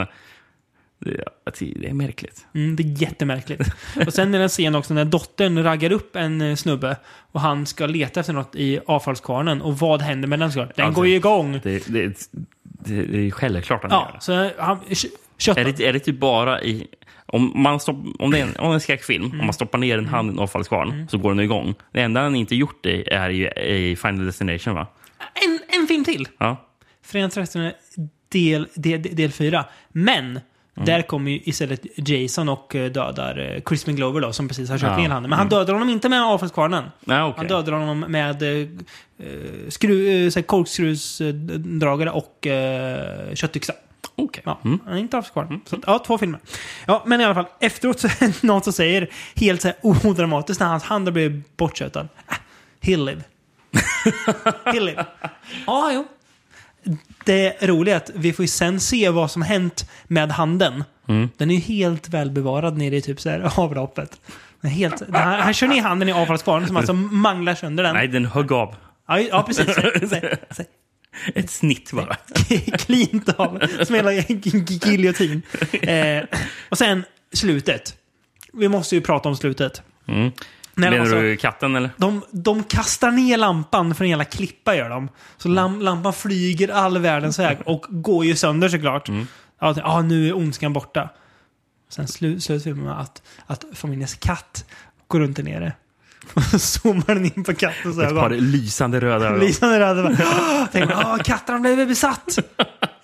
[0.99, 1.23] det,
[1.59, 2.45] det är märkligt.
[2.53, 3.61] Mm, det är jättemärkligt.
[4.07, 6.97] Och sen är det en scen också när dottern raggar upp en eh, snubbe
[7.31, 9.61] och han ska leta efter något i avfallskvarnen.
[9.61, 10.51] Och vad händer med den?
[10.51, 10.75] såklart?
[10.75, 11.59] Den Alltså, går ju igång.
[11.63, 12.29] Det, det,
[12.61, 14.19] det, det är självklart att den Ja, gör.
[14.19, 14.79] så han...
[15.37, 15.53] kö-.
[15.61, 16.87] Är det, är det typ bara i...
[17.35, 19.39] Om, man stopp, om, det är en, om en skräckfilm, Mm.
[19.39, 21.75] om man stoppar ner en hand i en avfallskvarn, så går den igång.
[21.91, 24.87] Det enda han inte gjort det är ju i Final Destination, va?
[25.45, 26.27] En, en film till!
[26.37, 26.65] Ja.
[27.05, 27.71] Fredag 13
[28.31, 29.65] del, del, del 4.
[29.89, 30.39] Men
[30.77, 30.85] Mm.
[30.85, 34.77] där kommer ju istället Jason och eh, dödar eh, Chris McGlover då, som precis har
[34.77, 34.97] kört Ja.
[34.97, 35.29] ner handen.
[35.29, 36.83] Men han dödar honom inte med avfallskvarnen.
[36.99, 37.33] Nej, okej.
[37.37, 43.73] Han dödar honom med eh, eh, skru, eh, korkskruvsdragare och eh, köttyxa.
[44.15, 44.43] Okej.
[44.45, 44.79] Ja, Mm.
[44.85, 45.61] han är inte avskvarn.
[45.65, 46.39] Så, ja, två filmer.
[46.85, 49.77] Ja, men i alla fall, efteråt så är det någon som säger helt så här
[49.81, 52.07] odramatiskt när hans hand har blivit bortkötad.
[52.27, 52.35] Ah,
[52.81, 53.21] he'll live.
[54.65, 55.05] he'll live.
[55.67, 56.05] Ja, jo.
[57.25, 60.83] Det roliga är att vi får ju sen se vad som hänt med handen.
[61.07, 61.29] Mm.
[61.37, 64.21] Den är ju helt välbevarad nere i typ så här avloppet.
[64.63, 67.93] Helt, han, han kör ner handen i avfallskvarnen som alltså manglar sönder den.
[67.95, 68.75] Nej, den högg av.
[69.07, 69.65] Ja, ja precis.
[69.65, 70.19] Så, så,
[70.51, 70.63] så,
[71.35, 72.15] Ett snitt bara.
[72.77, 73.61] Klint av.
[73.85, 75.41] Som hela giljotin.
[75.71, 76.23] Eh,
[76.69, 77.03] och sen
[77.33, 77.97] slutet.
[78.53, 79.81] Vi måste ju prata om slutet.
[80.07, 80.31] Mm.
[80.77, 81.89] När Menar alltså, du katten, eller?
[81.97, 85.09] de, de kastar ner lampan för en jävla klippa gör de.
[85.37, 89.09] Så lam, lampan flyger all världens väg och går ju sönder såklart.
[89.09, 91.09] Ja, att, ah, nu är ondskan borta.
[91.89, 94.65] Sen slu, slutar filmen med att, att familjens katt
[95.07, 95.73] går runt där nere.
[96.59, 98.37] Zoomar den in på kattens Ett par ögon.
[98.51, 99.39] lysande röda ögon.
[99.39, 100.03] Lysande röda.
[100.03, 102.39] bara, "Åh!" Tänker man, "Åh, katten har blivit besatt.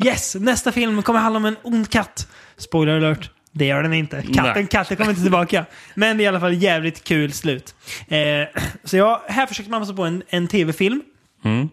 [0.05, 2.27] Yes, nästa film kommer handla om en ond katt.
[2.57, 3.29] Spoiler alert.
[3.51, 4.21] Det gör den inte.
[4.21, 4.67] Katten, Nej.
[4.67, 5.65] katten kommer inte tillbaka.
[5.95, 7.75] Men det är i alla fall jävligt kul slut.
[8.07, 8.19] Eh,
[8.83, 11.01] så ja, här försöker man passa på en, en tv-film.
[11.45, 11.69] Mm.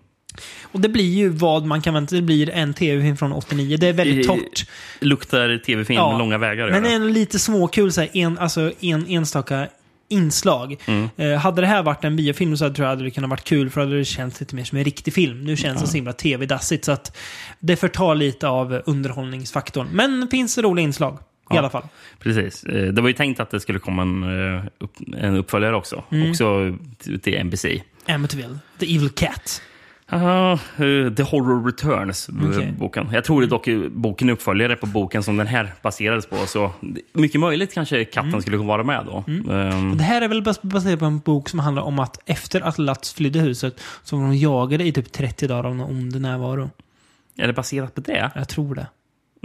[0.63, 3.77] Och det blir ju vad man kan vänta Det blir en tv-film från 89.
[3.77, 4.67] Det är väldigt torrt.
[5.01, 6.19] Luktar tv-film Ja.
[6.19, 6.71] långa vägar.
[6.71, 6.93] Men det.
[6.93, 9.69] är lite småkul, så här, en, alltså en enstaka
[10.09, 10.77] inslag.
[10.87, 11.09] Mm.
[11.17, 13.71] Eh, hade det här varit en biofilm så tror jag att det kunnat varit kul
[13.71, 15.45] för då hade det känts lite mer som en riktig film.
[15.45, 17.17] Nu känns det så himla tv-dassigt så att
[17.61, 19.89] det förtar lite av underhållningsfaktorn.
[19.93, 21.19] Men det finns roliga inslag i
[21.55, 21.59] Ja.
[21.59, 21.89] alla fall.
[22.19, 22.65] Precis.
[22.65, 24.23] Eh, Det var ju tänkt att det skulle komma en,
[24.57, 24.65] eh,
[25.25, 26.05] en uppföljare också.
[26.13, 26.31] Mm.
[26.31, 27.83] Också till till NBC.
[28.09, 29.63] Amityville, The Evil Cat.
[30.13, 30.59] Eh,
[31.15, 32.75] The Horror Returns, eh, Okej.
[32.79, 33.09] boken.
[33.13, 36.37] Jag tror det dock är boken är uppföljare på boken som den här baserades på.
[36.47, 36.71] Så
[37.13, 38.41] mycket möjligt kanske katten Mm.
[38.43, 39.25] skulle vara med då.
[39.53, 42.61] Ehm, Det här är väl bas- baserat på en bok som handlar om att efter
[42.61, 46.21] att Lutz flydde huset så var de jagade i typ 30 dagar av någon ond
[46.21, 46.71] närvaro.
[47.41, 48.31] är det baserat på det?
[48.35, 48.87] Jag tror det.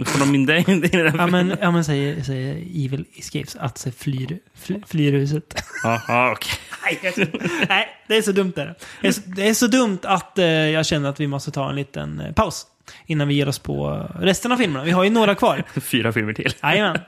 [0.04, 0.48] Får de in
[0.84, 5.12] i den Ja men, ja, men säger, säger Evil Escapes att sig flyr, fly, flyr
[5.12, 5.64] huset.
[5.84, 7.12] Ja, ja, okej.
[7.14, 7.38] Så-
[7.68, 8.52] Nej, det är så dumt.
[8.56, 8.74] Där.
[9.02, 11.68] Det, är så, det är så dumt att eh, jag känner att vi måste ta
[11.70, 12.66] en liten eh, paus.
[13.06, 14.84] Innan vi ger oss på resten av filmerna.
[14.84, 15.62] Vi har ju några kvar.
[15.80, 16.54] Fyra filmer till.
[16.62, 16.98] Jajamän.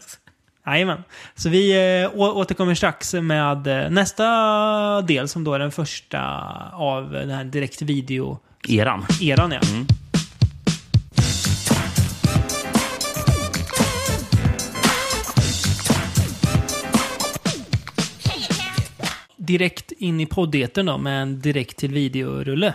[0.66, 1.02] Jajamän.
[1.34, 1.72] Så vi
[2.02, 6.20] eh, återkommer strax med eh, nästa del som då är den första
[6.72, 9.06] av den här direkt video Eran.
[9.22, 9.60] eran ja.
[19.46, 22.74] Direkt in i poddeten då med en direkt till videorulle.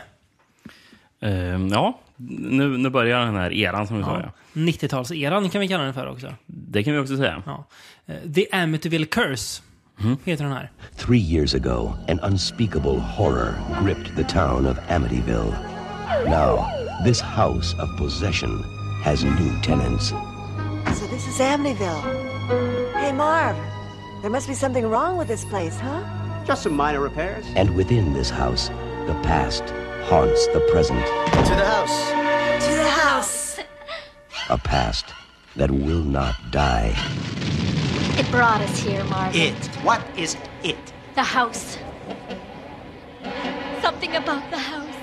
[1.21, 4.19] Ehm, ja, nu, nu börjar den här eran som vi sa.
[4.19, 4.21] Ja.
[4.25, 4.61] Ja.
[4.61, 6.33] 90-talseran kan vi kalla den för också.
[6.45, 7.43] Det kan vi också säga.
[7.45, 7.65] Ja.
[8.05, 9.61] Eh, The Amityville Curse
[10.25, 10.71] heter den här.
[10.97, 13.53] Three years ago, an unspeakable horror
[13.83, 15.53] gripped the town of Amityville.
[16.25, 16.65] Now,
[17.05, 18.63] this house of possession
[19.03, 20.09] has new tenants.
[20.95, 22.01] So this is Amityville.
[22.95, 23.55] Hey, Marv.
[24.21, 26.20] There must be something wrong with this place, huh?
[26.45, 27.45] Just some minor repairs.
[27.55, 28.69] And within this house,
[29.05, 29.63] the past
[30.05, 31.05] haunts the present.
[31.05, 32.11] To the house.
[32.65, 33.59] To the house.
[34.49, 35.05] A past
[35.55, 36.95] that will not die.
[38.17, 39.41] It brought us here, Marvin.
[39.41, 39.65] It.
[39.83, 40.93] What is it?
[41.15, 41.77] The house.
[43.81, 44.95] Something about the house.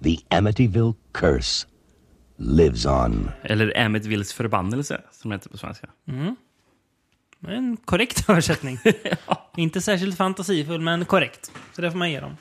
[0.00, 1.66] The Amityville curse
[2.38, 3.30] lives on.
[3.44, 5.86] Eller Amityvilles förbannelse, som det heter på svenska.
[6.08, 6.36] Mm.
[7.48, 8.78] En korrekt översättning.
[9.56, 11.52] Inte särskilt fantasifull, men korrekt.
[11.72, 12.36] Så det får man ge dem.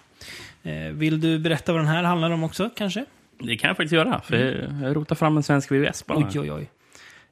[0.64, 3.06] Eh, vill du berätta vad den här handlar om också, kanske?
[3.39, 6.18] Det kan jag faktiskt göra, för jag rotar fram en svensk VVS bara.
[6.18, 6.70] Oj, oj, oj.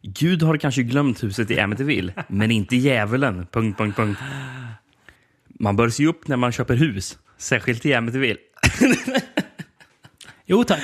[0.01, 3.47] Gud har kanske glömt huset i Amityville, men inte djävulen.
[3.51, 4.20] Punkt, punkt, punkt.
[5.59, 8.39] Man bör se upp när man köper hus, särskilt i Amityville.
[10.45, 10.82] Jo, tack.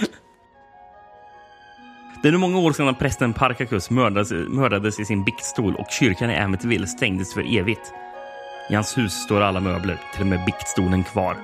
[2.26, 6.30] Det är nu många år sedan prästen Parkakus mördades, mördades i sin biktstol och kyrkan
[6.30, 7.93] i Amityville stängdes för evigt.
[8.69, 11.38] I hans hus står alla möbler, till och med biktstolen kvar.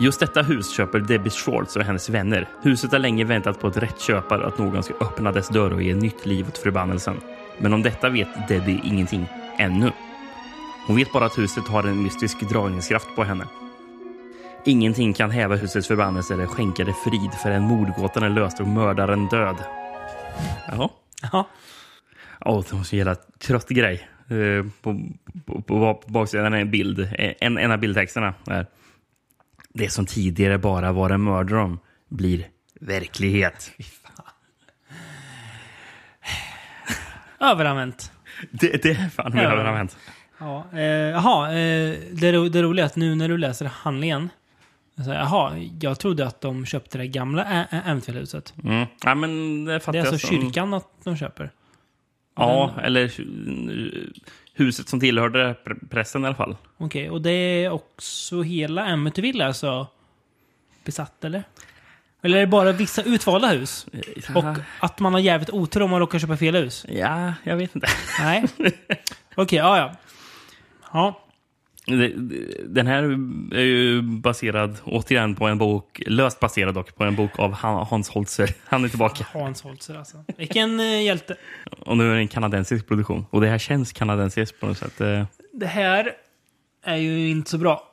[0.00, 2.48] Just detta hus köper Debbie Schwartz och hennes vänner.
[2.62, 5.82] Huset har länge väntat på ett rätt köpare att någon ska öppna dess dörr och
[5.82, 7.20] ge nytt liv åt förbannelsen.
[7.58, 9.26] Men om detta vet Debbie ingenting
[9.58, 9.92] ännu.
[10.86, 13.44] Hon vet bara att huset har en mystisk dragningskraft på henne.
[14.64, 19.28] Ingenting kan häva husets förbannelse eller skänka det frid förrän mordgåtan är löst och mördaren
[19.28, 19.56] död.
[20.68, 20.88] Jaha.
[21.32, 21.48] Ja.
[22.40, 24.08] Åh, det var så jävla trött grej.
[24.28, 25.00] Eh, På,
[25.46, 27.08] på, på, på baksidan är en bild.
[27.40, 28.66] En, en av bildtexterna är
[29.74, 31.76] Det som tidigare bara var en mördare
[32.08, 32.46] blir
[32.80, 33.70] verklighet.
[37.40, 38.12] Överanvänt.
[38.50, 39.96] Det, det är fan överanvänt.
[40.38, 44.28] Ja, eh, jaha, eh, det, ro, det roliga är att nu när du läser handlingen.
[44.94, 48.54] Jaha, jag trodde att de köpte det gamla Ä- Ä- Amityville-huset.
[48.64, 48.86] Mm.
[49.04, 51.50] Ja, men det Det är alltså som- kyrkan att de köper.
[52.36, 54.12] Ja, eller eh,
[54.54, 56.56] huset som tillhörde pre- pressen i alla fall.
[56.78, 59.86] Okej, och det är också hela Amityville alltså
[60.84, 61.42] besatt, eller?
[62.22, 63.86] Eller är det bara vissa utvalda hus?
[64.34, 64.44] Och
[64.80, 66.86] att man har jävligt otur om man råkar köpa fel hus?
[66.88, 67.88] Ja, jag vet inte.
[68.20, 68.44] Nej.
[69.34, 69.92] Okej, ja, ja.
[70.92, 71.21] Ja, det-
[72.66, 73.02] Den här
[73.56, 77.86] är ju baserad återigen på en bok, löst baserad dock, på en bok av Han-
[77.86, 78.54] Hans Holzer.
[78.64, 79.26] Han är tillbaka.
[79.32, 80.24] Hans Holzer alltså.
[80.36, 81.36] Vilken eh, hjälte.
[81.80, 83.26] Och nu är det en kanadensisk produktion.
[83.30, 85.00] Och det här känns kanadensiskt på något sätt.
[85.00, 86.12] Eh, Det här
[86.84, 87.88] är ju inte så bra.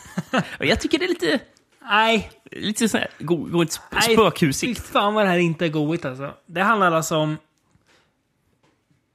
[0.58, 1.38] Jag tycker det är lite...
[1.82, 2.30] Nej.
[2.50, 4.80] Lite sån här go, go, sp- Nej, spökhusigt.
[4.80, 6.34] Fy fan vad det här inte är goigt alltså.
[6.46, 7.36] Det handlar alltså om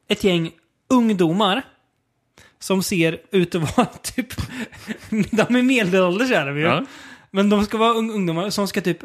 [0.08, 0.52] ett gäng
[0.90, 1.62] ungdomar
[2.60, 4.28] som ser ut att vara typ...
[5.10, 6.64] de är medelålders är de ju.
[6.64, 6.86] Ja.
[7.32, 8.98] Men de ska vara ung- ungdomar som ska typ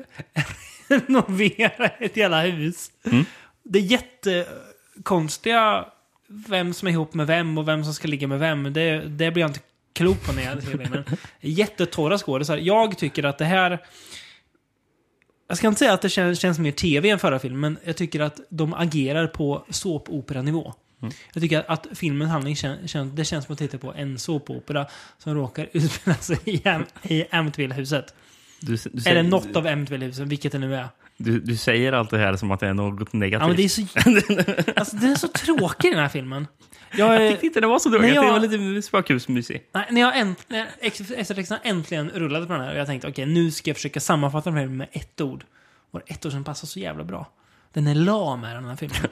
[0.89, 2.91] renovera ett jävla hus.
[3.05, 3.25] Mm.
[3.63, 5.85] Det är jättekonstiga
[6.29, 8.73] vem som är ihop med vem och vem som ska ligga med vem.
[8.73, 9.61] Det, det blir jag inte
[9.93, 11.05] klok på när jag ser filmen.
[11.41, 12.57] Jättetorra skådisar.
[12.57, 13.79] Jag tycker att det här...
[15.49, 17.97] Jag ska inte säga att det känns, känns mer tv än förra filmen, men jag
[17.97, 20.75] tycker att de agerar på såpoperanivå.
[21.05, 21.15] Mm.
[21.33, 24.87] Jag tycker att, filmens handling kän, kän, det känns som att titta på en såpopera
[25.19, 28.15] som råkar utspela sig i, Am- i Amityville-huset.
[29.07, 30.89] Eller något av Amityville-husen, vilket det nu är.
[31.17, 33.43] du, du säger allt det här som att det är något negativt.
[33.43, 34.73] Ja, men det är så...
[34.81, 36.47] alltså, den är så tråkig den här filmen.
[36.97, 38.07] Jag, Jag tyckte inte det var så dåligt.
[38.09, 39.63] när Jag jag- var lite spökhusmysig.
[39.73, 43.27] Nej, när jag änt, när eftertexterna äntligen rullade på den här och jag tänkte okej,
[43.27, 45.45] nu ska jag försöka sammanfatta den här med ett ord.
[45.91, 47.31] Och ett ord som passar så jävla bra.
[47.75, 49.01] Den är lam är den här filmen.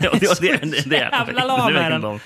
[0.00, 2.00] Ja, det, det, det, det, är Jävla lam är den.
[2.00, 2.18] lam.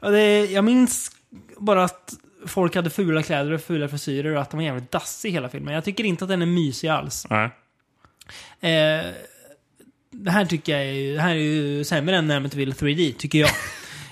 [0.00, 1.10] Och det, jag minns
[1.58, 2.12] bara att
[2.46, 5.48] folk hade fula kläder och fula frisyrer och att de var jävligt dassig i hela
[5.48, 5.74] filmen.
[5.74, 7.26] Jag tycker inte att den är mysig alls.
[7.30, 7.44] Nej.
[8.60, 9.06] Eh,
[10.10, 13.38] det här tycker jag är ju, det här är ju sämre än Amityville 3D, tycker
[13.38, 13.50] jag.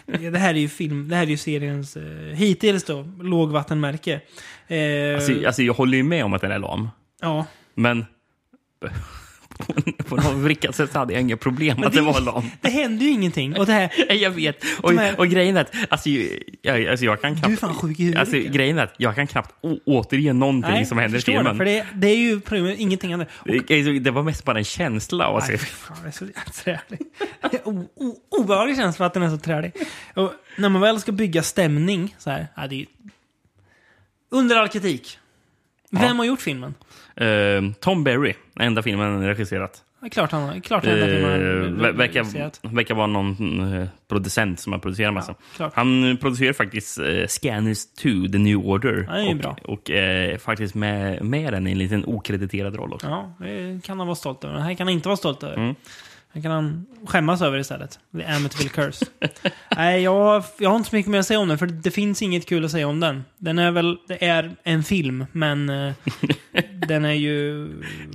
[0.32, 2.02] det här är ju film, det här är ju seriens, eh,
[2.34, 4.20] hittills då, lågvattenmärke.
[4.68, 6.88] Eh, Alltså, alltså, jag håller ju med om att den är lam.
[7.20, 7.46] ja.
[7.74, 8.06] Men
[10.08, 12.50] på något vrickat sätt hade jag inga problem att det- det var lam.
[12.60, 13.56] Det händer ju ingenting.
[13.58, 14.64] Och det här, Jag vet.
[14.82, 16.08] Och, här- och grejen är att alltså,
[16.62, 17.46] jag, alltså, jag kan knappt...
[17.46, 19.54] Du är fan sjuk i huvudet, Alltså, grejen är att jag kan knappt
[19.86, 21.44] återge någonting som jag händer i filmen.
[21.44, 23.28] Det, för det, det är ju problemet, ingenting annat.
[23.38, 23.48] Och,
[24.02, 25.52] Det, var mest bara en känsla av att se.
[25.52, 26.26] nej, fan, det är så
[26.64, 27.00] trälig.
[28.30, 29.72] Obehaglig känsla att den är så trälig.
[30.14, 32.86] Och när man väl ska bygga stämning så här, ja, det är ju
[34.30, 35.18] under all kritik.
[35.90, 36.74] Vem har gjort filmen?
[37.20, 39.84] Eh, Tom Berry, enda filmen han regisserat.
[40.02, 40.60] Är klart han.
[40.60, 42.60] Klart han Eh, har ver- verkar, regisserat.
[42.62, 45.34] verkar vara någon eh, producent som har producerat massa.
[45.56, 45.72] klart.
[45.74, 49.06] Han producerar faktiskt eh, Scanners 2, The New Order.
[49.08, 49.56] Ja, är och bra.
[49.64, 53.06] och eh, faktiskt med, med den i en liten okrediterad roll också.
[53.06, 54.54] Ja, det kan han vara stolt över.
[54.54, 55.56] Det här kan han inte vara stolt över.
[55.56, 55.74] Mm.
[56.32, 57.98] Det kan han skämmas över istället.
[58.12, 59.06] The Amityville Curse.
[59.76, 62.22] Nej, jag, jag har inte så mycket mer att säga om den, för det finns
[62.22, 63.24] inget kul att säga om den.
[63.38, 65.92] Den är väl, det är en film, men eh,
[66.88, 67.66] den är ju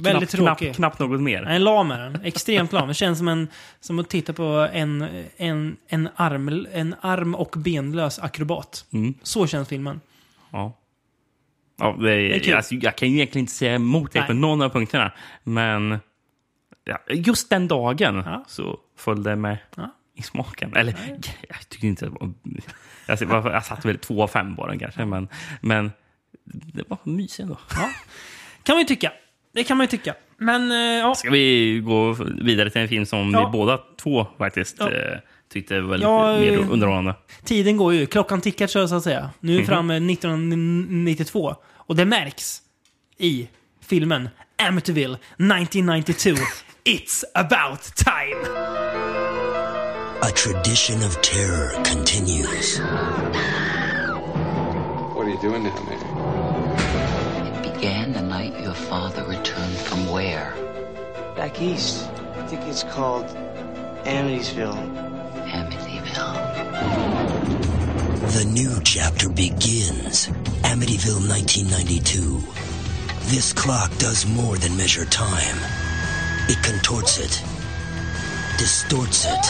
[0.02, 0.66] väldigt knappt, tråkig.
[0.66, 1.42] Knappt, knappt något mer.
[1.42, 2.22] Nej, lam är den.
[2.24, 2.88] Extremt lam.
[2.88, 3.48] Det känns som, en,
[3.80, 5.08] som att titta på en,
[5.38, 8.86] en, en, arm, en arm och benlös akrobat.
[8.94, 9.14] Mm.
[9.24, 10.02] Så känns filmen.
[10.52, 10.80] Ja.
[11.78, 12.54] Ja, det, är kul.
[12.54, 15.12] alltså, jag kan ju egentligen inte säga emot dig på någon av punkterna.
[15.44, 16.00] Men
[16.84, 18.44] ja, just den dagen Ja.
[18.48, 19.96] så föll det med Ja.
[20.16, 20.76] i smaken.
[20.76, 20.96] Eller
[21.50, 22.06] jag tycker inte
[22.44, 22.62] det
[23.08, 25.06] jag, jag satte väl två av fem på den kanske.
[25.06, 25.28] Men,
[25.62, 25.92] men
[26.46, 27.58] det var mysigt ändå.
[28.64, 29.12] Kan man ju tycka.
[29.54, 30.16] Det kan man ju tycka.
[30.38, 31.16] Men, eh, ja.
[31.16, 34.88] Ska vi gå vidare till en film som vi båda två faktiskt eh,
[35.50, 37.16] tyckte var lite Ja, mer eh, underhållande?
[37.44, 38.06] Tiden går ju.
[38.06, 39.30] Klockan tickar så att säga.
[39.40, 39.68] Nu är vi Mhm.
[39.68, 41.56] framme 1992.
[41.72, 42.62] Och det märks
[43.18, 43.48] i
[43.82, 46.42] filmen Amityville 1992.
[46.86, 48.44] It's about time!
[50.22, 52.78] A tradition of terror continues.
[55.16, 57.56] What are you doing now, Mary?
[57.56, 60.54] It began the night your father returned from where?
[61.38, 62.06] Back east.
[62.36, 63.28] I think it's called
[64.04, 64.76] Amityville.
[65.46, 66.36] Amityville.
[68.34, 70.28] The new chapter begins.
[70.68, 72.44] Amityville 1992.
[73.34, 75.93] This clock does more than measure time.
[76.50, 77.42] It contorts it,
[78.58, 79.46] distorts it,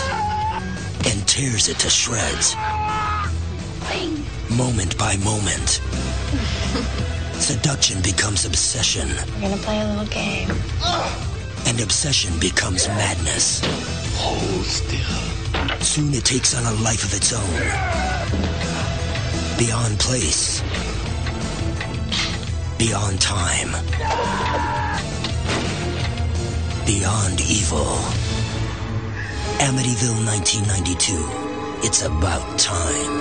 [1.09, 2.55] and tears it to shreds.
[4.49, 5.81] Moment by moment.
[7.41, 10.49] Seduction becomes obsession, We're gonna play a little game.
[11.65, 13.61] and obsession becomes madness.
[14.17, 15.79] Hold still.
[15.81, 17.59] Soon it takes on a life of its own.
[19.57, 20.61] Beyond place.
[22.77, 23.71] Beyond time.
[26.87, 27.97] Beyond evil.
[29.67, 31.13] Amityville 1992.
[31.83, 33.13] It's about time.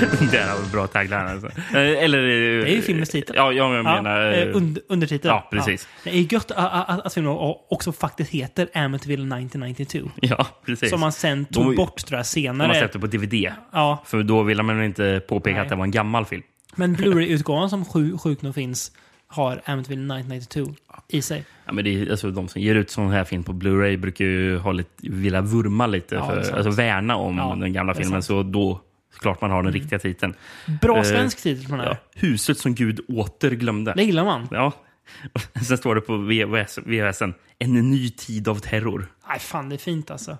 [0.30, 1.46] det här var bra tagline alltså.
[1.46, 2.18] Eh, Eller...
[2.22, 3.36] Det är ju filmens titel.
[3.36, 4.32] Ja, jag menar...
[4.32, 5.28] eh, und, undertitel.
[5.28, 5.88] Ja, precis.
[6.04, 7.32] Det är gött att, att, filmen
[7.70, 10.10] också faktiskt heter Amityville 1992.
[10.20, 10.90] Ja, precis.
[10.90, 12.66] Som man sen tog De- bort tror jag senare.
[12.68, 13.52] har släppt det på DVD.
[13.72, 14.02] Ja.
[14.06, 15.62] För då ville man inte påpeka Nej.
[15.62, 16.42] att det var en gammal film.
[16.74, 18.92] Men Blu-ray-utgåvan som sju, sjukt nog finns
[19.26, 20.74] har Amityville 1992
[21.08, 21.44] i sig.
[21.70, 24.24] Ja, men det är, alltså, de som ger ut sån här film på Blu-ray brukar
[24.24, 28.22] ju ha lite, vilja vurma lite, Ja, för, alltså värna om Ja, den gamla filmen.
[28.22, 28.80] Så då
[29.20, 30.34] klart man har den riktiga titeln.
[30.82, 31.96] Bra Eh, svensk titel på den här.
[32.14, 33.92] Huset som Gud åter glömde.
[33.96, 34.48] Det gillar man.
[34.50, 34.72] Ja.
[35.66, 39.06] Sen står det på VHS, VHSen, en ny tid av terror.
[39.28, 40.38] Nej, fan det är fint alltså.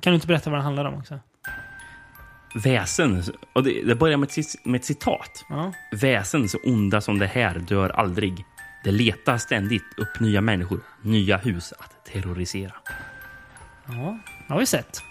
[0.00, 1.18] Kan du inte berätta vad den handlar om också?
[2.54, 3.22] Väsen,
[3.52, 5.44] och det, det börjar med ett, med ett citat.
[5.48, 5.72] Ja.
[5.92, 8.44] Väsen så onda som det här dör aldrig.
[8.84, 12.72] Det letar ständigt upp nya människor, nya hus att terrorisera.
[13.86, 15.02] Ja, det har vi sett.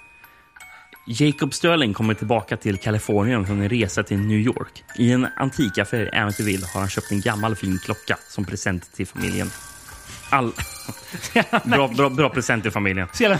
[1.08, 4.84] Jacob Sterling kommer tillbaka till Kalifornien från en resa till New York.
[4.98, 9.08] I en antikaffär i Amityville har han köpt en gammal fin klocka som present till
[9.08, 9.50] familjen.
[10.30, 10.52] All...
[11.64, 13.08] bra, bra, bra present till familjen.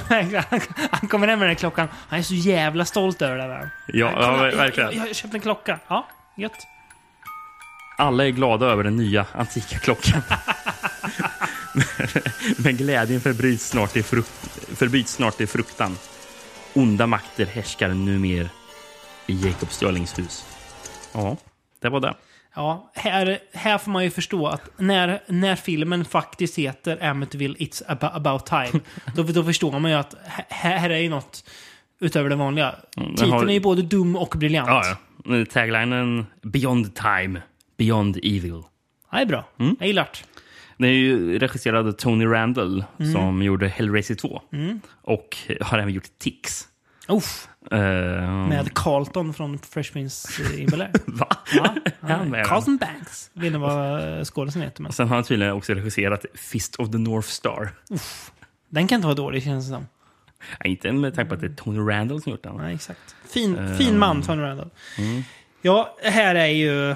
[0.92, 1.88] Han, kommer hem med den här klockan.
[2.08, 3.70] Han är så jävla stolt över det där.
[3.88, 4.90] Ja, ja verkligen.
[4.90, 5.80] Jag, jag, jag köpte en klocka.
[5.88, 6.08] Ja,
[6.38, 6.68] gött.
[8.04, 10.22] Alla är glada över den nya antika klockan.
[12.58, 14.32] Men glädjen förbyts snart, i frukt,
[14.76, 15.98] förbyts snart i fruktan.
[16.74, 18.48] Onda makter härskar numera
[19.28, 20.46] i Jacob Sterlings hus.
[21.14, 21.38] Ja,
[21.82, 22.14] det var det.
[22.56, 27.84] Ja, här, här får man ju förstå att när, när filmen faktiskt heter Amityville It's
[27.88, 28.80] abo- about time,
[29.16, 30.16] då, då förstår man ju att
[30.50, 31.44] här, här är ju något
[32.00, 32.76] utöver det vanliga.
[32.98, 34.70] Mm, den Titeln har- är ju både dum och briljant.
[34.70, 35.46] Ja, ja.
[35.54, 37.42] Taglinen Beyond time,
[37.78, 38.64] Beyond evil.
[39.12, 39.46] Ja, det är bra.
[39.60, 39.76] Mm.
[39.80, 40.20] Jag gillar det.
[40.78, 43.14] Den är ju regisserad av Tony Randall Mm.
[43.14, 44.42] som gjorde Hellraiser 2.
[44.54, 44.82] Mm.
[45.02, 46.68] Och har även gjort Tix.
[47.08, 47.48] Uff.
[47.72, 47.78] Eh,
[48.48, 50.92] Med Carlton från Fresh Prince i Bel-Air.
[51.06, 51.28] Va?
[51.54, 51.76] Ja,
[52.08, 53.30] Ja, Carlton Banks.
[53.34, 54.82] Vet inte vad skådisen heter.
[54.84, 54.92] Men.
[54.92, 57.70] Sen har han tydligen också regisserat Fist of the North Star.
[58.70, 59.88] Den kan inte vara dålig känns det som.
[60.60, 62.56] Ja, inte med tanke på att det är Tony Randall som gjort den.
[62.58, 63.16] Nej, exakt.
[63.34, 64.70] Fin, Ehm, fin man, Tony Randall.
[64.98, 65.24] Mm.
[65.62, 66.96] Ja, här är ju...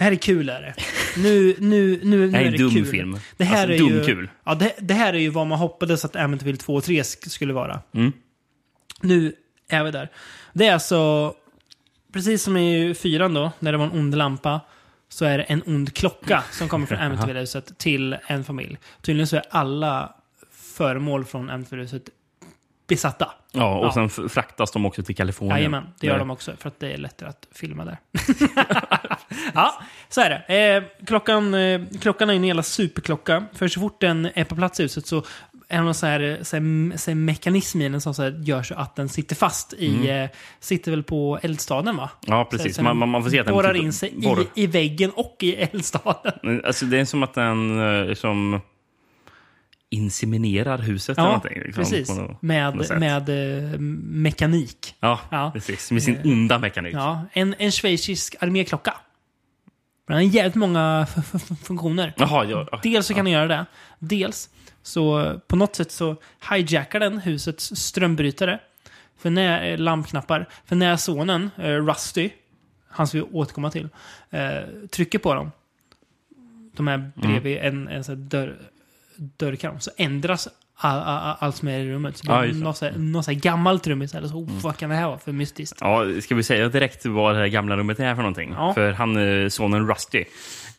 [0.00, 0.74] Det här är kul är det.
[1.16, 2.86] Nu, nu, nu, nu Det här är är det dum kul.
[2.86, 3.18] film.
[3.36, 4.28] Det här Alltså, är dum ju, kul.
[4.44, 7.28] Ja, det, det här är ju vad man hoppades att Amityville 2 och 3 sk-
[7.28, 7.80] skulle vara.
[7.94, 8.12] Mm.
[9.00, 9.32] Nu
[9.68, 10.08] är vi där.
[10.52, 11.34] Det är alltså,
[12.12, 14.60] precis som i fyran då, när det var en ond lampa,
[15.08, 18.78] så är det en ond klocka som kommer från Amityville-huset till en familj.
[19.02, 20.14] Tydligen så är alla
[20.52, 22.08] föremål från Amityville-huset
[22.88, 23.30] besatta.
[23.52, 25.56] Ja, och sen f- fraktas de också till Kalifornien.
[25.56, 26.52] Jajamän, det gör Där- de också.
[26.58, 27.96] För att det är lättare att filma där.
[29.54, 30.74] ja, så är det.
[30.76, 33.44] Eh, klockan, eh, klockan är en jävla superklocka.
[33.54, 35.16] För så fort den är på plats i huset så
[35.68, 38.40] är det någon så här, så här, så här mekanism i den som så här
[38.44, 39.94] gör så att den sitter fast i...
[39.96, 40.24] Mm.
[40.24, 42.10] Eh, sitter väl på eldstaden va?
[42.26, 42.76] Ja, precis.
[42.76, 44.42] Så, så Man- man- får se att den borrar in sig borrar.
[44.42, 46.62] i, i väggen och i eldstaden.
[46.64, 48.60] Alltså, det är som att den eh, som
[49.90, 51.62] inseminerar huset eller Ja, någonting.
[51.62, 52.08] liksom, precis.
[52.16, 52.98] något Med, sätt.
[52.98, 53.28] med
[53.74, 54.94] eh, mekanik.
[55.00, 55.50] Ja, Ja.
[55.54, 55.90] precis.
[55.90, 56.94] Med sin Eh, onda mekanik.
[56.94, 58.94] Ja, en, en schweizisk arméklocka.
[60.06, 61.06] Den har jävligt många
[61.64, 62.12] funktioner.
[62.16, 62.80] Jaha, ja, ja.
[62.82, 63.66] Dels så kan den göra det.
[63.98, 64.50] Dels
[64.82, 66.16] så på något sätt så
[66.52, 68.58] hijackar den husets strömbrytare.
[69.18, 70.48] För när, eh, lampknappar.
[70.64, 72.30] För när sonen, eh, Rusty,
[72.88, 73.88] han ska vi återkomma till,
[74.30, 75.50] eh, trycker på dem.
[76.76, 78.56] De är bredvid en, en sån dörr,
[79.38, 79.80] dörrkarm.
[79.80, 80.48] Så ändras
[80.82, 82.16] all, all, allt som är i rummet.
[82.16, 82.64] Så det blir det.
[82.64, 84.30] något, så här, något så här gammalt rum istället.
[84.30, 85.78] Så, oh, vad kan det här vara för mystiskt?
[85.80, 88.52] Ja, ska vi säga direkt vad det här gamla rummet är för någonting?
[88.56, 88.74] Ja.
[88.74, 90.24] För han, eh, sonen Rusty,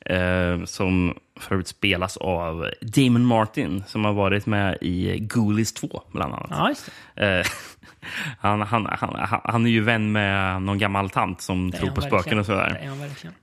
[0.05, 6.01] eh, som för övrigt spelas av Damon Martin, som har varit med i Ghoulies 2,
[6.11, 6.47] bland annat.
[6.49, 6.73] Ja,
[7.15, 7.39] det.
[7.39, 7.45] Eh,
[8.39, 11.91] han, han, han, han- är ju vän med någon gammal tant som Det är tror
[11.91, 12.79] på spöken och Det sådär.
[12.83, 13.33] är han verkligen.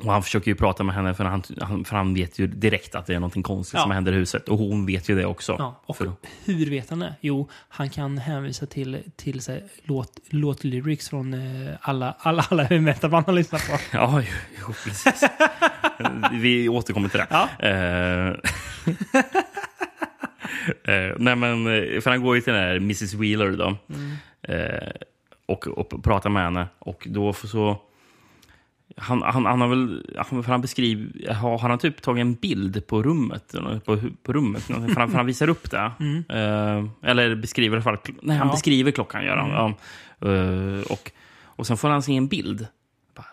[0.00, 1.42] Och han försöker ju prata med henne för han,
[1.84, 3.82] för han vet ju direkt att det är någonting konstigt Ja.
[3.82, 4.48] som händer i huset.
[4.48, 5.56] Och hon vet ju det också.
[5.58, 6.12] Ja, och För-
[6.44, 7.14] hur vet han det?
[7.20, 12.46] Jo, han kan hänvisa till, till så här, låt, låt lyrics från eh, alla, alla,
[12.50, 13.82] alla heavy metal-band han lyssnar på.
[13.92, 15.22] Ja, jo, jo precis.
[16.32, 17.26] Vi återkommer till det.
[17.30, 17.48] Ja.
[20.84, 23.76] Eh, nej, men, eh, för han går ju till den här Mrs Wheeler då.
[23.94, 24.12] Mm.
[24.42, 24.90] Eh,
[25.46, 26.66] och, och pratar med henne.
[26.78, 27.78] Och då så...
[28.96, 30.06] Han, han, han har väl...
[30.16, 33.54] Han, för han beskriver, har, har han typ tagit en bild på rummet?
[33.84, 35.92] På, på rummet för han, för han visar upp det.
[36.00, 36.24] Mm.
[36.28, 38.14] Eh, eller beskriver i alla fall...
[38.22, 38.52] Nej, han Ja.
[38.52, 39.74] beskriver klockan gör han.
[40.20, 40.78] Mm.
[40.78, 41.10] Eh, och,
[41.44, 42.66] och sen får han se en bild.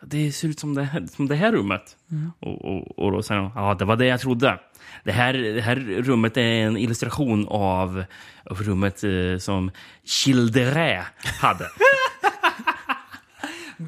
[0.06, 1.98] Det ser ut som det här, som det här rummet.
[2.11, 2.32] Mm.
[2.40, 4.60] Och, och, och då säger han, ja det var det jag trodde.
[5.03, 8.03] Det här, det här rummet är en illustration av,
[8.45, 9.72] av rummet eh, som
[10.03, 11.02] Childeré
[11.41, 11.65] hade.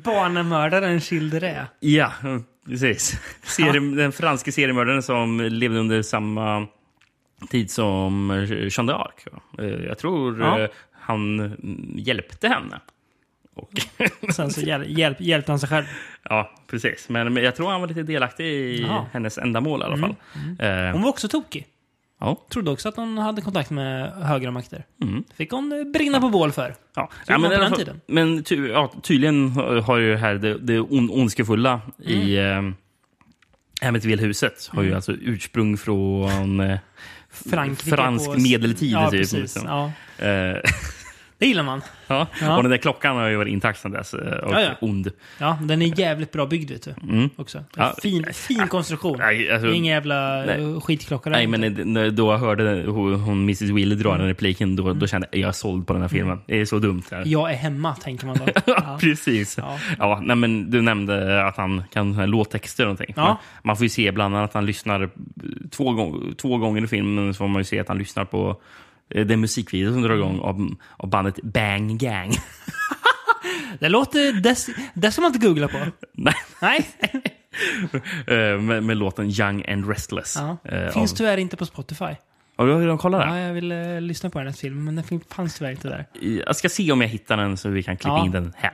[0.04, 1.66] Barnamördaren Childeré.
[1.80, 2.12] ja,
[2.66, 3.20] precis.
[3.44, 6.68] Serie, Den franske seriemördaren som levde under samma
[7.50, 9.12] tid som Jeanne d'Arc.
[9.60, 10.60] Eh, Jag tror Ja.
[10.60, 12.80] eh, han mm, hjälpte henne.
[13.56, 13.72] Och
[14.34, 15.86] Sen så hjäl, hjälp, hjälpte han sig själv.
[16.24, 17.10] Ja, precis.
[17.10, 19.06] Men, jag tror han var lite delaktig i Jaha.
[19.14, 20.16] hennes ändamål i alla fall.
[20.60, 21.66] Eh, Hon var också tokig.
[22.24, 22.38] Ja.
[22.50, 24.86] Trodde också att hon hade kontakt med högre makter.
[25.04, 25.24] Mm.
[25.38, 26.76] fick hon eh, brinna på bål för.
[26.96, 28.02] Ja, ja, men, i på den tiden.
[28.08, 29.50] men ty, ja, tydligen
[29.84, 32.68] har ju här det, det on, ondskefulla i Mm.
[32.68, 36.80] eh, Amityville-huset har ju alltså ursprung från eh,
[37.76, 38.92] fransk medeltid.
[38.92, 39.58] Ja, typ, precis.
[39.66, 39.92] Ja.
[40.18, 40.58] Eh,
[41.44, 41.82] Det gillar man.
[42.08, 42.28] ja.
[42.42, 42.58] Ja.
[42.58, 44.14] Och den där klockan har ju varit intakt sedan dess.
[44.14, 44.70] eh, Och Ja, ja.
[44.82, 45.12] ond.
[45.40, 46.94] Ja, den är jävligt bra byggd vet du.
[47.10, 47.30] Mm.
[47.36, 47.64] Också.
[47.76, 47.96] Ja.
[48.02, 49.18] Fin, fin konstruktion.
[49.20, 50.62] Nej, alltså- ingen jävla Nej.
[50.64, 51.84] eh, skitklocka där Nej, inte.
[51.84, 55.28] men när- då jag hörde hon, hon Mrs Wheeler dra den repliken, då, då kände
[55.32, 56.40] jag jag är såld på den här filmen.
[56.46, 57.04] Det är så dumt.
[57.12, 57.24] Här.
[57.26, 58.74] Jag är hemma, tänker man då.
[59.00, 59.58] Precis.
[59.58, 59.78] Ja.
[60.00, 60.20] Ja.
[60.24, 63.14] nej, men du nämnde att han kan här låttexter och någonting.
[63.18, 63.40] Ja.
[63.64, 65.10] Man får ju se bland annat att han lyssnar
[65.72, 67.34] två, gång, två gånger i filmen.
[67.34, 68.56] Så får man ju se att han lyssnar på eh,
[69.10, 72.32] den musikvideo som drar igång av, av bandet Bang Gang.
[73.80, 74.34] Det låter...
[74.42, 74.58] Det,
[74.94, 75.78] det ska man inte googla på.
[76.14, 76.36] Nej.
[76.62, 76.90] Nej.
[78.28, 80.36] Eh, med, med låten Young and Restless.
[80.40, 80.58] Ja.
[80.72, 82.06] Eh, Finns av, tyvärr inte på Spotify.
[82.58, 83.40] Har du redan kollat Ja, det?
[83.40, 86.06] jag ville lyssna på den här filmen, men den fanns tyvärr inte där.
[86.46, 88.26] Jag ska se om jag hittar den så vi kan klippa Ja.
[88.26, 88.72] in den här.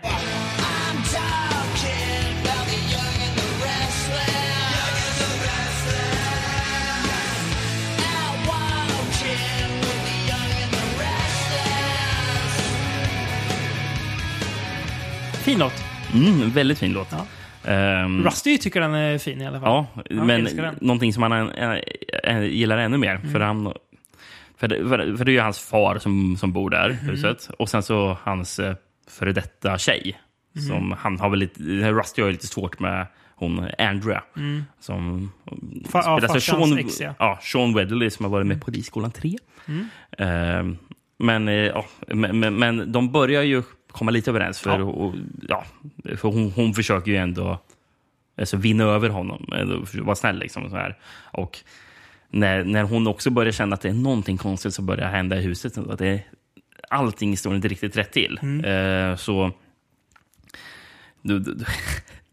[15.50, 15.84] Fin låt.
[16.14, 17.08] Mm, väldigt fin låt.
[17.12, 17.26] Ja.
[17.72, 19.86] Ehm, Rusty tycker den är fin i alla fall.
[20.10, 20.48] Ja, men
[20.82, 21.76] någonting som han äh,
[22.24, 23.16] äh, gillar ännu mer.
[23.16, 23.32] Mm.
[23.32, 23.74] För, han,
[24.58, 27.06] för, det, för, det är ju hans far som, som bor där, Mm.
[27.06, 27.50] huset.
[27.60, 28.76] Och sen så hans eh,
[29.10, 30.20] före detta tjej.
[30.56, 30.68] Mm.
[30.68, 31.62] Som han har väl lite,
[31.92, 34.24] Rusty har ju lite svårt med hon Andrea.
[34.38, 34.64] Mm.
[34.80, 35.32] Som
[35.86, 37.14] Fa- ja, spelas av Sean, ex, ja.
[37.20, 39.38] ja, Sean Wedley som har varit med på Polisskolan 3.
[39.68, 39.88] Mm.
[40.18, 40.78] Ehm,
[41.18, 44.60] men, ja, men, men, men de börjar ju komma lite överens.
[44.60, 44.84] För, Ja.
[44.86, 45.16] och,
[45.48, 45.66] ja,
[46.18, 47.60] för hon, hon försöker ju ändå
[48.38, 49.46] alltså, vinna över honom.
[49.94, 50.70] Vara snäll liksom.
[50.70, 50.98] Så här.
[51.34, 51.60] Och
[52.30, 55.42] när, när hon också börjar känna att det är någonting konstigt som börjar hända i
[55.42, 55.78] huset.
[55.78, 56.24] Att det,
[56.90, 58.40] allting står inte riktigt rätt till.
[58.42, 58.66] Mm.
[58.66, 59.52] Eh, så
[61.22, 61.66] då, då,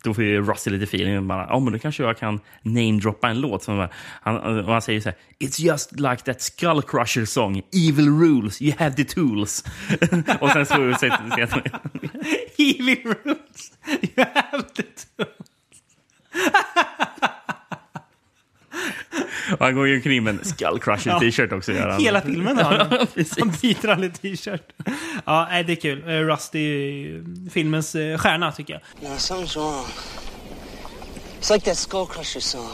[0.06, 1.28] då får ju Rusty lite feeling.
[1.28, 3.62] Bara, ja, men då kanske jag kan namedroppa en låt.
[3.62, 3.88] Som
[4.20, 5.18] han, och han säger så här.
[5.38, 7.62] It's just like that Skull Crusher song.
[7.88, 9.64] Evil rules, you have the tools.
[10.40, 11.62] och sen så säger han...
[12.58, 13.72] Evil rules.
[14.02, 15.30] You have the tools.
[19.52, 21.20] Och han går ju omkring med en Skull Crusher Ja.
[21.20, 21.72] t-shirt också.
[21.72, 22.00] Gör han.
[22.00, 23.06] Hela filmen har han.
[23.38, 24.62] Han byter aldrig t-shirt.
[25.24, 26.02] Ja, nej, det är kul.
[26.08, 29.10] Eh, Rusty är filmens eh, stjärna, tycker jag.
[29.10, 29.84] No, something's wrong.
[31.40, 32.70] It's like that Skull Crusher song.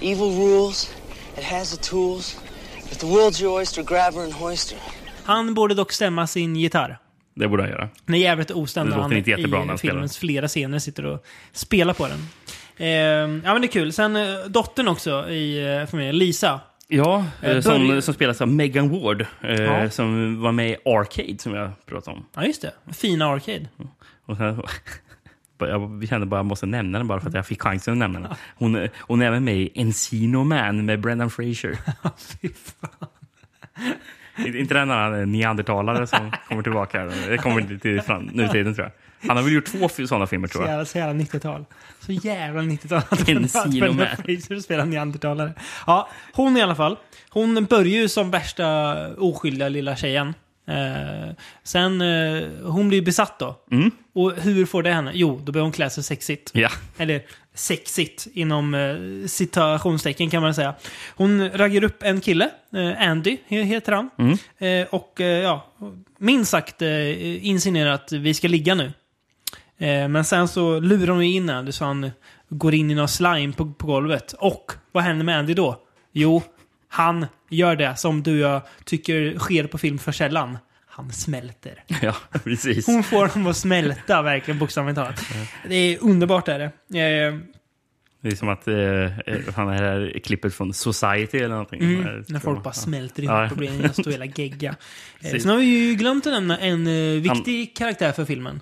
[0.00, 0.94] Evil rules,
[1.38, 2.36] it has the tools.
[2.90, 4.80] If the world's your oyster, grab her and hoist her.
[5.24, 6.98] Han borde dock stämma sin gitarr.
[7.34, 7.88] Det borde han göra.
[8.06, 10.78] Den är jävligt ostämd Det låter han inte jättebra när i han filmens flera scener
[10.78, 12.28] sitter och spelar på den.
[12.82, 13.92] Eh, ja, men det är kul.
[13.92, 16.60] Sen eh, dottern också i eh, familjen, Lisa.
[16.88, 19.26] Ja, Eh, som, som spelas av Megan Ward.
[19.40, 19.90] Ja.
[19.90, 22.24] Som var med i Arcade, som jag pratade om.
[22.34, 22.72] Ja, just det.
[22.92, 23.68] Fina Arcade.
[24.26, 24.62] Och sen,
[25.58, 27.98] jag kände bara att jag måste nämna den bara för att jag fick chansen att
[27.98, 28.30] nämna den.
[28.54, 31.78] Hon, hon är även med i Encino Man med Brendan Fraser.
[34.46, 36.98] Inte den här neandertalare som kommer tillbaka.
[37.00, 37.30] här.
[37.30, 38.92] Det kommer till fram, nutiden tror jag.
[39.28, 40.70] Han har väl gjort två sådana filmer tror jag.
[40.70, 41.64] jävla, så jävla 90-tal.
[42.06, 43.02] Så jävla 90-tal.
[43.28, 44.06] Encino Brendan Man.
[44.36, 45.52] Fraser spelar neandertalare.
[45.86, 46.96] Ja, hon i alla fall.
[47.30, 50.34] Hon börjar ju som värsta oskyldiga lilla tjejen.
[50.68, 53.56] Eh, sen, eh, hon blir besatt då.
[54.14, 55.10] Och hur får det henne?
[55.14, 56.50] Jo, då börjar hon klä sig sexigt.
[56.54, 56.68] Ja.
[56.98, 57.22] Eller
[57.54, 60.74] sexigt inom eh, citationstecken kan man säga.
[61.16, 64.10] Hon raggar upp en kille, eh, Andy he- heter han.
[64.18, 64.38] Mm.
[64.82, 65.66] Eh, och eh, ja,
[66.18, 68.92] minst sagt eh, insinuerar att vi ska ligga nu.
[69.82, 72.10] Eh, men sen så lurar hon in Andy så han
[72.48, 74.32] går in i någon slime på, på golvet.
[74.38, 75.78] Och vad händer med Andy då?
[76.12, 76.42] Jo,
[76.88, 80.58] han gör det som du och jag tycker sker på film för sällan.
[80.86, 81.84] Han smälter.
[82.02, 82.14] Ja,
[82.44, 82.86] precis.
[82.86, 85.24] Hon får honom att smälta, verkligen bokstavligt talat.
[85.68, 86.64] Det är underbart är det.
[87.00, 87.38] Eh,
[88.20, 89.82] Det är som att eh, eh, fan, det här
[90.16, 91.80] är klippet från Society eller någonting.
[91.82, 93.50] Mm, Där- när folk bara smälter ihop Ja.
[93.50, 94.74] och blir en stor jävla gegga.
[95.20, 95.38] Eh.
[95.40, 98.60] Sen har vi ju glömt att nämna en eh, viktig karaktär för filmen.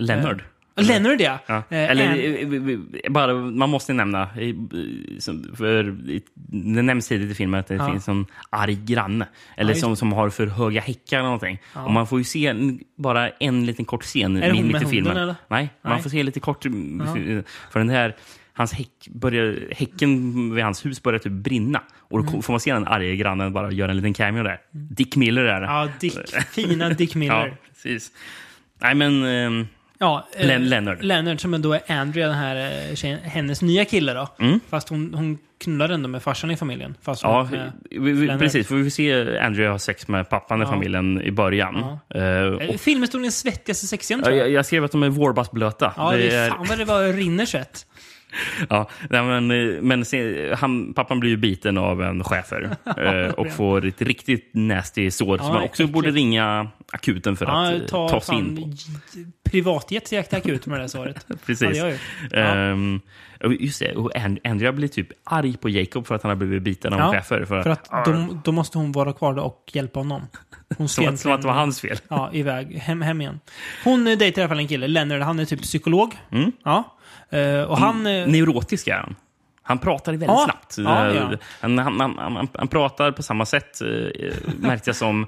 [0.00, 0.42] Leonard.
[0.76, 1.38] Eh, Leonard ja.
[1.46, 1.54] Ja.
[1.56, 4.28] Eh, Eller en- eh, bara, man måste nämna,
[5.56, 5.96] för
[6.74, 7.90] det nämns tidigt i filmen att det Ja.
[7.90, 9.28] finns en arg granne.
[9.56, 11.58] Eller Ja, som, som har för höga häckar eller någonting.
[11.74, 12.54] Och man får ju se
[12.96, 15.16] bara en liten kort scen Är det mitt i filmen.
[15.16, 15.34] eller?
[15.48, 16.02] Nej, man Nej.
[16.02, 16.62] får se lite kort.
[17.70, 18.16] För den här,
[18.52, 21.82] hans häck börjar, häcken vid hans hus börjar typ brinna.
[21.98, 22.42] Och då Mm.
[22.42, 24.60] får man se den arga grannen bara göra en liten cameo där.
[24.70, 25.66] Dick Miller är det.
[25.66, 26.14] Ja, Dick,
[26.50, 27.46] fina Dick Miller.
[27.46, 28.12] Ja, precis.
[28.82, 29.66] Nej, men...
[30.02, 31.02] Ja, eh, Leonard.
[31.02, 34.28] Leonard som då är Andrea, den här eh, tjejen, hennes nya kille då.
[34.40, 34.60] Mm.
[34.70, 36.94] Fast hon, hon knullar ändå med farsan i familjen.
[37.02, 37.48] Fast Ja,
[37.90, 38.38] vi, vi, Leonard.
[38.38, 38.68] precis.
[38.68, 40.70] För vi får se Andrea ha sex med pappan i Ja.
[40.70, 41.98] familjen i början.
[42.14, 42.22] Eh,
[42.74, 44.46] och, Filmhistoriens svettigaste sexscen ja, tror jag.
[44.46, 45.92] jag, jag skrev att de är vårbassblöta.
[45.96, 47.86] Ja, det är fan vad det var rinner svett.
[48.68, 52.76] Ja, men eh, men se, han, pappan blir ju biten av en schäfer
[53.26, 57.46] eh, och får ett riktigt nasty sår Ja, som man också borde ringa akuten för
[57.46, 58.70] att Ja, eh, ta ta sig in på.
[59.50, 61.26] privatjet Jakta Akut med det där såret.
[61.46, 61.76] Precis.
[61.76, 61.84] Ja,
[62.30, 63.00] det
[63.44, 66.36] och just det, och And- Andrea blir typ arg på Jacob för att han har
[66.36, 67.44] blivit biten av en schäfer.
[67.44, 70.22] för att då, då måste hon vara kvar och hjälpa honom.
[70.78, 71.98] Hon Som att- som att det var hans fel.
[72.08, 72.76] Ja, iväg.
[72.76, 73.40] Hem, hem igen.
[73.84, 75.20] Hon eh, dejtar i alla fall en kille, Leonard.
[75.22, 76.14] Han är typ psykolog.
[76.32, 76.52] Mm.
[76.64, 76.96] Ja.
[77.30, 78.06] Eh, och han...
[78.06, 79.14] eh, Neurotisk är han.
[79.62, 80.44] Han pratar väldigt Ja.
[80.44, 80.74] snabbt.
[80.78, 81.30] Ja, Eh, ja.
[81.60, 83.88] Han, han, han, han, han pratar på samma sätt, eh,
[84.60, 85.26] märkte jag som...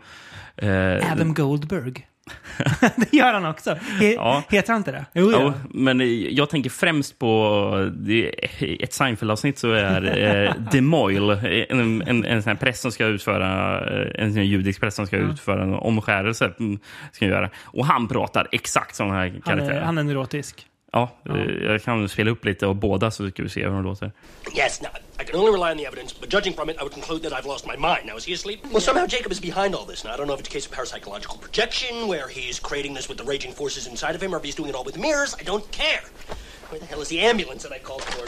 [0.56, 2.06] eh, Adam Goldberg.
[2.96, 3.74] det gör han också.
[4.00, 4.42] He, Ja.
[4.50, 5.04] Heter han inte det?
[5.14, 7.90] Jo, Ja, men eh, jag tänker främst på
[8.80, 13.80] ett Seinfeld-avsnitt så är eh, DeMoyle, en, en, en sån här präst som ska utföra,
[14.02, 16.52] eh, en sån judisk präst som ska utföra en omskärelse.
[16.60, 16.78] mm,
[17.12, 17.50] Ska göra.
[17.64, 19.76] Och han pratar exakt som den här karaktären.
[19.76, 20.66] är, han är neurotisk.
[20.94, 23.82] Ja, eh, jag kan spela upp lite av båda så ska vi se hur de
[23.84, 24.12] låter.
[24.54, 24.90] Yes, now,
[25.20, 27.32] I can only rely on the evidence, but judging from it, I would conclude that
[27.32, 28.06] I've lost my mind.
[28.06, 28.60] Now, is he asleep?
[28.70, 30.04] Well, somehow Jacob is behind all this.
[30.04, 33.08] Now, I don't know if it's a case of parapsychological projection, where he's creating this
[33.08, 35.34] with the raging forces inside of him, or if he's doing it all with mirrors.
[35.40, 36.04] I don't care.
[36.68, 38.26] Where the hell is the ambulance that I called for?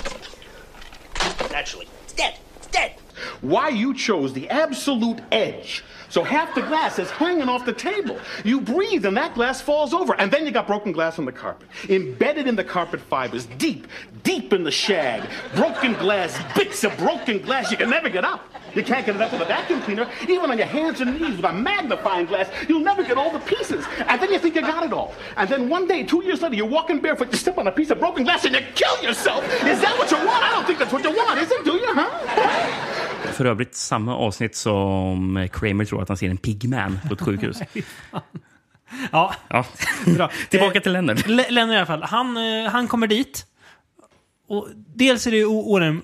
[1.52, 2.34] Naturally, it's dead.
[2.56, 2.92] It's dead.
[3.40, 5.84] Why you chose the absolute edge.
[6.08, 8.18] So half the glass is hanging off the table.
[8.44, 10.14] You breathe and that glass falls over.
[10.20, 11.66] And then you got broken glass on the carpet.
[11.88, 13.88] Embedded in the carpet fibers, deep,
[14.22, 15.28] deep in the shag.
[15.56, 18.48] Broken glass, bits of broken glass you can never get up.
[18.74, 20.08] You can't get it up with a vacuum cleaner.
[20.28, 23.38] Even on your hands and knees with a magnifying glass, you'll never get all the
[23.40, 23.84] pieces.
[24.06, 25.14] And then you think you got it all.
[25.36, 27.90] And then one day, two years later, you're walking barefoot, you step on a piece
[27.90, 29.44] of broken glass and you kill yourself.
[29.64, 30.44] Is that what you want?
[30.44, 31.64] I don't think that's what you want, is it?
[31.64, 33.03] Do you, huh?
[33.32, 37.58] För övrigt samma avsnitt som Kramer tror att han ser en pigman på ett sjukhus.
[39.12, 39.64] Ja, ja.
[40.06, 40.30] bra.
[40.50, 41.26] Tillbaka till Leonard.
[41.26, 42.02] Le- Leonard i alla fall.
[42.02, 43.46] Han, eh, han kommer dit.
[44.48, 45.44] Och dels är det ju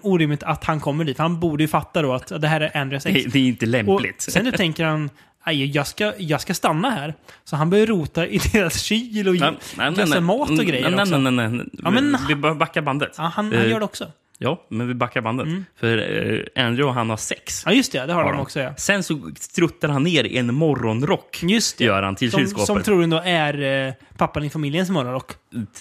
[0.02, 1.18] orimligt att han kommer dit.
[1.18, 3.32] Han borde ju fatta då att det här är Andreas ex.
[3.32, 4.24] Det, är inte lämpligt.
[4.26, 5.10] Och sen då tänker han,
[5.42, 7.14] "Aj, jag ska, jag ska stanna här.
[7.44, 9.34] Så han börjar rota i deras kyl och
[9.76, 11.66] nej, mat och grejer nej, nej, nej, nej.
[11.84, 13.14] Ja, men- vi backar bandet.
[13.16, 14.12] Ja, han, han Eh, gör det också.
[14.42, 15.48] Ja, men vi backar bandet.
[15.76, 17.62] För eh, Andrew och han har sex.
[17.66, 18.06] Ja, just det.
[18.06, 18.42] Det har Har de de.
[18.42, 18.74] också, ja.
[18.76, 21.42] Sen så struttar han ner i en morgonrock.
[21.42, 21.84] Just det.
[21.84, 22.66] Gör han till Som, kylskåpet.
[22.66, 25.32] som troligen då är eh, pappan i familjens morgonrock.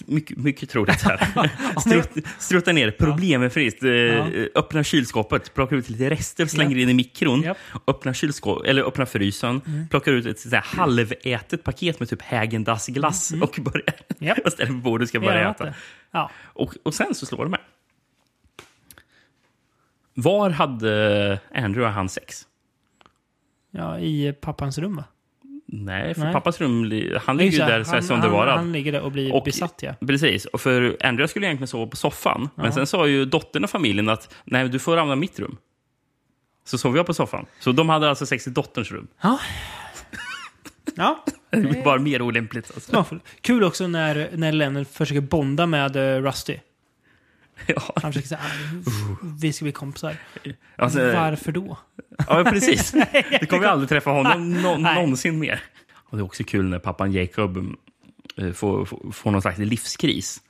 [0.05, 1.49] Mycket, mycket troligt här.
[1.79, 3.83] Strutt, struttar ner, problemfritt.
[3.83, 3.89] Eh,
[4.55, 6.81] Öppnar kylskåpet, plockar ut lite rester, slänger Ja.
[6.81, 7.45] in i mikron.
[7.87, 9.87] Öppnar, kylskåp, eller öppnar frysen, Mm.
[9.87, 14.77] plockar ut ett sådär halvätet paket med typ Häagen-Dazs glass och börjar och ställer på
[14.77, 15.73] bordet och ska börja Ja, äta.
[16.11, 16.31] Ja.
[16.43, 17.59] Och, och sen så slår det med.
[20.21, 22.47] Var hade Andrew och han sex?
[23.71, 25.03] Ja, i pappans rum va?
[25.71, 26.33] Nej, för Nej.
[26.33, 26.91] pappas rum,
[27.21, 28.49] han ligger ju där så här söndervarad.
[28.49, 29.93] han- han ligger där och blir besatt, ja.
[30.07, 32.49] Precis, och för Andrea skulle egentligen sova på soffan.
[32.55, 32.63] Ja.
[32.63, 35.57] Men sen sa ju dottern och familjen att nej, du får använda mitt rum.
[36.65, 37.45] Så sov jag på soffan.
[37.59, 39.07] Så de hade alltså sex i dotterns rum.
[39.21, 39.39] Ja.
[40.95, 41.25] Ja.
[41.49, 42.71] Det blir bara mer olämpligt.
[42.75, 43.19] Alltså.
[43.41, 46.21] Kul också när, när Leonard försöker bonda med eh,
[47.67, 47.81] Rusty.
[48.01, 50.15] Han försöker säga "Ah, vi ska bli kompisar.
[50.75, 51.77] Alltså, Varför då?
[52.27, 52.91] Ja, precis.
[53.39, 54.95] Du kommer ju aldrig träffa honom Nej.
[54.95, 55.61] någonsin mer.
[55.93, 57.57] Och det är också kul när pappan Jacob
[58.37, 60.41] eh, får, får, får någon slags livskris.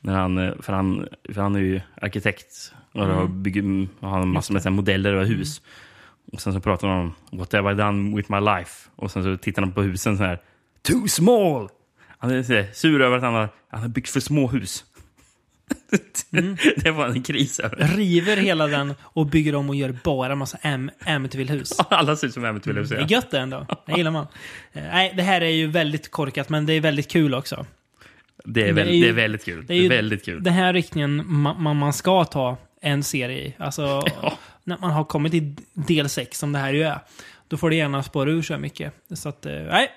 [0.00, 3.42] När han, eh, för, han, för han är ju arkitekt och Mm.
[3.42, 5.62] bygger, och har massor med modeller och hus.
[6.32, 6.98] Och sen så pratar han
[7.30, 8.88] om what have I done with my life?
[8.96, 10.40] Och sen så tittar han på husen så här.
[10.82, 11.68] Too small!
[12.18, 14.84] Han är sur över att han har, han har byggt för små hus.
[16.76, 17.68] det var en kris det.
[17.86, 21.72] River hela den och bygger om och gör bara massa Am- Amityville-hus.
[21.90, 22.88] Alla ser ut som Amityville-hus.
[22.88, 23.00] Det ja.
[23.00, 23.66] är gött det ändå.
[23.86, 24.26] Det gillar man.
[24.72, 27.66] Eh, nej, det här är ju väldigt korkat, men det är väldigt kul också.
[28.44, 29.66] Det är, väl, det ju- är väldigt kul.
[29.66, 30.42] Det är ju väldigt kul.
[30.42, 33.54] den här riktningen man, man, ska ta en serie i.
[33.58, 34.04] Alltså,
[34.64, 36.98] när man har kommit till del 6, som det här ju är,
[37.48, 38.94] då får det gärna spåra ur så här mycket.
[39.14, 39.88] Så att, eh, nej.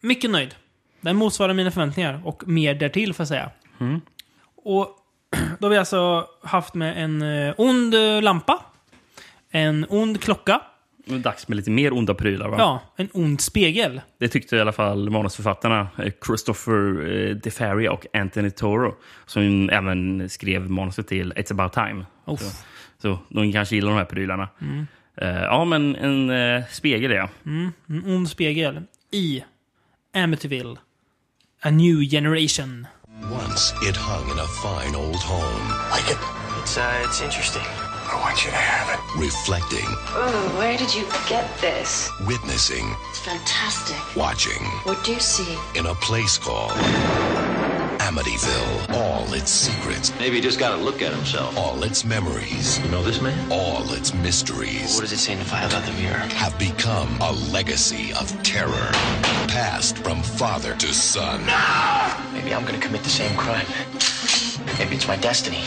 [0.00, 0.54] Mycket nöjd.
[1.00, 3.50] Den motsvarar mina förväntningar och mer därtill, får jag säga.
[3.80, 4.00] Mm.
[4.62, 4.88] Och
[5.58, 8.62] då har vi alltså haft med en eh, ond eh, lampa,
[9.50, 10.60] en ond klocka,
[11.06, 12.48] dags med lite mer onda prylar.
[12.48, 12.56] Va?
[12.58, 14.00] ja, en ond spegel.
[14.18, 18.94] Det tyckte i alla fall manusförfattarna eh, Christopher DeFaria och Anthony Toro
[19.26, 22.06] som även skrev manuset till It's about time.
[22.26, 22.56] Så,
[22.98, 24.48] så de kanske gillar de här prylarna.
[24.60, 24.86] Mm.
[25.16, 27.28] Eh, ja, men en eh, spegel jag.
[27.46, 28.80] Mm, en ond spegel
[29.10, 29.44] i
[30.14, 30.76] Amityville.
[31.62, 32.86] A new generation.
[33.30, 35.68] Once it hung in a fine old home.
[35.90, 36.18] Like it?
[36.62, 37.62] It's, uh, it's interesting.
[37.64, 39.20] I want you to have it.
[39.20, 39.86] Reflecting,
[40.16, 42.10] Oh, where did you get this?
[42.26, 43.96] witnessing, It's fantastic.
[44.16, 45.56] watching What do you see?
[45.74, 46.72] in a place called
[48.08, 48.94] Amityville.
[49.02, 50.12] All its secrets.
[50.18, 51.56] Maybe he just got to look at himself.
[51.56, 52.78] All its memories.
[52.82, 53.36] You know this man?
[53.50, 54.94] All its mysteries.
[54.94, 56.18] What does it say in the file about the mirror?
[56.42, 58.88] Have become a legacy of terror.
[59.48, 61.40] Passed from father to son.
[62.34, 63.66] Maybe I'm gonna commit the same crime.
[64.78, 65.62] Maybe it's my destiny.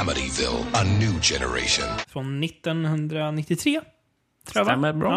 [0.00, 1.86] Amityville, a new generation.
[2.08, 3.80] Från 1993.
[3.80, 3.84] Tror
[4.54, 4.66] jag.
[4.66, 5.10] Stämmer bra.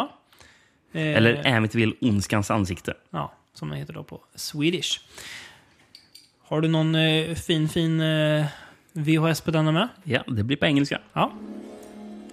[0.91, 0.99] Ja.
[0.99, 2.94] Eh, Eller Amityville, ondskans ansikte.
[3.11, 4.99] Ja, som den heter då på Swedish.
[6.47, 8.45] Har du någon eh, fin, fin eh,
[8.93, 9.88] VHS på denna med?
[10.03, 10.99] Ja, det blir på engelska.
[11.13, 11.31] Ja.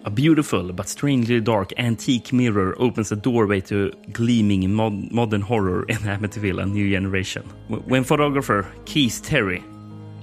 [0.04, 5.90] A beautiful but strangely dark antique mirror opens a doorway to gleaming mod modern horror
[5.90, 7.42] in Amityville, a new generation.
[7.86, 9.62] When photographer Keith Terry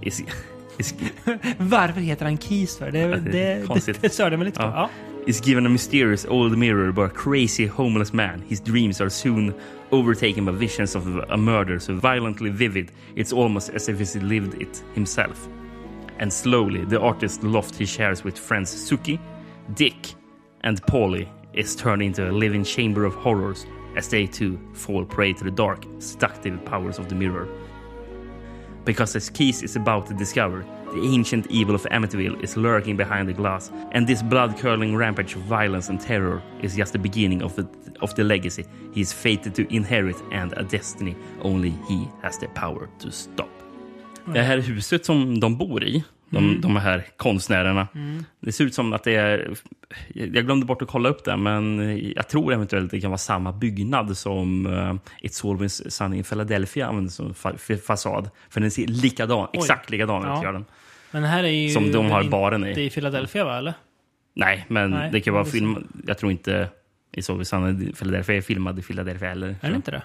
[0.02, 0.24] is...
[0.78, 0.96] is
[1.58, 2.92] Varför heter han Keys för?
[2.92, 4.66] Det, Ja, det, det det, störde mig lite på.
[4.66, 4.90] Ja.
[5.26, 8.44] is given a mysterious old mirror by a crazy homeless man.
[8.48, 9.54] His dreams are soon
[9.92, 14.62] overtaken by visions of a murder so violently vivid it's almost as if he lived
[14.62, 15.48] it himself.
[16.20, 19.20] And slowly, the artist's loft he shares with friends Suki,
[19.74, 20.14] Dick,
[20.62, 25.34] and Polly is turned into a living chamber of horrors as they too fall prey
[25.34, 27.48] to the dark, seductive powers of the mirror.
[28.86, 33.28] Because as Keys is about to discover, the ancient evil of Amityville is lurking behind
[33.30, 37.56] the glass, and this blood-curdling rampage of violence and terror is just the beginning of
[37.56, 37.64] the,
[38.00, 42.48] of the legacy he is fated to inherit and a destiny only he has the
[42.48, 43.50] power to stop.
[44.34, 46.62] Det här huset som de bor i, de, Mm.
[46.62, 48.26] de här konstnärerna, Mm.
[48.40, 49.54] det ser ut som att det är...
[50.14, 51.80] Jag glömde bort att kolla upp det, men
[52.16, 56.88] jag tror eventuellt det kan vara samma byggnad som uh, It's Always Sunny in Philadelphia
[56.88, 57.52] använder som fa
[57.88, 58.30] fasad.
[58.50, 59.60] För den ser likadan, Oj.
[59.60, 60.28] exakt likadan ut.
[60.28, 60.44] Ja.
[60.44, 60.66] gör den.
[61.12, 62.70] Men det här är ju Som de har baren i.
[62.70, 63.58] inte i Philadelphia, va?
[63.58, 63.74] Eller?
[64.34, 65.88] Nej, men Nej, det kan vara det är film.
[66.08, 66.70] Jag tror inte
[67.12, 69.56] It's Always Sunny in Philadelphia är filmad i Philadelphia heller.
[69.62, 70.02] Är det inte det?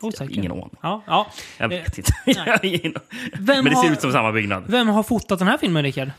[0.00, 0.34] Osäker.
[0.34, 0.70] Ingen aning.
[0.82, 1.32] Ja, ja.
[1.58, 2.12] Jag vet Eh, inte.
[2.62, 2.80] nej.
[2.82, 2.94] Ingen-
[3.32, 4.64] Vem men det ser ut som samma byggnad.
[4.66, 6.10] Vem har fotat den här filmen, Rickard?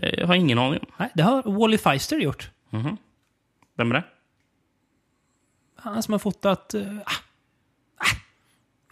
[0.00, 0.80] Jag har ingen aning.
[0.96, 2.50] Nej, det har Wally Feister gjort.
[2.70, 2.96] Mhm.
[3.76, 4.04] Vem är det?
[5.76, 6.74] Han som har fotat...
[7.04, 7.10] ah,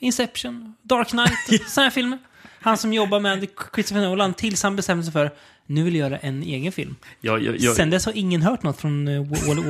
[0.01, 2.19] Inception, Dark Knight, sådana här filmer.
[2.61, 5.31] Han som jobbar med Christopher Nolan tills han bestämde sig för
[5.71, 6.97] nu vill jag göra en egen film.
[7.21, 9.27] Jag, jag, jag, Sen dess har ingen hört något från uh,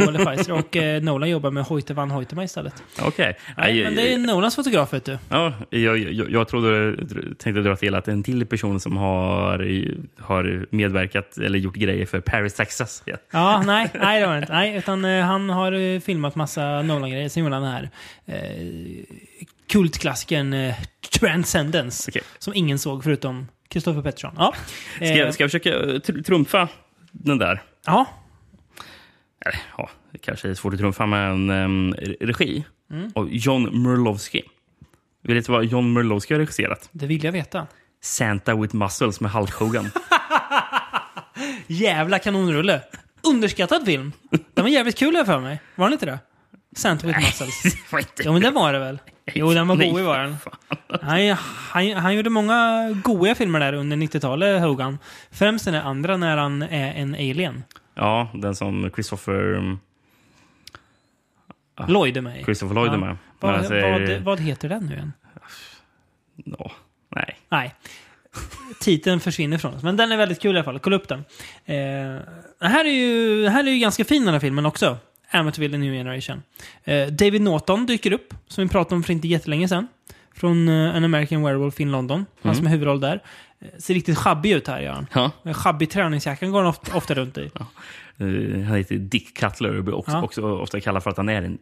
[0.07, 2.83] Wally, Feister och eh, Nolan jobbar med Hoyte van Hoytema istället.
[3.03, 3.37] Okej.
[3.57, 5.19] Nej, men det är Nolans fotograf, vet du.
[5.29, 6.97] Ja, jag, jag, jag trodde,
[7.39, 9.59] tänkte dra till att en till person som har,
[10.19, 13.03] har medverkat eller gjort grejer för Paris, Texas.
[13.05, 13.17] Ja.
[13.31, 14.53] Ja, nej, nej det var det inte.
[14.53, 17.29] Nej, utan eh, han har eh, filmat massa Nolan-grejer.
[17.29, 17.91] Sen gjorde han den här
[18.27, 19.05] eh,
[19.71, 20.75] kultklassikern eh,
[21.21, 22.13] Transcendence.
[22.39, 24.35] Som ingen såg förutom Kristoffer Pettersson.
[24.37, 24.55] Ja.
[24.97, 26.69] Ska, jag, Eh, ska jag försöka eh, tr- trumfa
[27.13, 27.63] den där?
[27.87, 28.07] Ja.
[29.47, 33.13] Eller, ja, det kanske är svårt att trumfa med en um, regi Mm.
[33.15, 34.43] av John Murlowski.
[35.23, 36.89] Vet du vad John Murlowski har regisserat?
[36.93, 37.67] Det vill jag veta.
[38.03, 39.91] Santa with Muscles med Hulk Hogan.
[41.67, 42.81] Jävla kanonrulle.
[43.23, 44.13] Underskattad film.
[44.55, 45.61] Den var jävligt kul här för mig.
[45.75, 46.19] Var den inte det?
[46.77, 47.63] Santa with muscles.
[48.25, 48.99] Jo, men det var det väl?
[49.35, 50.37] Jo, den var god i var den.
[51.03, 51.37] Han,
[51.71, 54.99] han, han gjorde många goda filmer där under 90-talet, Hogan.
[55.31, 57.65] Främst den andra när han är en alien.
[57.95, 59.55] Ja, den som Christopher...
[59.55, 59.81] um,
[61.75, 62.45] ah, Lloyd är med.
[62.45, 63.17] Christopher Lloyd är med.
[63.41, 65.13] Vad, vad, vad heter den nu igen?
[66.45, 66.73] ja,
[67.09, 67.37] nej.
[67.49, 67.75] Nej.
[68.81, 69.83] Titeln försvinner från oss.
[69.83, 70.79] Men den är väldigt kul i alla fall.
[70.79, 71.25] Kolla upp den.
[71.65, 72.21] Eh,
[72.61, 74.99] här är ju, här är ju ganska fin den här filmen också.
[75.31, 76.43] Amityville The New Generation.
[76.85, 79.89] Eh, David Norton dyker upp, som vi pratade om för inte jättelänge sedan.
[80.35, 82.27] Från eh, An American Werewolf in London.
[82.43, 82.55] Han Mm.
[82.57, 83.23] som är huvudroll där.
[83.61, 85.07] Eh, ser riktigt schabbig ut här, gör han.
[85.15, 85.31] Ja.
[85.43, 87.51] En Schabbig träningsjacka går han ofta, ofta runt i.
[88.21, 90.23] Eh, han heter Dick Cutler och blir också, Ja.
[90.23, 91.59] också ofta kallad för att han är en...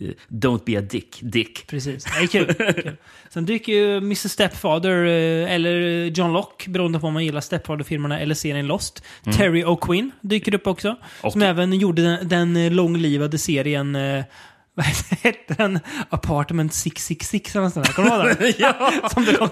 [0.00, 1.66] eh, don't be a dick, Dick.
[1.66, 2.04] Precis.
[2.04, 2.54] Det är kul.
[2.54, 2.96] kul.
[3.30, 8.20] Sen dyker ju Mr Stepfather, eh, eller John Locke, beroende på om man gillar Stepfather-filmerna
[8.20, 9.04] eller serien Lost.
[9.26, 9.38] Mm.
[9.38, 10.96] Terry O'Quinn dyker upp också.
[11.22, 13.98] Och- Som även gjorde den, den långlivade serien...
[14.74, 14.84] Vad
[15.22, 15.78] hette den?
[16.08, 17.92] Apartment 666 eller nåt sånt där.
[17.92, 18.52] Kommer du ihåg den?
[18.58, 18.92] ja!
[19.14, 19.48] Som det kom,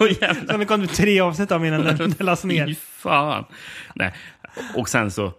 [0.51, 2.75] som det kom tre avsnitt av innan den, den lades Fy ner.
[2.81, 3.45] fan.
[3.95, 4.13] Nej.
[4.75, 5.33] Och sen så,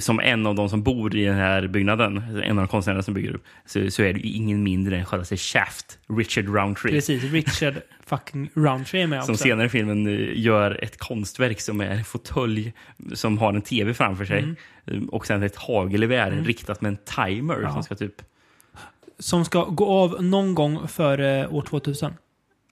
[0.00, 3.14] som en av de som bor i den här byggnaden, en av de konstnärerna som
[3.14, 6.92] bygger upp, så, så är det ju ingen mindre än själva Shaft, Richard Roundtree.
[6.92, 7.74] Precis, Richard
[8.06, 9.42] fucking Roundtree är med Som också.
[9.42, 12.72] senare i filmen eh, gör ett konstverk som är en fåtölj
[13.14, 14.38] som har en tv framför sig.
[14.42, 14.56] Mm.
[14.86, 16.44] Eh, Och sen ett hagelgevär Mm.
[16.44, 16.96] riktat med en
[17.26, 17.72] timer Ja.
[17.72, 18.14] som ska typ...
[19.18, 22.12] Som ska gå av någon gång före år 2000.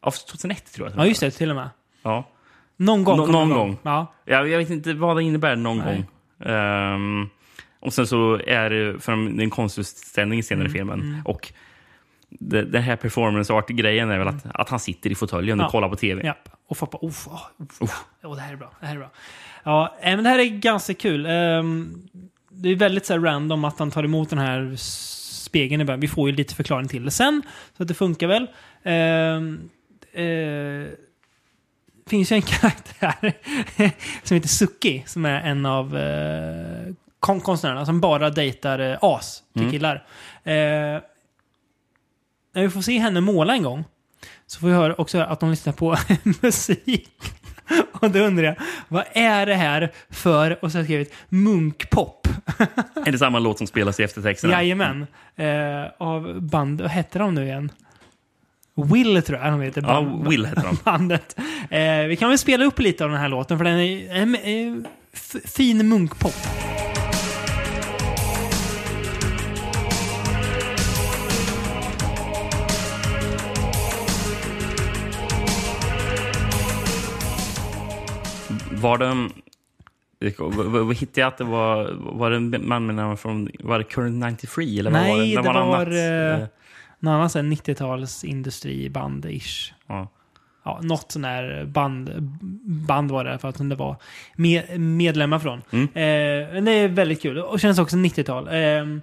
[0.02, 0.98] Ja, 2001 tror jag.
[0.98, 1.30] Ja, just det.
[1.30, 1.70] Till och med.
[2.02, 2.28] Ja.
[2.76, 3.16] Någon gång.
[3.16, 3.64] Nå- någon det vara.
[3.66, 3.78] gång.
[3.82, 4.14] Ja.
[4.24, 5.94] Jag, jag vet inte vad det innebär någon Nej.
[5.96, 6.06] gång.
[6.46, 7.28] Ehm,
[7.80, 11.00] och sen så är det, för de- det är en konstutställning senare i Mm, filmen.
[11.00, 11.20] mm.
[11.26, 11.52] Och
[12.28, 15.70] det, det här performance art-grejen är väl att, att han sitter i fåtöljen och Ja.
[15.70, 16.22] kollar på tv.
[16.26, 16.36] Ja.
[16.68, 17.40] Och folk bara, uff, oh,
[17.80, 18.04] uff.
[18.22, 18.72] Oh, det här är bra.
[18.80, 19.10] Det här är bra.
[19.64, 21.26] Ja, eh, men det här är ganska kul.
[21.26, 21.94] Ehm,
[22.50, 26.00] det är väldigt så random att han tar emot den här spegeln i början.
[26.00, 27.42] Vi får ju lite förklaring till det sen,
[27.76, 28.46] så att det funkar väl.
[28.82, 29.70] Ehm,
[30.12, 30.92] eh,
[32.06, 33.32] finns ju en karaktär
[34.22, 39.42] som heter Suki, som är en av eh, kon- konstnärerna som bara dejtar eh, as
[39.52, 39.72] till Mm.
[39.72, 39.94] killar.
[40.44, 40.52] Eh,
[42.54, 43.84] när vi får se henne måla en gång
[44.46, 45.96] så får vi höra också att de lyssnar på
[46.42, 47.10] musik.
[47.92, 48.54] Och då undrar jag,
[48.88, 52.28] vad är det här för, och så har jag skrivit, munkpop?
[53.06, 54.52] Är det samma låt som spelas i eftertexterna?
[54.52, 55.06] Jajamän.
[55.36, 57.70] Eh, av band, vad hette de nu igen?
[58.74, 59.82] Will tror jag de heter.
[59.82, 60.78] Ja, Will heter de.
[60.84, 61.38] Bandet.
[61.70, 64.36] Eh, vi kan väl spela upp lite av den här låten för den är en,
[64.36, 64.86] en,
[65.44, 66.34] fin munkpop.
[78.70, 79.28] Var det...
[80.94, 81.92] Hittade jag att det var?
[82.18, 83.50] Var det en man med namn från...
[83.60, 84.78] Var det Current 93?
[84.78, 86.52] Eller vad var Nej, det var, var, annat?
[87.02, 89.72] Någon annan sån här 90-tals industriband-ish.
[89.86, 90.08] Ja.
[90.64, 92.10] Ja, något sån här band,
[92.86, 93.96] band var det för att det var
[94.36, 95.62] med, medlemmar från.
[95.70, 95.84] Mm.
[95.84, 98.48] Eh, det är väldigt kul och känns också 90-tal.
[98.48, 98.98] Eh,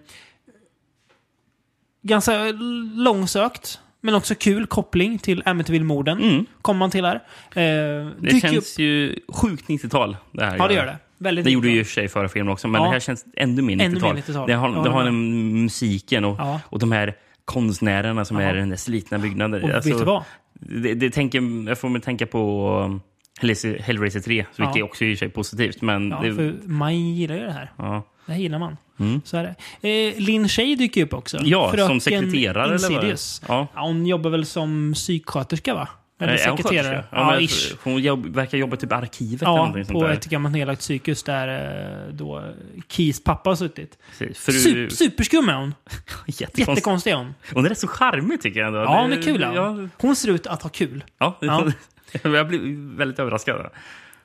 [2.02, 2.52] ganska
[2.96, 6.46] långsökt, men också kul koppling till Amityville-morden.
[6.62, 7.16] Kommer man till här.
[7.16, 10.18] Eh, Det känns ju sjukt 90-tal.
[10.32, 10.98] Det här Ja, det gör det.
[11.18, 11.74] Väldigt det gjorde 90-tal.
[11.76, 12.88] ju i och för sig förra filmen också, men Ja.
[12.88, 13.86] det här känns ännu mer 90-tal.
[13.86, 14.48] Ännu mer 90-tal.
[14.48, 16.62] Det har, det har den musiken och, Ja.
[16.66, 17.16] och de här
[17.50, 18.48] konstnärerna som Ja.
[18.50, 19.64] är i den där slitna byggnaden.
[19.64, 20.24] Och vet du vad?
[20.54, 23.00] Det, det tänker, jag får mig tänka på
[23.40, 24.86] Hellraiser Hellraiser 3, så vilket Ja.
[24.86, 25.82] också i sig positivt.
[25.82, 27.72] Men Ja, det, för man gillar ju det här.
[27.78, 28.04] ja.
[28.26, 28.78] Det här gillar man.
[29.00, 29.22] Mm.
[29.26, 30.08] Så är det.
[30.10, 31.38] Eh, Lin Shay dyker upp också.
[31.44, 33.68] Ja, Fröken som sekreterare eller vad?
[33.76, 35.88] Ja, hon jobbar väl som psyksköterska va?
[36.20, 37.04] Eller hon sekreterare.
[37.12, 37.74] Ja, ish.
[37.84, 40.14] Hon jobb, verkar jobba typ arkivet eller Ja, någonting sånt på där.
[40.14, 41.48] ett gammalt nedlagt psykhus där
[42.08, 42.44] eh, då
[42.88, 43.98] Keys pappa har suttit.
[44.20, 45.74] Fru- Sup, superskum är hon.
[46.28, 47.34] Jättekonst- Jättekonstig är hon.
[47.54, 48.80] Hon är rätt så charmig tycker jag ändå.
[48.80, 49.42] Ja, hon är kul.
[49.42, 49.54] Ja.
[49.56, 51.04] Ja, Hon ser ut att ha kul.
[51.18, 51.38] ja.
[51.42, 51.68] Ja.
[52.24, 52.62] jag blev
[52.98, 53.70] väldigt överraskad.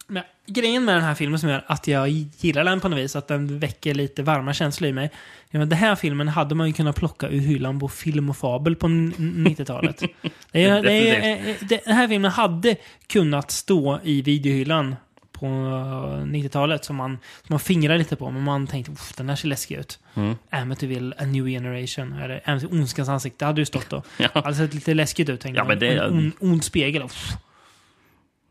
[0.07, 3.17] Men grejen med den här filmen som gör att jag gillar den på något vis,
[3.17, 5.11] att den väcker lite varma känslor i mig.
[5.51, 8.77] Men den här filmen hade man ju kunnat plocka ur hyllan på film och fabel
[8.77, 9.15] på n-
[9.49, 10.03] 90-talet.
[10.53, 12.77] det är, det är, eh, det, den här filmen hade
[13.07, 14.97] kunnat stå i videohyllan
[15.33, 17.11] på 90-talet som man,
[17.47, 18.31] som man fingrar lite på.
[18.31, 19.99] Men man tänkte, "Uff, den här ser läskig ut.
[20.15, 20.35] Mm.
[20.51, 24.03] Amityville, A New Generation, eller Amity, Ondskans ansikte hade ju stått då.
[24.17, 24.29] Ja.
[24.35, 26.07] Hade sett lite läskigt ut, tänkte Ja, men det- man.
[26.07, 27.03] En ond, ond spegel.
[27.03, 27.29] Uff.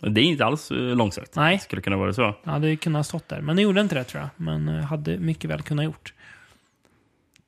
[0.10, 1.36] Det är inte alls eh, långsökt.
[1.36, 1.60] Nej.
[1.60, 2.36] Skulle kunna vara så.
[2.44, 3.42] Ja, det kunde ha stått där.
[3.42, 4.30] Men det gjorde inte det tror jag.
[4.36, 6.14] Men eh, hade mycket väl kunnat gjort.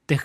[0.06, 0.22] Det,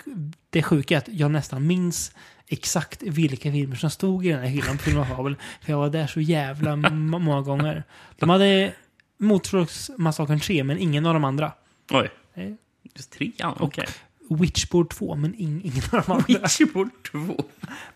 [0.51, 2.13] det sjuka är att jag nästan minns
[2.47, 5.37] exakt vilka filmer som stod i den här hyllan på Film och Fabel.
[5.61, 7.85] För jag var där så jävla många gånger.
[8.17, 8.73] De hade
[9.19, 11.53] Motorsågsmassakern 3, men ingen av de andra.
[11.91, 12.11] Oj.
[12.35, 12.57] Nej.
[12.95, 13.57] Just trean?
[13.61, 13.87] Okej.
[14.35, 16.25] Witchboard 2, men ing, ingen av de andra.
[16.29, 17.19] Witchboard 2?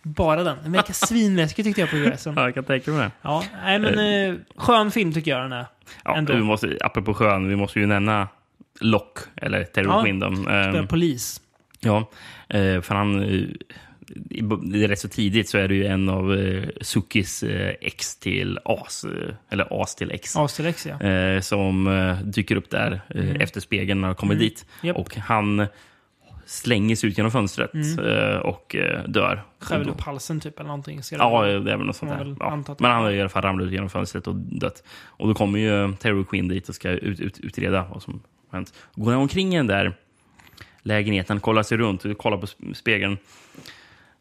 [0.02, 0.56] Bara den.
[0.62, 2.35] Den verkar svinläskig tyckte jag på gräsen.
[2.36, 3.11] Ja, jag kan tänka mig det.
[3.23, 3.98] Ja, nej men
[4.31, 5.66] eh, skön film tycker jag den är.
[6.05, 6.32] Ja, Ändå.
[6.35, 8.28] vi måste, apropå sjön, vi måste ju nämna
[8.81, 10.01] Lock, eller Terry Ja.
[10.02, 11.40] Spelar Ehm, polis.
[11.81, 12.11] Ja,
[12.48, 13.23] eh, för han...
[13.23, 13.43] eh,
[14.62, 17.74] det är rätt så tidigt så är det ju en av eh, Sukis eh,
[18.20, 20.36] till As, eh, eller As till ex.
[20.36, 21.01] As till ex, ja.
[21.09, 23.40] Eh, som eh, dyker upp där eh, Mm.
[23.40, 24.44] efter spegeln när han kommer Mm.
[24.44, 24.66] dit.
[24.82, 24.97] Japp.
[24.97, 25.66] Och han
[26.46, 27.98] slänger sig ut genom fönstret Mm.
[27.98, 29.42] eh, och eh, dör.
[29.60, 31.02] Skär upp halsen typ eller någonting.
[31.02, 32.36] Ska Ja, det är väl något sånt där.
[32.40, 32.62] Ja.
[32.78, 34.82] Men han har i alla fall ramlat ut genom fönstret och dött.
[35.06, 38.22] Och då kommer ju Terry Quinn dit och ska ut, ut, utreda vad som
[38.52, 38.74] hänt.
[38.94, 39.94] Går han omkring i den där
[40.82, 43.12] lägenheten, kollar sig runt och kollar på sp- spegeln.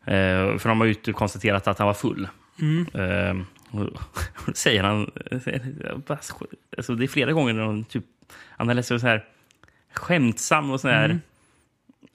[0.05, 2.27] Eh, för de har ju konstaterat att han var full.
[2.61, 2.85] Mm.
[2.93, 3.45] Eh,
[4.53, 5.11] säger han...
[6.77, 8.05] Alltså det är flera gånger när de typ...
[8.49, 9.23] Han är så här
[9.93, 11.05] skämtsam och så här...
[11.05, 11.21] Mm.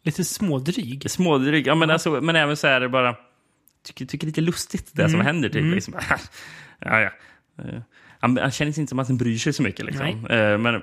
[0.08, 1.10] Lite smådryg.
[1.10, 3.16] Smådryg, ja, men, alltså, men även så här bara...
[3.84, 5.26] Tycker, tycker lite lustigt det som Mm.
[5.26, 5.48] händer.
[5.48, 5.74] Typ, Mm.
[5.74, 5.94] liksom.
[6.80, 7.10] ja, ja.
[7.64, 7.80] Eh,
[8.20, 9.84] Han, han känner sig inte som att han bryr sig så mycket.
[9.86, 10.06] Liksom.
[10.06, 10.82] Eh, Men,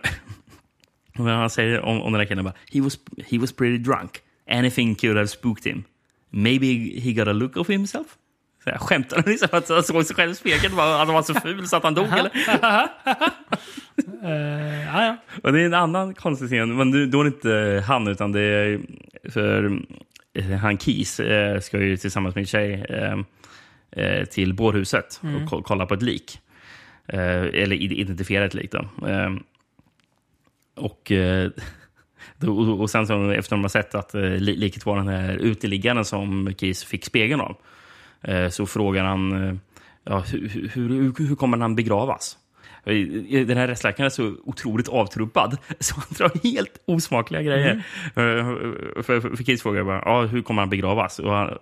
[1.14, 2.54] men han säger om, om den här killen bara...
[2.72, 4.12] He was, he was pretty drunk.
[4.50, 5.84] Anything could have spooked him.
[6.30, 8.08] Maybe he got a look of himself.
[8.66, 10.74] Så jag skämtar han liksom att han såg sig själv i spegeln.
[10.78, 12.08] han var så ful så att han dog.
[12.08, 12.32] eller?
[14.24, 15.18] Eh, ja, ja.
[15.44, 18.42] Och det är en annan konstig scen, men då- är det inte han, utan det
[18.42, 18.80] är
[19.30, 19.80] för
[20.34, 22.86] eh, han Keys eh, ska ju tillsammans med en tjej
[24.32, 25.44] till bårhuset Mm.
[25.44, 26.40] och ko- kolla på ett lik.
[27.08, 28.72] Eller id- identifiera ett lik.
[28.72, 28.88] Då.
[30.76, 31.12] Och,
[32.82, 36.54] och sen så, efter de har sett att li- liket var den här uteliggaren som
[36.58, 37.58] Keys fick spegeln av,
[38.50, 39.56] så frågar han eh,
[40.04, 42.38] ja, hur, hur, hur, kommer han begravas?
[43.48, 47.84] Den här rättsläkaren är så otroligt avtrubbad, så han drar helt osmakliga grejer.
[48.06, 51.20] Eh, För, för, för Keys frågar bara, ja, hur kommer han begravas?
[51.20, 51.58] Och han,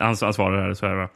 [0.00, 1.08] han, han svarar så här,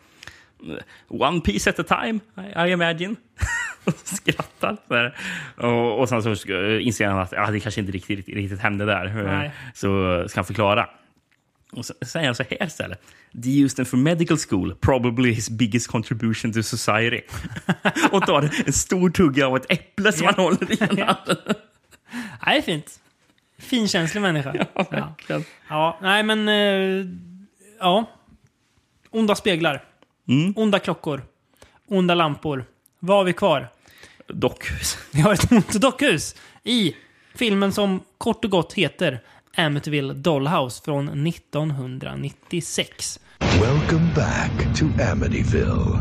[1.09, 3.17] One piece at a time, I, I imagine.
[4.05, 4.77] Skrattar.
[4.91, 5.15] Här.
[5.57, 6.49] Och, och sen så
[6.79, 9.23] inser han att ah, det kanske inte riktigt, riktigt, riktigt hände där.
[9.25, 9.51] Nej.
[9.75, 10.89] Så ska han förklara.
[11.77, 13.03] Och så säger han så här istället.
[13.43, 17.21] They used them for medical school, probably his biggest contribution to society.
[18.11, 20.33] och tar en stor tugga av ett äpple som Ja.
[20.37, 21.37] han håller i handen.
[22.47, 23.01] Nej, fint.
[23.59, 24.55] Finkänslig människa.
[24.75, 25.45] Ja, verkligen.
[25.69, 25.99] ja.
[26.03, 26.49] nej men...
[26.49, 27.07] eh,
[27.79, 28.11] ja.
[29.11, 29.85] Onda speglar.
[30.29, 30.53] Mm.
[30.57, 31.23] Onda klockor.
[31.87, 32.65] Onda lampor.
[32.99, 33.69] Vad har vi kvar?
[34.29, 34.99] Dockhus.
[35.13, 36.97] Vi har ett ont dockhus i
[37.35, 39.21] filmen som kort och gott heter
[39.59, 43.21] Amityville Dollhouse från 1996.
[43.41, 45.99] Welcome back to Amityville.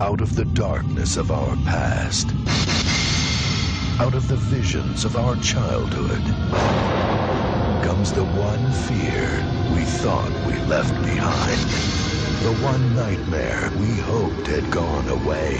[0.00, 2.26] Out of the darkness of our past.
[4.00, 6.22] Out of the visions of our childhood.
[7.84, 9.44] Comes the one fear
[9.74, 11.68] we thought we left behind.
[12.42, 15.56] The one nightmare we hoped had gone away.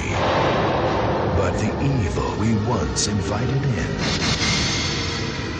[1.36, 4.32] But the evil we once invited in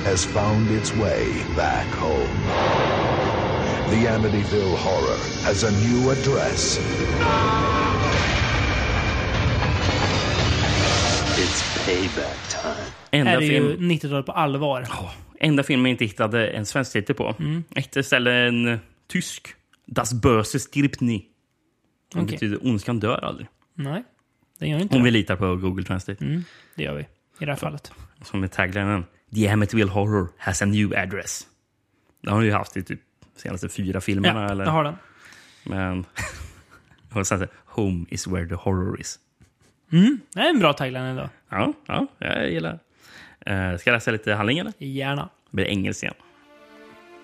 [0.05, 1.27] has found its way
[1.57, 2.29] back home.
[3.91, 6.79] The Amityville Horror has a new address.
[11.39, 12.87] It's payback time.
[13.11, 14.87] Enda är ju film- 90-talet på allvar.
[15.41, 17.35] Enda filmen jag inte hittade en svensk titel på.
[17.39, 17.65] Mm.
[17.77, 19.49] Ett istället en tysk.
[19.87, 21.23] Das Böse stirbt nie.
[22.15, 22.27] Det Okej.
[22.33, 23.47] betyder ondskan dör aldrig.
[23.75, 24.05] Nej,
[24.59, 25.05] det gör inte Om det.
[25.05, 26.25] vi litar på Google Translate.
[26.25, 27.03] Mm, det gör vi.
[27.03, 27.07] I
[27.45, 27.93] det här fallet.
[28.23, 29.05] Som är taglinen.
[29.35, 31.47] The Amityville Horror has a new address.
[32.21, 33.01] Det har den ju haft i typ
[33.37, 34.43] senaste fyra filmerna.
[34.43, 34.65] Ja, eller?
[34.65, 34.95] det har den.
[35.65, 36.07] Men...
[37.13, 39.19] och sen Home is where the horror is.
[39.93, 41.29] Mm, det är en bra tagline ändå.
[41.49, 44.73] Ja, ja jag gillar uh, Ska jag läsa lite handlingen?
[44.79, 45.23] Gärna.
[45.23, 46.17] Det blir engelska igen.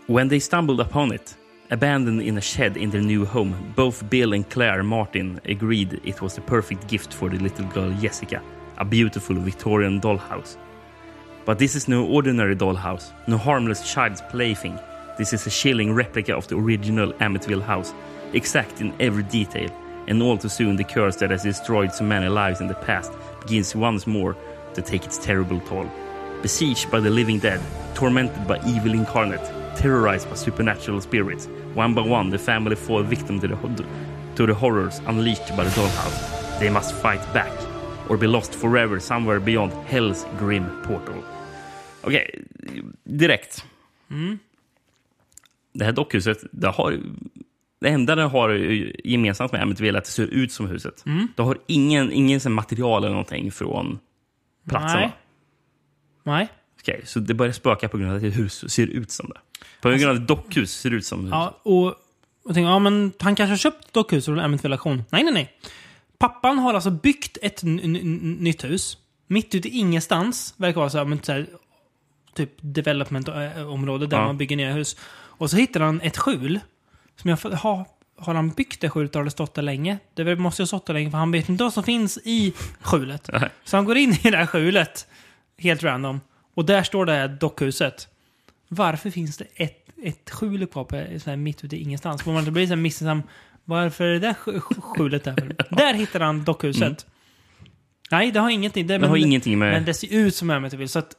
[0.07, 1.39] When they stumbled upon it,
[1.71, 6.23] abandoned in a shed in their new home, both Bill and Claire Martin agreed it
[6.23, 8.41] was the perfect gift for the little girl Jessica,
[8.77, 10.57] a beautiful Victorian dollhouse.
[11.49, 14.79] But this is no ordinary dollhouse, no harmless child's plaything.
[15.16, 17.95] This is a chilling replica of the original Amityville house,
[18.35, 19.70] exact in every detail,
[20.09, 23.12] and all too soon the curse that has destroyed so many lives in the past
[23.41, 24.37] begins once more
[24.75, 25.91] to take its terrible toll.
[26.43, 27.62] Besieged by the living dead,
[27.95, 29.41] tormented by evil incarnate,
[29.75, 33.87] terrorized by supernatural spirits, one by one the family fall victim to the,
[34.37, 36.59] to the horrors unleashed by the dollhouse.
[36.61, 37.59] They must fight back,
[38.11, 41.25] or be lost forever somewhere beyond hell's grim portal.
[42.03, 42.45] Okej,
[43.05, 43.65] direkt.
[44.11, 44.39] Mm.
[45.73, 47.01] Det här dockhuset, det har...
[47.81, 48.51] Det enda det har
[49.05, 51.07] gemensamt med Amityville är att det ser ut som huset.
[51.07, 51.29] Mm.
[51.37, 53.99] Det har ingen, ingen sån material eller någonting från
[54.69, 55.01] platsen.
[55.01, 55.12] Nej.
[56.25, 56.33] va?
[56.33, 56.49] Nej.
[56.81, 59.41] Okej, så det börjar spöka på grund av att ett hus ser ut som det.
[59.81, 61.31] På grund av att ett dockhus ser ut som det.
[61.31, 61.95] Ja, och
[62.49, 65.03] och tänkte, ja men han kanske har köpt dockhuset från Amityville Auktion.
[65.11, 65.53] Nej, nej, nej.
[66.19, 68.99] Pappan har alltså byggt ett nytt hus.
[69.27, 70.55] Mitt ute i ingenstans.
[70.57, 71.47] Verkar vara så här, men så här
[72.39, 74.24] typ development-område där Ja.
[74.27, 74.97] man bygger nya hus.
[75.10, 76.60] Och så hittar han ett skjul.
[77.16, 77.85] Som jag, har,
[78.19, 79.98] har han byggt det skjulet har det stått där länge?
[80.15, 82.52] Det måste ju ha stått där länge för han vet inte vad som finns i
[82.81, 83.31] skjulet.
[83.65, 85.06] Så han går in i det här skjulet,
[85.59, 86.20] helt random.
[86.55, 88.09] Och där står det här dockhuset.
[88.69, 92.23] Varför finns det ett, ett skjul kvar på, så här, mitt ute i ingenstans?
[92.23, 93.23] Får man inte bli så här misstänksam.
[93.65, 95.55] Varför är det där sk- sk- skjulet där?
[95.70, 97.06] där hittar han dockhuset.
[98.10, 98.86] Nej, det har ingenting.
[98.86, 100.89] Det, Det har ingenting med- Men det ser ut som Amityville.
[100.89, 101.15] Så att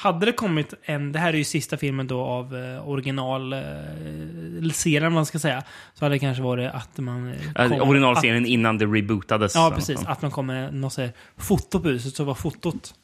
[0.00, 1.12] hade det kommit en...
[1.12, 5.62] Det här är ju sista filmen då av eh, original eh, man ska säga.
[5.94, 7.32] Så hade det kanske varit att man...
[7.32, 9.54] eh, Äh, kom- Originalserien innan det rebootades.
[9.54, 10.04] Ja, precis.
[10.06, 12.94] Att man kommer med något så här, foto på huset så var fotot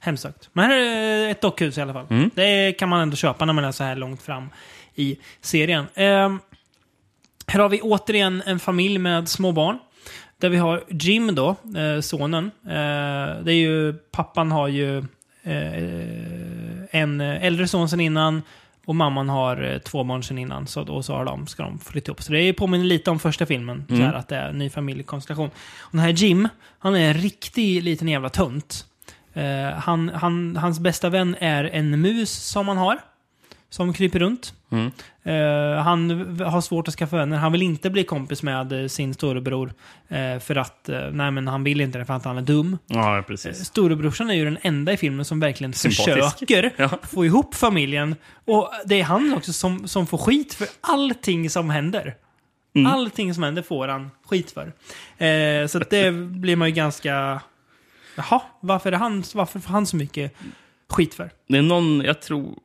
[0.00, 0.50] hemsökt.
[0.52, 2.06] Men här är ett dockhus i alla fall.
[2.10, 2.30] Mm.
[2.34, 4.48] Det kan man ändå köpa när man är så här långt fram
[4.94, 5.86] i serien.
[5.94, 6.40] Ehm,
[7.46, 9.78] här har vi återigen en familj med små barn.
[10.38, 12.50] Där vi har Jim då, eh, sonen.
[12.66, 15.04] Eh, det är ju, pappan har ju eh,
[16.90, 18.42] en äldre son sen innan.
[18.86, 20.66] Och mamman har eh, två barn sen innan.
[20.66, 22.22] Så då så har de, ska de flytta ihop.
[22.22, 23.84] Så det påminner lite om första filmen.
[23.88, 24.06] Så Mm.
[24.06, 25.50] här, att det är en ny familjekonstellation.
[25.78, 26.48] Och den här Jim,
[26.78, 28.86] han är en riktig liten jävla tunt.
[29.34, 32.98] Eh, han, han, hans bästa vän är en mus som han har.
[33.70, 34.54] Som kryper runt.
[34.70, 34.90] Mm.
[35.26, 36.10] Eh, han
[36.40, 37.36] har svårt att skaffa vänner.
[37.36, 39.72] Han vill inte bli kompis med eh, sin storebror.
[40.08, 42.78] eh, för att, eh, nej men han vill inte det för att han är dum.
[42.86, 43.64] Ja, precis.
[43.64, 46.38] Storebrorsan är ju den enda i filmen som verkligen Sympatisk.
[46.38, 48.16] försöker få ihop familjen.
[48.44, 52.14] Och det är han också som, som får skit för allting som händer.
[52.74, 52.92] Mm.
[52.92, 54.72] Allting som händer får han skit för.
[55.66, 57.40] Så det blir man ju ganska...
[58.16, 60.34] Jaha, varför, är han, varför får han så mycket
[60.90, 61.30] skit för?
[61.48, 62.58] Det är någon, jag tror,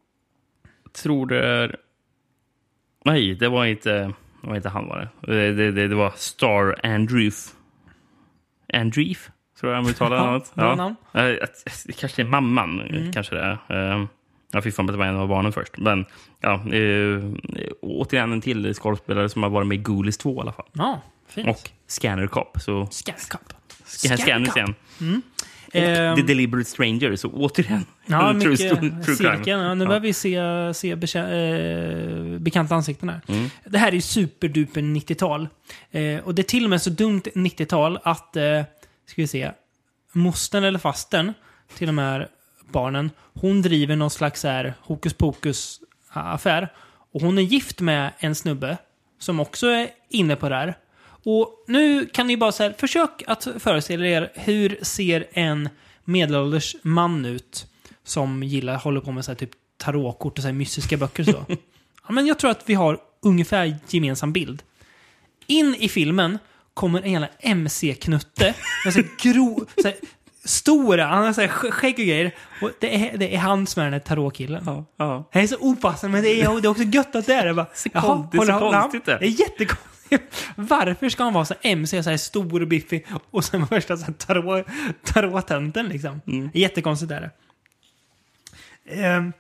[1.04, 1.76] tror det är...
[3.06, 3.92] Nej, det var inte,
[4.42, 5.34] det var inte han var det.
[5.34, 7.32] Det, det, det, det var Star Andrew.
[8.74, 9.16] Andrew,
[9.60, 10.78] tror jag man uttalar Ja, namnet.
[10.78, 10.96] namn.
[11.14, 11.48] Eh,
[11.88, 13.12] Det kanske är mamman, Mm.
[13.14, 13.94] kanske det är.
[13.98, 14.06] Eh,
[14.52, 15.78] Jag fick för mig att det var en av barnen först.
[15.78, 16.06] Men
[16.40, 17.24] ja, eh,
[17.82, 20.66] återigen en till skådespelare som har varit med i Ghoulies 2 i alla fall.
[20.74, 21.48] Ja, fint.
[21.48, 22.58] Och Scanner Cop.
[22.62, 23.54] Så Scanner Cop.
[23.86, 24.76] Scanner, Scanners igen.
[25.02, 25.22] Mm.
[25.74, 27.86] Och Ehm, The Deliberate Stranger, så återigen.
[28.06, 29.60] Ja, true, cirkeln.
[29.62, 30.40] Ja, nu börjar vi se,
[30.74, 33.22] se bekä- eh, bekanta ansikten här.
[33.28, 33.50] Mm.
[33.66, 35.48] Det här är superduper 90-tal.
[35.92, 38.62] Eh, och det är till och med så dumt 90-tal att, eh,
[39.06, 39.52] ska vi se,
[40.12, 41.34] mostern eller fasten
[41.78, 42.28] till de här
[42.72, 45.80] barnen, hon driver någon slags här hokus pokus
[46.10, 46.74] affär.
[47.14, 48.78] Och hon är gift med en snubbe
[49.20, 50.78] som också är inne på det här.
[51.26, 55.70] Och nu kan ni bara säga, försök att föreställa er hur ser en
[56.04, 57.66] medelålders man ut
[58.04, 61.30] som gillar, håller på med så här typ tarotkort och så här mystiska böcker och
[61.36, 61.46] så.
[62.08, 64.64] ja, men jag tror att vi har ungefär gemensam bild.
[65.48, 66.38] In i filmen
[66.74, 68.54] kommer en jävla MC-knutte
[68.86, 69.96] med så här gro, så här,
[70.46, 72.36] stora, han har så här sk- skägg och grejer.
[72.62, 74.64] Och det är, det är han som är den här tarotkillen.
[74.66, 75.30] Ja, ja.
[75.34, 77.54] Det är så opassande, men det är, det är också gött att det är det.
[77.54, 79.18] Bara, jaha, det är så håller han- konstigt det.
[79.18, 79.89] Det är jättekonstigt.
[80.56, 84.06] Varför ska han vara så MC, så här stor och biffig och sen värsta så
[84.06, 86.22] här tarot, liksom?
[86.28, 86.50] Mm.
[86.54, 87.32] Jättekonstigt är det.
[89.06, 89.34] Ehm,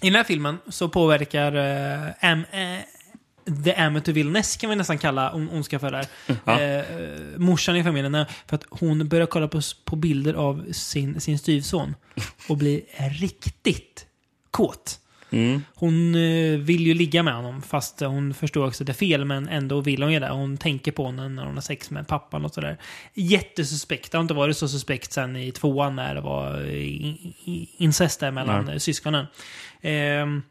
[0.00, 2.80] I den här filmen så påverkar uh, Am, eh,
[3.64, 6.06] The Amityville-ness kan vi nästan kalla on- ondska för det här.
[6.44, 6.60] Ja.
[6.60, 6.84] Eh,
[7.38, 11.38] morsan i familjen, eh, för att hon börjar kolla på, på bilder av sin, sin
[11.38, 11.94] styvson
[12.48, 12.82] och blir
[13.20, 14.06] riktigt
[14.50, 15.00] kåt.
[15.30, 15.62] Mm.
[15.74, 19.24] Hon eh, vill ju ligga med honom fast hon förstår också att det är fel
[19.24, 20.28] men ändå vill hon ju det.
[20.28, 22.76] Hon tänker på honom när hon har sex med pappan och sådär.
[23.14, 24.12] Jättesuspekt.
[24.12, 28.30] Det har inte varit så suspekt sen i tvåan när det var i- incest där
[28.30, 28.74] mellan Nej.
[28.74, 29.26] eh, syskonen.
[29.80, 30.42] Ehm,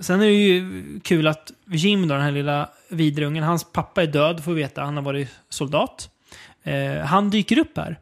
[0.00, 4.06] sen är det ju kul att Jim då, den här lilla vidrungen, hans pappa är
[4.06, 4.82] död får vi veta.
[4.82, 6.10] Han har varit soldat.
[6.62, 7.98] Eh, han dyker upp här.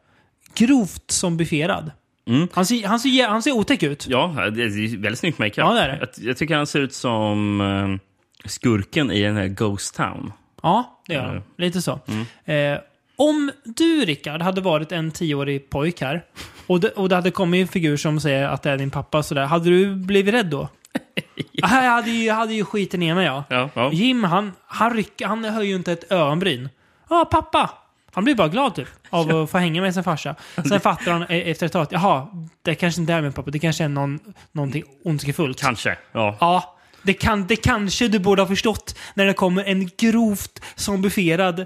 [0.55, 1.91] Grovt zombifierad.
[2.27, 2.47] Mm.
[2.53, 4.07] Han, ser, han, ser, han ser otäck ut.
[4.07, 5.57] Ja, det är väldigt snyggt makeup.
[5.57, 5.97] Ja, det är det.
[5.99, 10.33] Jag, jag tycker han ser ut som eh, skurken i den här Ghost Town.
[10.61, 11.31] Ja, det gör han.
[11.31, 11.43] Mm.
[11.57, 11.99] Lite så.
[12.45, 12.79] Eh,
[13.15, 16.23] om du, Rickard, hade varit en tioårig pojk här
[16.67, 19.23] och det, och det hade kommit en figur som säger att det är din pappa,
[19.23, 20.69] så där, hade du blivit rädd då?
[21.51, 21.83] ja.
[21.83, 23.43] Jag hade ju, jag hade ju skiten ner mig, ja.
[23.49, 23.91] Ja, ja.
[23.91, 26.69] Jim, han, han, rycker, han höjer ju inte ett ögonbryn.
[27.09, 27.69] Ja, pappa!
[28.15, 30.35] Han blir bara glad typ, av att få hänga med sin farsa.
[30.69, 32.27] Sen fattar han e- efter ett tag att jaha,
[32.61, 34.19] det kanske inte är min pappa, det kanske är någon,
[34.51, 35.59] någonting ondskefullt.
[35.61, 36.37] Kanske, ja.
[36.39, 41.59] Ja, det, kan, det kanske du borde ha förstått när det kommer en grovt zombifierad
[41.59, 41.65] eh,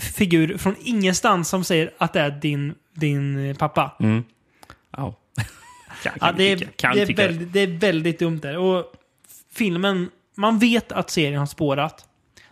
[0.00, 3.96] figur från ingenstans som säger att det är din, din pappa.
[4.00, 4.24] Mm.
[6.02, 8.56] Kan, Ja, det, är, det, är väldigt, det är väldigt dumt där.
[8.56, 8.92] Och
[9.54, 12.08] filmen, man vet att serien har spårat.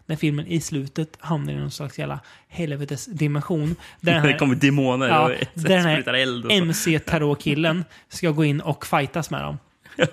[0.07, 2.21] När filmen i slutet hamnar i någon slags jävla
[2.53, 3.77] helvetes dimension.
[4.01, 6.45] Där den Det här, kommer demoner ja, och där den sprutar eld.
[6.45, 6.57] Och så.
[6.59, 9.59] MC-tarotkillen ska gå in och fightas med dem.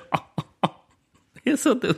[1.44, 1.94] Det är så dumt.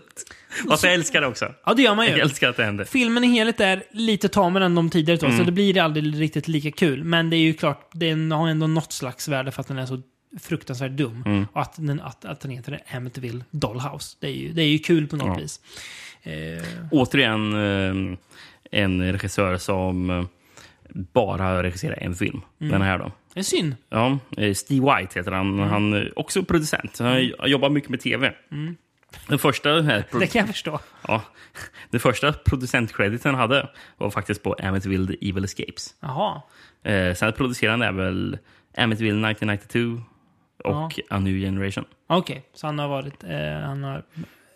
[0.69, 1.53] Fast jag älskar det också.
[1.65, 2.11] Ja, det gör man ju.
[2.11, 2.85] Jag älskar att det händer.
[2.85, 5.37] Filmen i helhet är lite tamare än de tidigare två, Mm.
[5.39, 7.03] så det blir aldrig riktigt lika kul.
[7.03, 9.85] Men det är ju klart, den har ändå något slags värde för att den är
[9.85, 10.01] så
[10.39, 11.23] fruktansvärt dum.
[11.25, 11.47] Mm.
[11.53, 14.17] Och att den, att, att den heter Amityville Dollhouse.
[14.19, 15.41] Det är ju, det är ju kul på något Ja.
[15.43, 15.59] vis.
[16.23, 18.17] Eh, Återigen eh,
[18.71, 20.23] en regissör som eh,
[20.93, 22.41] bara har regisserat en film.
[22.61, 22.71] Mm.
[22.71, 23.11] Den här då.
[23.33, 23.75] det är synd.
[23.89, 25.59] Ja, eh, Steve White heter han.
[25.59, 26.99] Han är också producent.
[26.99, 28.33] Han jobbar mycket med tv.
[28.51, 28.75] Mm.
[29.27, 30.79] Den första här, Det kan jag förstå.
[31.07, 31.21] ja,
[31.89, 35.95] den första producentcrediten han hade var faktiskt på Amityville The Evil Escapes.
[35.99, 36.41] Jaha.
[36.83, 38.37] Eh, sen producerade han även
[38.77, 40.03] Amityville 1992
[40.63, 41.85] och A New Generation.
[42.07, 44.03] Okej, så han har varit eh, han har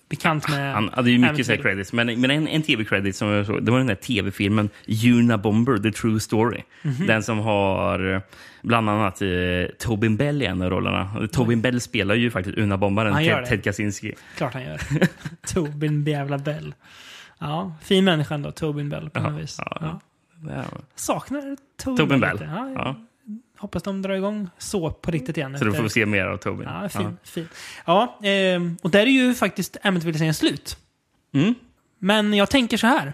[0.09, 0.73] bekant med...
[0.73, 1.61] Han hade ju mycket Amityville.
[1.63, 4.69] credits, men, men en, en tv-credit som jag såg, det var den där tv-filmen
[5.13, 6.61] Unabomber, The True Story.
[6.81, 7.07] Mhm.
[7.07, 8.21] Den som har
[8.63, 9.27] bland annat eh,
[9.79, 11.27] Tobin Bell i en av rollerna.
[11.31, 13.49] Tobin Bell spelar ju faktiskt Unabombaren, Han gör Ted.
[13.49, 14.13] Ted Kaczynski.
[14.37, 14.81] Klart han gör.
[15.53, 16.75] Tobin jävla Bell.
[17.39, 19.57] Ja, fin människa ändå, Tobin Bell på Ja, något vis.
[19.59, 19.99] ja.
[20.49, 20.63] Ja.
[20.95, 21.41] Saknar
[21.83, 22.37] Tobin, Tobin Bell.
[22.41, 22.95] Ja, Ja.
[23.57, 25.57] Hoppas de drar igång så på riktigt igen.
[25.57, 26.67] Så du efter- får se mer av Tobin.
[26.81, 27.17] Ja, fin.
[27.23, 27.47] fin.
[27.85, 30.77] Ja, ehm, och där är ju faktiskt Amityville-serien slut.
[31.33, 31.55] Mm.
[31.99, 33.13] Men jag tänker så här.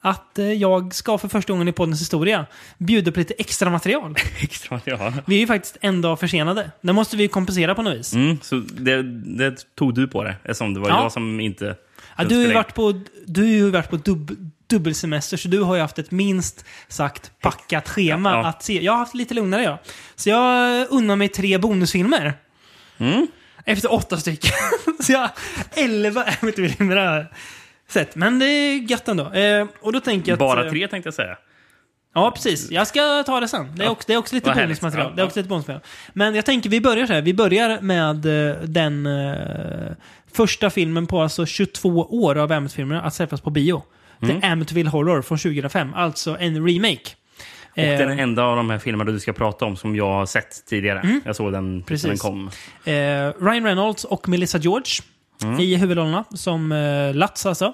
[0.00, 2.46] Att eh, jag ska för första gången i poddens historia
[2.78, 4.14] bjuda på lite extra material.
[4.40, 5.12] Extra, ja.
[5.26, 6.70] Vi är ju faktiskt en dag försenade.
[6.80, 8.12] Det måste vi kompensera på något vis.
[8.14, 9.02] Mm, så det,
[9.38, 11.02] det tog du på det, eftersom det var Ja.
[11.02, 11.76] jag som inte...
[12.18, 15.60] Ja, du har ju varit på, du har ju varit på dub, dubbelsemester, så du
[15.62, 18.46] har ju haft ett minst sagt packat schema Ja.
[18.46, 18.84] att se.
[18.84, 19.78] Jag har haft lite lugnare jag.
[20.16, 22.34] Så jag unnar mig tre bonusfilmer.
[22.98, 23.26] Mm.
[23.64, 24.52] Efter åtta stycken.
[25.00, 25.30] så jag
[25.74, 27.26] elva Amityville-filmer har jag
[27.88, 28.14] sett.
[28.16, 29.32] Men det är gött ändå.
[29.32, 30.38] Eh, och då tänker jag att...
[30.38, 31.36] Bara eh, tre tänkte jag säga.
[32.14, 32.70] Ja, precis.
[32.70, 33.76] Jag ska ta det sen.
[33.76, 33.90] Det är Ja.
[33.90, 35.06] också, det är också lite bonusmaterial.
[35.10, 35.82] Ja, Det är också lite bonusmaterial.
[36.12, 37.22] Men jag tänker vi börjar så här.
[37.22, 39.92] Vi börjar med eh, den eh,
[40.32, 43.82] första filmen på alltså 22 år av Amityville-filmerna att släppas på bio.
[44.22, 44.40] Mm.
[44.40, 45.94] The Amityville Horror från 2005.
[45.94, 47.00] Alltså en remake.
[47.72, 50.26] Och Eh, den enda av de här filmerna du ska prata om som jag har
[50.26, 51.00] sett tidigare.
[51.00, 51.20] Mm.
[51.24, 52.08] Jag såg den när Precis.
[52.08, 52.50] den kom.
[52.84, 52.92] Eh,
[53.44, 54.90] Ryan Reynolds och Melissa George
[55.42, 55.60] Mm.
[55.60, 57.72] i huvudrollerna som eh, Lats alltså.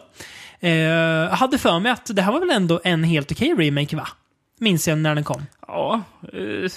[0.61, 4.09] Eh, hade för mig att det här var väl ändå en helt okej remake va?
[4.59, 5.43] Minns jag när den kom.
[5.67, 6.03] Ja,
[6.33, 6.71] eh,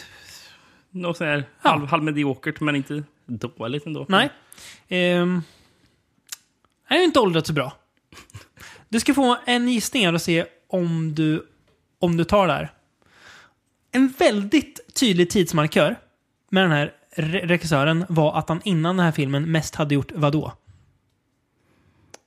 [0.91, 4.05] något sånt här halv, halvmediokert men inte dåligt ändå.
[4.09, 4.29] Nej.
[4.89, 5.41] Ehm,
[6.89, 7.73] jag har inte åldrats så bra.
[8.89, 11.47] Du ska få en gissning här och se om du,
[11.99, 12.71] om du tar det här.
[13.91, 15.95] En väldigt tydlig tidsmarkör
[16.49, 20.11] med den här re- regissören var att han innan den här filmen mest hade gjort
[20.15, 20.53] vadå?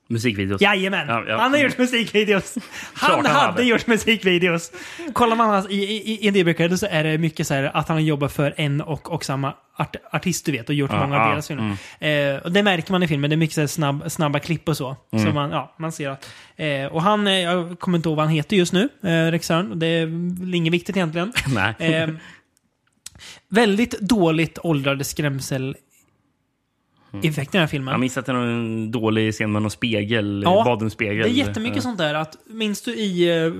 [0.09, 0.61] Musikvideos.
[0.61, 1.07] Jajamän!
[1.07, 1.37] Ja, ja.
[1.37, 2.55] Han har gjort musikvideos.
[2.93, 3.63] Han han hade hade.
[3.63, 4.71] gjort musikvideos.
[5.13, 8.05] Kollar man hans, i, i, i IMDb så är det mycket så här att han
[8.05, 11.31] jobbar för en och, och samma art, artist du vet och gjort Ja, många av
[11.31, 11.77] deras filmer.
[11.99, 13.29] Eh, och det märker man i filmen.
[13.29, 14.95] Det är mycket så snabb, snabba klipp och så.
[15.11, 15.25] Mm.
[15.25, 16.29] Så man, ja, man ser att...
[16.55, 19.79] Eh, och han, eh, jag kommer inte ihåg vad han heter just nu, eh, regissören.
[19.79, 21.33] Det är inget viktigt egentligen.
[21.47, 21.73] Nej.
[21.79, 22.09] Eh,
[23.49, 25.75] väldigt dåligt åldrade skrämsel
[27.23, 27.91] effekter i den här filmen.
[27.91, 31.17] Jag minns att det var en dålig scen med någon spegel, Ja, badrumsspegel.
[31.23, 31.81] Det är jättemycket Ja.
[31.81, 32.13] sånt där.
[32.13, 33.53] Att, minns du i uh,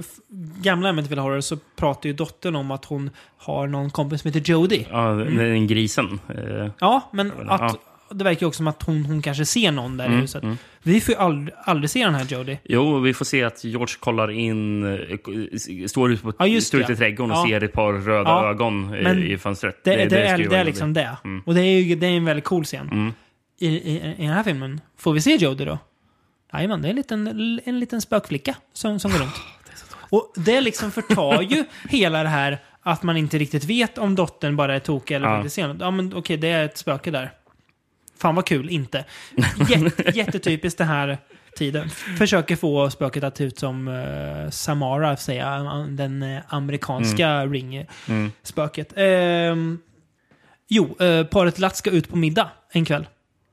[0.62, 4.52] gamla Amityville Horror så pratar ju dottern om att hon har någon kompis som heter
[4.52, 4.88] Jodie.
[4.92, 6.20] Ja, den grisen.
[6.30, 7.54] Eh, Ja, men Ja.
[7.54, 7.78] att,
[8.12, 10.44] det verkar ju också som att hon, hon kanske ser någon där i Mm, huset.
[10.44, 10.58] mm.
[10.84, 12.60] Vi får ju aldrig, aldrig se den här Jodie.
[12.64, 16.84] Jo, vi får se att George kollar in, eh, står ute, på, Ja, står det.
[16.84, 17.42] ute i trädgården Ja.
[17.44, 19.84] och ser ett par röda Ja, ögon i, men i fönstret.
[19.84, 21.18] Det, det, det, är, det vara är liksom det.
[21.24, 21.44] Mm.
[21.46, 23.14] Och det är ju det är en väldigt cool scen.
[23.62, 23.74] Mm.
[23.74, 25.78] I, i, I den här filmen, får vi se Jodie då?
[26.54, 27.28] Jajamän, det är en liten,
[27.66, 29.34] en liten spökflicka som, som går runt.
[30.12, 34.56] Och det liksom förtar ju hela det här att man inte riktigt vet om dottern
[34.56, 35.38] bara är tokig eller Ja.
[35.38, 35.78] inte ser något.
[35.80, 37.32] Ja men okej, det är ett spöke där.
[38.18, 39.06] Fan vad kul, inte.
[39.70, 41.18] Jätte, jättetypiskt den här
[41.58, 41.90] tiden.
[41.90, 45.60] Försöker få spöket att se ut som uh, Samara, säga,
[45.90, 47.54] den eh, amerikanska Mm.
[47.54, 48.94] ring-spöket.
[48.96, 49.80] Ehm,
[50.68, 53.08] jo, uh, paret Latt ska ut på middag en kväll.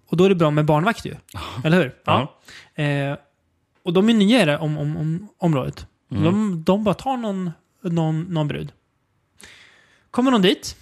[0.06, 1.16] Och då är det bra med barnvakt ju.
[1.64, 1.94] Eller hur?
[2.04, 2.40] Ja.
[2.82, 3.16] Eh,
[3.82, 5.86] och de är nya i det om, om, om området.
[6.10, 6.24] Mm.
[6.24, 7.50] De, de bara tar någon,
[7.80, 8.72] någon, någon brud.
[10.10, 10.76] Kommer någon dit.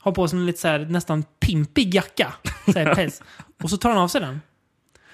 [0.00, 2.34] Har på sig en lite så här, nästan pimpig jacka.
[2.64, 3.22] Så här, päls.
[3.62, 4.40] och så tar han av sig den.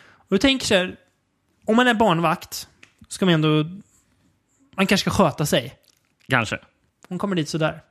[0.00, 0.96] Och du tänker så här.
[1.64, 2.68] Om man är barnvakt.
[3.08, 3.64] Ska man ändå...
[4.76, 5.74] Man kanske ska sköta sig.
[6.28, 6.58] Kanske.
[7.08, 7.82] Hon kommer dit sådär.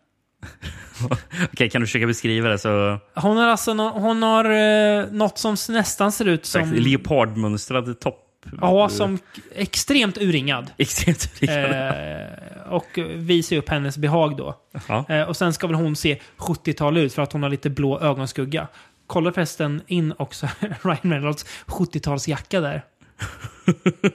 [1.54, 2.58] Okej, kan du försöka beskriva det?
[2.58, 3.00] Så...
[3.16, 6.74] Hon har alltså nå- hon har eh, något som nästan ser ut som...
[6.74, 8.20] Leopardmönstrad topp.
[8.62, 9.20] Ja, som
[9.56, 10.72] extremt urringad.
[10.78, 11.72] Extremt urringad.
[11.72, 14.56] Eh, och visar upp hennes behag då.
[15.10, 18.00] Eh, och sen ska väl hon se 70-tal ut för att hon har lite blå
[18.00, 18.68] ögonskugga.
[19.08, 22.84] Kolla förresten in också Ryan Reynolds 70-talsjacka där.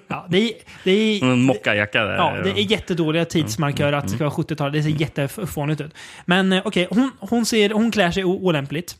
[0.08, 0.52] Ja, det är,
[0.84, 2.16] det är, En mockajacka där.
[2.16, 4.72] Ja, det är jättedåliga tidsmarkörer att det ska vara 70-tal.
[4.72, 5.94] Det ser jättefånigt ut.
[6.24, 8.96] Men eh, okej, hon, hon, ser- hon klär sig olämpligt.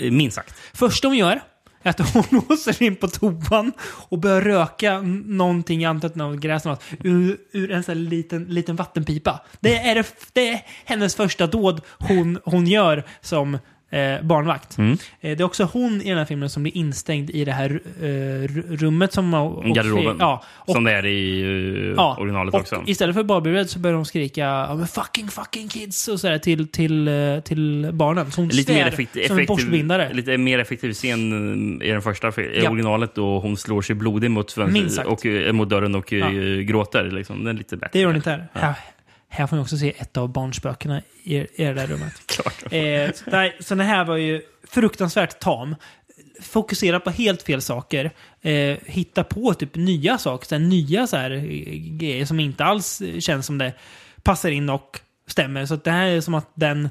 [0.00, 0.54] Eh, Minst sagt.
[0.72, 1.40] Första hon gör
[1.82, 3.72] är att hon låser in på toan
[4.08, 8.44] och börjar röka någonting, jag antar något gräs något, ur, ur en sån här liten,
[8.44, 9.40] liten vattenpipa.
[9.60, 13.58] Det är, det, det är hennes första dåd hon, hon gör som
[13.94, 14.78] eh, barnvakt.
[14.78, 14.92] Mm.
[14.92, 17.80] Eh, det är också hon i den här filmen som blir instängd i det här
[18.00, 19.34] eh, ru- rummet som...
[19.34, 20.16] Och, Garderoben.
[20.18, 22.82] Ja, och, som det är i uh, Ja, originalet också.
[22.86, 26.68] Istället för Barbie Red så börjar de skrika men fucking fucking kids och sådär till,
[26.68, 27.10] till,
[27.44, 28.30] till barnen.
[28.30, 30.10] Så hon Lite mer svär effektiv, som en borstbindare.
[30.12, 32.70] lite mer effektiv scen i den första i Ja.
[32.70, 34.56] originalet då hon slår sig blodig mot,
[35.06, 36.28] och, mot dörren och Ja.
[36.62, 37.04] gråter.
[37.10, 37.44] Liksom.
[37.44, 37.90] Den är lite bättre.
[37.92, 38.48] Det gör hon inte här.
[38.52, 38.74] Ja.
[39.34, 39.46] Här.
[39.46, 42.12] Får ni också se ett av barnspökena i, i det där rummet.
[42.26, 42.72] Klart.
[42.72, 45.76] Eh, nej, så den här var ju fruktansvärt tam.
[46.42, 48.10] Fokusera på helt fel saker.
[48.40, 50.46] Eh, hitta på typ nya saker.
[50.46, 51.40] Så här, nya så här, eh,
[51.98, 53.72] grejer som inte alls känns som det
[54.22, 55.66] passar in och stämmer.
[55.66, 56.88] Så det här är som att den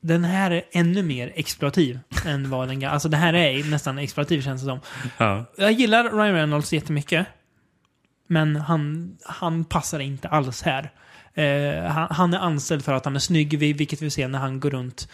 [0.00, 2.92] den här är ännu mer exploativ än vad den gamla...
[2.92, 4.80] Alltså det här är nästan exploativ känns det som.
[5.18, 5.44] Ja.
[5.56, 7.26] Jag gillar Ryan Reynolds jättemycket.
[8.26, 10.92] Men han, han passar inte alls här.
[11.44, 14.38] Eh, han, han är anställd för att han är snygg, vi- vilket vi ser när
[14.38, 15.08] han går runt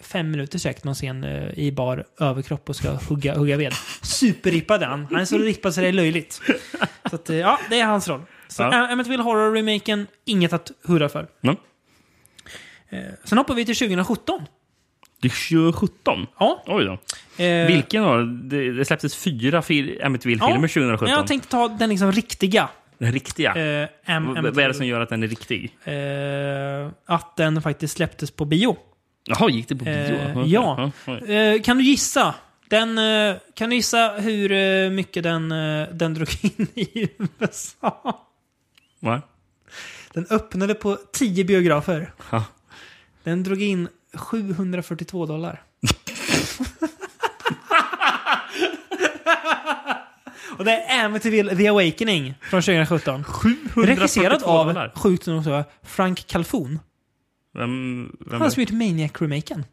[0.00, 3.72] fem minuter säkert någon scen eh, i bar överkropp och ska hugga, hugga ved.
[4.02, 5.06] Superrippad är han.
[5.10, 6.40] Han är så rippad så det är löjligt.
[7.10, 8.22] Så att, eh, ja, det är hans roll.
[8.48, 8.68] Så Ja.
[8.72, 8.92] ja.
[8.92, 11.26] Amityville Horror-remaken, inget att hurra för.
[11.42, 11.56] Mm.
[12.90, 14.42] Eh, sen hoppar vi till 2017.
[15.22, 16.26] Det är 2017?
[16.38, 16.62] Ja.
[16.66, 16.98] Oj då.
[17.44, 18.16] Eh, Vilken då?
[18.22, 21.08] Det, det släpptes fyra fil- Amityville-filmer 2017.
[21.08, 22.68] Jag tänkte ta den liksom riktiga.
[22.98, 23.54] Den riktiga?
[23.82, 25.76] Eh, Am- vad, vad är det som gör att den är riktig?
[25.84, 28.76] Eh, att den faktiskt släpptes på bio.
[29.26, 29.92] Jaha, gick det på bio?
[29.94, 30.90] Eh, ja.
[31.28, 32.34] Eh, kan du gissa?
[32.68, 37.08] Den, eh, kan du gissa hur eh, mycket den, eh, den drog in i
[37.38, 38.20] USA?
[39.00, 39.22] Va?
[40.12, 42.12] Den öppnade på 10 biografer.
[42.30, 42.44] Ja.
[43.22, 45.62] Den drog in 742 dollar.
[50.58, 53.24] Och det är Amityville The Awakening från 2017.
[53.24, 56.78] 742 Regisserad av, sjukt nog så, Frank Calhoun.
[57.54, 59.64] Vem, vem Han som gjort Maniac-remaken.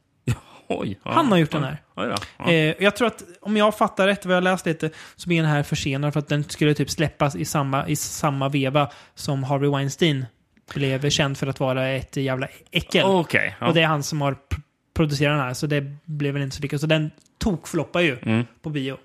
[0.68, 1.82] Oj, ja, Han har gjort ja, den här.
[1.95, 2.52] Då, ja.
[2.52, 5.52] Eh, jag tror att, om jag fattar rätt, vad jag läst lite, så blir den
[5.52, 9.70] här försenad för att den skulle typ släppas i samma, i samma veva som Harvey
[9.70, 10.26] Weinstein
[10.74, 13.02] blev känd för att vara ett jävla äckel.
[13.02, 13.68] Ja.
[13.68, 14.62] Och det är han som har pr-
[14.94, 16.82] producerat den här, så det blev väl inte så lyckat.
[16.82, 18.45] Så den tokfloppar ju Mm.
[18.62, 18.98] på bio.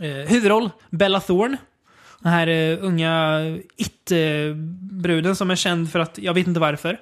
[0.00, 1.56] Eh, huvudroll, Bella Thorne.
[2.20, 3.40] Den här eh, unga
[3.76, 7.00] It-bruden som är känd för att, jag vet inte varför.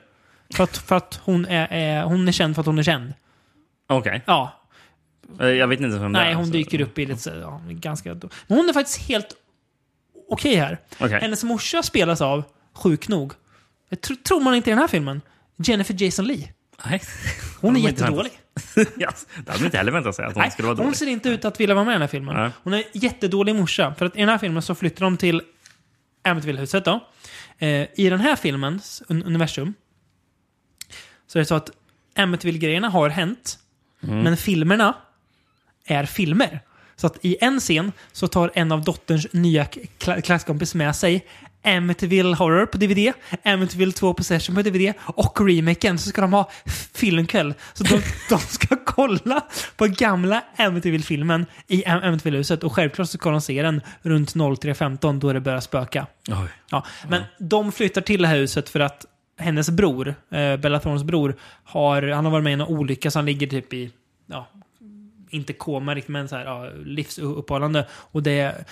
[0.54, 3.12] För att, för att hon, är, är, hon är känd för att hon är känd.
[3.88, 4.22] Okej.
[4.26, 4.54] Ja,
[5.40, 6.24] Eh, Jag vet inte vem det är.
[6.24, 8.14] Nej, hon så- dyker upp i lite ja, ganska...
[8.46, 9.36] Men hon är faktiskt helt
[10.30, 10.78] okej här.
[11.00, 11.20] Okej.
[11.20, 12.42] Hennes morsa spelas av,
[12.74, 13.32] sjuk nog,
[14.02, 15.20] tr tror man inte i den här filmen,
[15.56, 16.48] Jennifer Jason Leigh.
[16.86, 17.00] Nej.
[17.60, 18.32] Hon är Det jättedålig.
[18.76, 19.10] ja,
[19.44, 20.96] det hade man inte heller väntat sig att hon Nej, skulle vara hon dålig.
[20.96, 22.36] ser inte ut att vilja vara med i den här filmen.
[22.36, 22.50] Nej.
[22.62, 23.94] Hon är jättedålig morsa.
[23.98, 25.42] För att i den här filmen så flyttar de till
[26.24, 27.00] Amityville-huset då.
[27.58, 29.74] Eh, I den här filmens un universum
[31.26, 31.70] så är det så att
[32.16, 33.58] Amityville-grejerna har hänt.
[34.02, 34.18] Mm.
[34.20, 34.94] Men filmerna
[35.86, 36.60] är filmer.
[36.96, 41.26] Så att i en scen så tar en av dotterns nya kla- klasskompis med sig
[41.64, 43.12] Amityville Horror på DVD,
[43.44, 45.98] Amityville 2 Possession på DVD och remaken.
[45.98, 46.50] Så ska de ha
[46.94, 47.54] filmkväll.
[47.74, 49.40] Så de, de ska kolla
[49.76, 52.64] på gamla Amityville-filmen i Am- Amityville-huset.
[52.64, 56.06] Och självklart så ska de se den runt 03.15 då det börjar spöka.
[56.28, 56.48] Oj.
[56.70, 59.06] Ja, men de flyttar till det här huset för att
[59.38, 63.18] hennes bror, eh, Bella Thornes bror, har, han har varit med i en olycka så
[63.18, 63.90] han ligger typ i,
[64.26, 64.48] ja,
[65.30, 67.86] inte koma riktigt, men så här, ja, livsuppehållande.
[67.90, 68.64] Och det,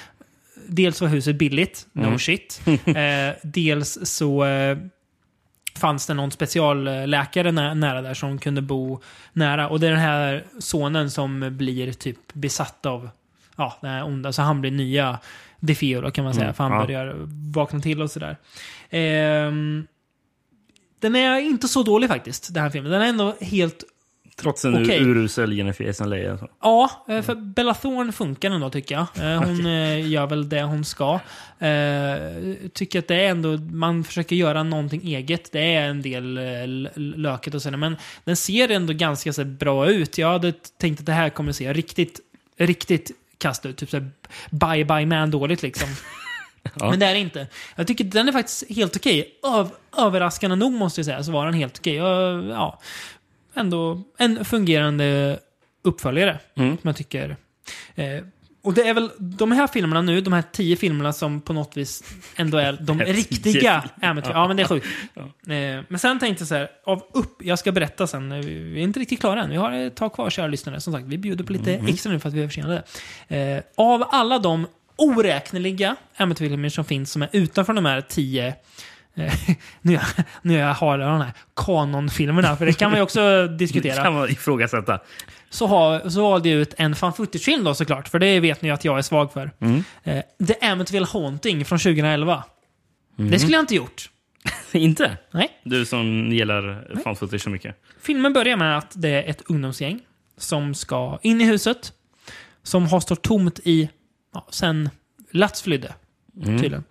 [0.69, 2.19] dels var huset billigt, no Mm.
[2.19, 2.61] shit.
[2.87, 4.79] Eh, dels så eh,
[5.77, 9.01] fanns det någon specialläkare nä nära där som kunde bo
[9.33, 9.69] nära.
[9.69, 13.11] Och det är den här sonen som blir typ besatt av
[13.57, 14.33] ja, det här onda.
[14.33, 15.19] Så han blir nya
[15.61, 16.45] Defio då kan man säga.
[16.45, 16.79] Mm, För han ja.
[16.87, 17.15] börjar
[17.53, 18.37] vakna till och sådär.
[18.91, 19.87] Ehm,
[21.01, 22.93] den är inte så dålig faktiskt, den här filmen.
[22.93, 23.85] Den är ändå helt
[24.41, 25.03] Trots en Okej.
[25.03, 26.37] urusel Jennifer Jason Leigh.
[26.39, 26.49] så.
[26.63, 29.33] Ja, eh, för Bella Thorne funkar ändå tycker jag.
[29.33, 31.21] Eh, Hon eh, gör väl det hon ska.
[32.73, 35.53] Tycker att det är ändå, man försöker göra någonting eget.
[35.53, 40.19] Det är en del löket och sådär, men den ser ändå ganska så bra ut.
[40.19, 42.21] Jag hade tänkt att det här kommer se riktigt,
[42.59, 43.77] riktigt kast ut.
[43.77, 44.11] Typ såhär
[44.51, 45.89] bye bye man dåligt liksom.
[46.81, 46.91] Ja.
[46.91, 47.47] Men det är det inte.
[47.77, 49.29] Jag tycker den är faktiskt helt okej.
[49.57, 49.69] Öv,
[49.99, 51.95] överraskande nog måste jag säga så var den helt okej.
[51.95, 52.81] Jag- Ja,
[53.57, 55.39] ändå en fungerande
[55.85, 56.39] uppföljare.
[56.55, 56.79] Mm.
[56.79, 57.37] Som jag tycker.
[57.95, 58.07] Eh,
[58.63, 61.77] och det är väl de här filmerna nu, de här tio filmerna som på något
[61.77, 62.05] vis
[62.37, 63.85] ändå är de riktiga.
[64.03, 64.33] Amateur.
[64.33, 64.87] Ja, men det är sjukt.
[65.17, 68.79] Eh, men sen tänkte jag så här, av upp, jag ska berätta sen, eh, vi
[68.79, 69.51] är inte riktigt klara än.
[69.51, 70.81] Vi har ett tag kvar, kära lyssnare.
[70.81, 71.87] Som sagt, vi bjuder på lite Mm.
[71.87, 72.83] extra nu för att vi är försenade.
[73.29, 74.67] Eh, av alla de
[74.97, 78.55] oräkneliga Amateur-filmer som finns som är utanför de här tio
[79.83, 80.03] nu, jag,
[80.43, 83.95] nu jag har de här kanonfilmerna, för det kan man ju också diskutera.
[83.95, 85.01] Det kan man ifrågasätta.
[85.51, 88.71] Så, har, så valde jag ut en fan footage-film då såklart, för det vet ni
[88.71, 89.51] att jag är svag för.
[89.61, 89.85] Mm.
[90.05, 92.45] Eh, The Amityville Haunting från 2011.
[93.17, 94.11] Det skulle jag inte gjort.
[94.73, 95.17] inte?
[95.31, 95.61] Nej.
[95.65, 97.77] Du som gillar fan footage så mycket.
[98.01, 100.01] Filmen börjar med att det är ett ungdomsgäng
[100.37, 101.93] som ska in i huset.
[102.63, 103.91] Som har stått tomt i,
[104.35, 104.91] ja, sen
[105.31, 105.95] Lats flydde.
[106.43, 106.59] Mm.
[106.59, 106.85] Tydligen.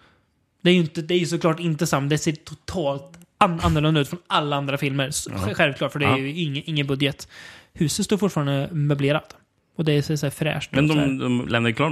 [0.66, 4.02] Det är ju inte, det är ju såklart inte samma, det ser totalt an annorlunda
[4.02, 5.12] ut från alla andra filmer.
[5.30, 5.54] Ja.
[5.54, 6.18] Självklart, för det är Ja.
[6.18, 7.28] ju ingen, ingen budget.
[7.74, 9.36] Huset står fortfarande möblerat.
[9.78, 10.72] Och det är så, så här fräscht.
[10.72, 11.90] Men de, de lämnar Ja, kvar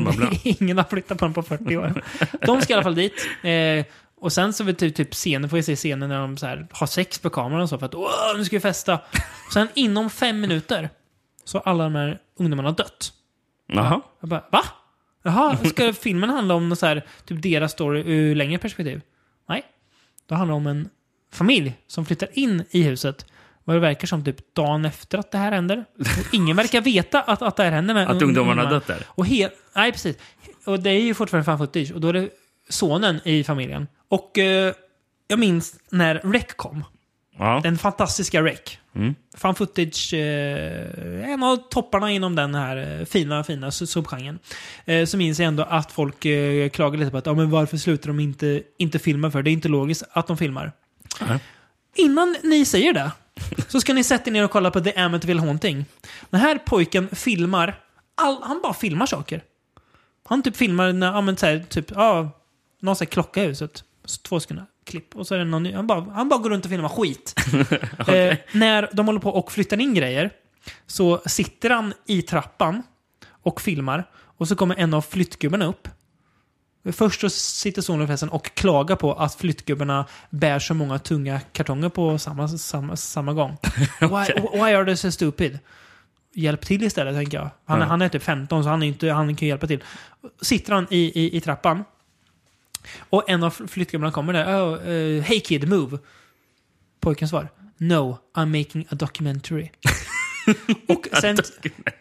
[0.00, 0.30] möblerna.
[0.44, 2.02] ingen har flyttat på den på 40 år.
[2.46, 3.12] De ska i alla fall dit.
[3.42, 3.84] Eh,
[4.20, 6.66] och sen så vid typ, typ scenen, får vi se scenen när de så här,
[6.70, 8.94] har sex på kameran och så för att Åh, nu ska vi festa.
[9.46, 10.90] Och sen inom fem minuter
[11.44, 13.12] så har alla de här ungdomarna dött.
[13.66, 14.00] Jaha.
[14.20, 14.64] Jag bara, va?
[15.26, 19.00] Jaha, ska filmen handla om något så här, typ deras story ur längre perspektiv?
[19.48, 19.62] Nej.
[20.28, 20.88] Det handlar om en
[21.32, 23.26] familj som flyttar in i huset.
[23.64, 25.84] Vad det verkar som typ dagen efter att det här händer.
[25.98, 27.94] Och ingen verkar veta att, att det här händer.
[27.94, 29.06] Med Att ungdomarna har dött där?
[29.08, 30.16] Och he- Nej, precis.
[30.64, 31.92] Och det är ju fortfarande fan footage.
[31.92, 32.28] Och då är det
[32.68, 33.86] sonen i familjen.
[34.08, 34.74] Och eh,
[35.28, 36.84] jag minns när Rec kom.
[37.38, 37.60] Ja.
[37.62, 38.78] Den fantastiska Rec.
[38.96, 39.14] Mm.
[39.36, 44.38] Fan footage, eh, en av topparna inom den här eh, fina, fina su- subgenren.
[44.84, 47.76] Eh, så minns jag ändå att folk eh, klagade lite på att ja, men varför
[47.76, 49.42] slutar de inte, inte filma för?
[49.42, 50.72] Det är inte logiskt att de filmar.
[51.28, 51.38] Nej.
[51.94, 53.10] Innan ni säger det
[53.68, 55.84] så ska ni sätta er ner och kolla på The Amityville Haunting.
[56.30, 57.80] Den här pojken filmar,
[58.14, 59.42] all, han bara filmar saker.
[60.28, 62.30] Han typ filmar, när, ja, men så här, typ, ja,
[62.82, 63.84] någon så här klocka i huset.
[64.04, 65.16] Så Två sekunder klipp.
[65.16, 65.72] Och så är det någon ny.
[65.72, 67.34] Han bara, han bara går runt och filmar skit.
[67.98, 70.30] eh, när de håller på och flyttar in grejer
[70.86, 72.82] så sitter han i trappan
[73.42, 74.04] och filmar.
[74.38, 75.88] Och så kommer en av flyttgubbarna upp.
[76.92, 81.88] Först så sitter sonen förresten och klagar på att flyttgubbarna bär så många tunga kartonger
[81.88, 83.56] på samma, samma, samma gång.
[84.00, 85.58] why, why are they so stupid?
[86.34, 87.50] Hjälp till istället, tänker jag.
[87.64, 87.86] Han, Ja.
[87.86, 89.84] han är typ 15, så han, är inte, han kan hjälpa till.
[90.40, 91.84] Sitter han i, i, i trappan.
[92.98, 94.44] Och en av flyttgubbarna kommer där.
[94.44, 95.98] Oh, eh, hey kid, move.
[97.00, 97.48] Pojken svar.
[97.76, 99.70] No, I'm making a documentary.
[100.88, 101.36] och sen,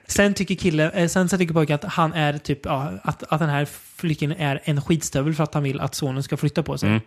[0.07, 3.39] sen tycker killen, eh, sen så tycker pojken att han är typ, ja, att, att
[3.39, 6.77] den här flickan är en skitstövel för att han vill att sonen ska flytta på
[6.77, 6.89] sig.
[6.89, 7.01] Mm.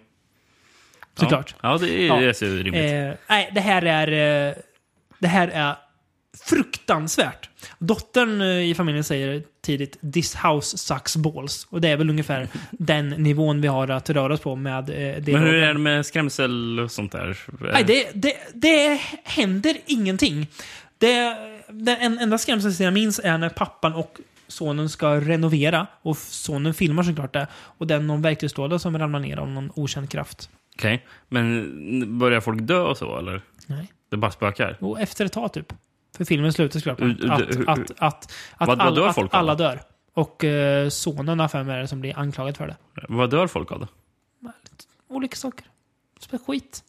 [1.14, 1.54] Såklart.
[1.62, 2.92] Ja, ja det, är, det ser rimligt.
[2.92, 4.48] Eh, nej, det här är...
[4.48, 4.54] Eh,
[5.18, 5.76] det här är
[6.44, 7.48] fruktansvärt.
[7.78, 11.66] Dottern eh, i familjen säger tidigt “This house sucks balls”.
[11.70, 15.22] Och det är väl ungefär den nivån vi har att röra oss på med eh,
[15.22, 15.32] det.
[15.32, 17.38] Men hur är det med skrämsel och sånt där?
[17.72, 20.46] Nej, det, det, det händer ingenting.
[20.98, 21.36] Det,
[21.68, 25.86] den en- enda skrämselscenen jag minns är när pappan och sonen ska renovera.
[26.02, 27.46] Och sonen filmar såklart det.
[27.54, 30.50] Och den någon verktygslåda som ramlar ner av någon okänd kraft.
[30.76, 33.42] Okej, men börjar folk dö och så eller?
[33.66, 33.92] Nej.
[34.10, 34.76] Det bara spökar?
[34.80, 35.72] Och efter ett tag typ.
[36.16, 39.14] För filmen slutar såklart med att, att, att, att, att, Vad- vad alla, dör att
[39.14, 39.64] folk av alla då?
[39.64, 39.80] dör.
[40.14, 42.76] Och eh, sonen för mig är det som blir anklagad för det.
[43.08, 43.86] Vad dör folk av då?
[45.08, 45.66] Olika saker.
[46.20, 46.82] Spel skit.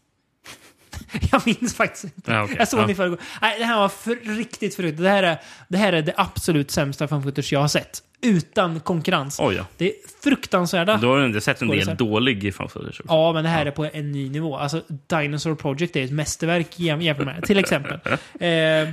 [1.32, 2.32] Jag minns faktiskt inte.
[2.32, 2.56] Ja, okej.
[2.60, 2.82] Jag såg Ja.
[2.82, 3.20] den i förrgår.
[3.42, 4.98] Nej, det här var för, riktigt förut.
[4.98, 5.38] Det här, är,
[5.68, 8.04] det här är det absolut sämsta fan footage jag har sett.
[8.22, 9.40] Utan konkurrens.
[9.40, 9.66] Oj, ja.
[9.78, 9.94] Det är
[10.24, 10.98] fruktansvärda.
[10.98, 13.02] Då har du inte sett en del dålig fan footage?
[13.08, 14.58] Ja, men det här är på en ny nivå.
[14.58, 18.00] Alltså, Dinosaur Project är ett mästerverk jäm- jämfört med Till exempel.
[18.40, 18.90] Eh,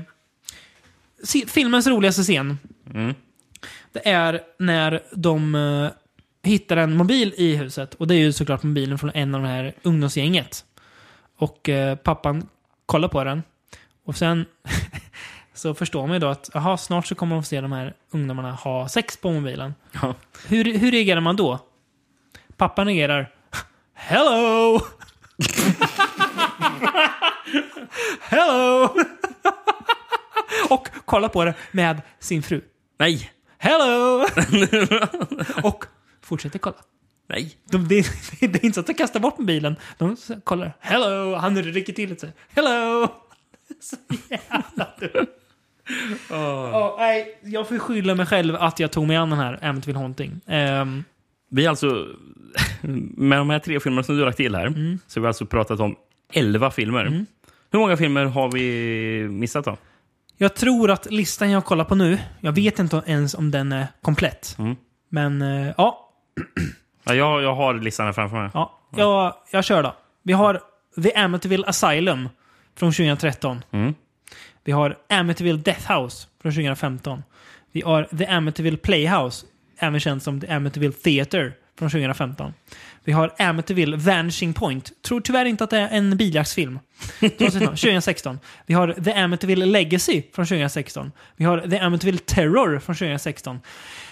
[1.47, 2.59] filmens roligaste scen.
[2.95, 3.15] Mm.
[3.93, 5.91] Det är när de eh,
[6.43, 7.95] hittar en mobil i huset.
[7.95, 10.65] Och det är ju såklart mobilen från en av de här ungdomsgänget.
[11.37, 12.49] Och eh, pappan
[12.87, 13.43] kollar på den.
[14.05, 14.45] Och sen
[15.55, 17.95] så förstår man ju då att aha, snart så kommer de få se de här
[18.11, 19.75] ungdomarna ha sex på mobilen.
[19.93, 20.15] Ja.
[20.49, 21.59] Hur, hur reagerar man då?
[22.57, 23.33] Pappan reagerar
[23.95, 24.81] Hello!
[28.21, 28.95] Hello!
[31.05, 32.61] kolla på det med sin fru.
[32.99, 33.31] Nej!
[33.59, 34.25] Hello!
[35.63, 35.85] och
[36.23, 36.77] fortsätter kolla.
[37.29, 37.57] Nej.
[37.71, 38.07] De, det,
[38.41, 39.77] det är inte så att de kastar bort mobilen.
[39.99, 40.77] De kollar.
[40.81, 41.35] Hello!
[41.35, 42.33] Han rycker till lite.
[42.55, 43.09] Hello!
[43.81, 43.97] Så
[44.29, 45.27] jävla dumt.
[46.31, 49.99] Ja, nej, jag får skylla mig själv att jag tog mig an den här Amityville
[49.99, 50.41] Haunting.
[50.47, 51.05] Ehm,
[51.51, 52.07] Vi alltså,
[53.17, 54.99] med de här tre filmerna som du har lagt till här, Mm.
[55.07, 55.97] så har vi alltså pratat om
[56.33, 57.25] elva filmer.
[57.73, 59.77] Hur många filmer har vi missat då?
[60.37, 63.87] Jag tror att listan jag kollar på nu, jag vet inte ens om den är
[64.03, 64.57] komplett.
[64.59, 64.77] Mm.
[65.09, 66.11] Men eh, ja,
[67.05, 68.51] Ja, jag, jag har listan här framför mig.
[68.55, 69.97] ja jag, jag kör då.
[70.23, 70.61] Vi har
[71.03, 72.29] The Amityville Asylum
[72.77, 73.65] från 2013.
[73.71, 73.95] Mm.
[74.65, 77.23] Vi har Amityville Death House från 2015.
[77.73, 79.47] Vi har The Amityville Playhouse,
[79.79, 82.53] även känd som The Amityville Theater från 2015.
[83.07, 85.03] Vi har Amityville Vanishing Point.
[85.03, 86.79] Tror tyvärr inte att det är en biljaktsfilm.
[87.21, 88.39] 2016.
[88.67, 91.13] Vi har The Amityville Legacy från 2016.
[91.37, 93.61] Vi har The Amityville Terror från 2016.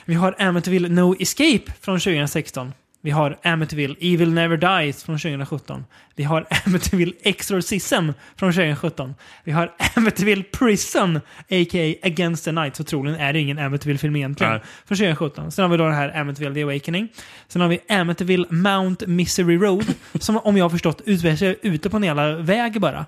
[0.05, 2.73] Vi har Amityville No Escape från 2016.
[3.05, 5.85] Vi har Amityville Evil Never Dies från 2017.
[6.17, 9.15] Vi har Amityville Exorcism från 2017.
[9.45, 11.17] Vi har Amityville Prison,
[11.51, 11.95] a.k.a.
[12.07, 12.77] Against the Night.
[12.77, 14.53] Så troligen är det ingen Amityville-film egentligen.
[14.53, 14.63] Nej.
[14.87, 15.53] Från 2017.
[15.53, 17.09] Sen har vi då det här Amityville The Awakening.
[17.49, 19.87] Sen har vi Amityville Mount Misery Road.
[20.21, 23.07] som om jag har förstått utspelar sig ute på en jävla väg bara.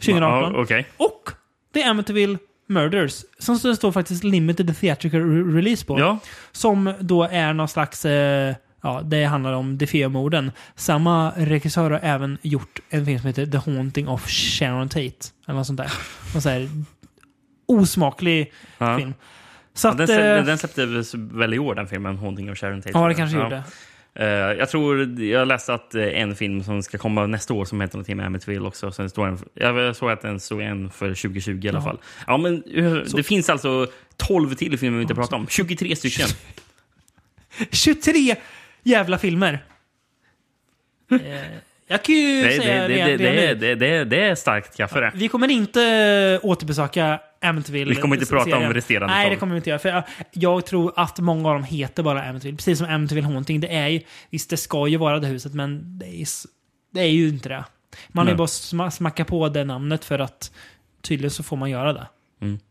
[0.00, 0.52] 2018.
[0.54, 0.86] Ja, Okej.
[0.96, 1.30] Och
[1.72, 2.38] det är Amityville
[2.68, 3.24] Murders.
[3.38, 6.00] Som det står faktiskt Limited Theatrical Re- Release på.
[6.00, 6.18] Ja.
[6.52, 8.04] Som då är någon slags...
[8.04, 8.54] Eh,
[8.86, 10.52] ja, det handlar om Defeo-morden.
[10.74, 15.04] Samma regissör har även gjort en film som heter The Haunting of Sharon Tate.
[15.46, 15.92] Eller något sånt där.
[16.34, 16.68] Någon sån här
[17.66, 18.98] osmaklig Ja.
[18.98, 19.14] film.
[19.74, 22.58] Så Ja, att, den, släpp, eh, den släpptes väl i år, den filmen, Haunting of
[22.58, 22.98] Sharon Tate.
[22.98, 23.62] Ja, det kanske gjorde.
[24.14, 24.26] Eh,
[24.58, 27.94] jag tror, jag läste att eh, en film som ska komma nästa år som heter
[27.96, 28.90] någonting med Amityville också.
[28.92, 31.82] Sen står en, jag såg att den stod en för 2020 i alla Ja.
[31.84, 31.98] fall.
[32.26, 32.62] Ja, men
[33.06, 33.86] Så- det finns alltså
[34.16, 35.46] 12 till filmer vi inte pratat om.
[35.48, 36.26] 23 stycken.
[37.72, 38.36] 23
[38.86, 39.64] jävla filmer.
[41.10, 41.18] Eh,
[41.86, 45.00] jag kan ju Det, säga det, det, det, det, det, det, det är starkt kaffe
[45.00, 45.12] det.
[45.14, 47.94] Vi kommer inte återbesöka Amityville.
[47.94, 49.78] Vi kommer inte prata om resterande Nej, det kommer vi inte göra.
[49.78, 50.02] För jag,
[50.32, 52.56] jag tror att många av dem heter bara Amityville.
[52.56, 53.60] Precis som Amityville Haunting.
[53.60, 54.00] Det är ju,
[54.30, 56.26] visst, det ska ju vara det huset, men det är,
[56.90, 57.64] det är ju inte det.
[58.08, 60.52] Man har ju bara sma, smacka på det namnet för att
[61.02, 62.06] tydligen så får man göra det.
[62.40, 62.58] Mm.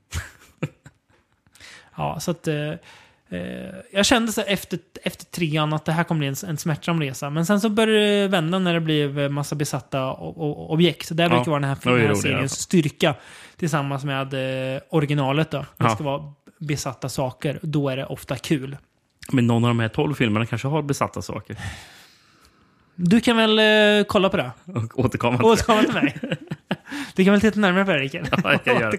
[1.97, 2.47] Ja, så att...
[3.35, 7.01] Eh, jag kände så efter, efter trean att det här kommer bli en, en smärtsam
[7.01, 7.29] resa.
[7.29, 11.07] Men sen så började det vända när det blev massa besatta o- o- objekt.
[11.07, 12.57] Så det Ja, brukar vara den här, den här seriens fall.
[12.57, 13.15] styrka.
[13.57, 14.33] Tillsammans med
[14.75, 15.57] eh, originalet då.
[15.57, 15.89] Det Ja.
[15.89, 17.59] ska vara besatta saker.
[17.61, 18.77] Då är det ofta kul.
[19.31, 21.57] Men någon av de här 12 filmerna kanske har besatta saker.
[22.95, 24.51] Du kan väl eh, kolla på det?
[24.65, 26.15] Och återkomma till Återkomma till mig.
[27.15, 28.27] Du kan väl titta närmare på det, Rickard?
[28.43, 28.97] Ja, jag göra det.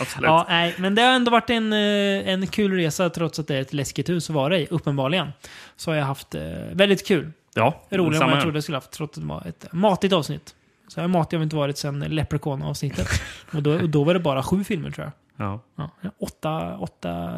[0.00, 0.26] Absolut.
[0.28, 3.56] Ja, nej, men det har ändå varit en, eh, en kul resa trots att det
[3.56, 5.28] är ett läskigt hus att vara i, uppenbarligen.
[5.76, 6.42] Så har jag haft eh,
[6.72, 7.32] väldigt kul.
[7.54, 10.12] Ja, Roligare än vad jag trodde jag skulle haft, trots att det var ett matigt
[10.12, 10.54] avsnitt.
[10.88, 13.08] Så här matig har vi inte varit sedan Leprechaun-avsnittet.
[13.52, 15.04] och, då, och då var det bara sju filmer, tror
[15.36, 15.46] jag.
[15.46, 15.60] Ja,
[16.00, 17.28] Ja, åtta, åtta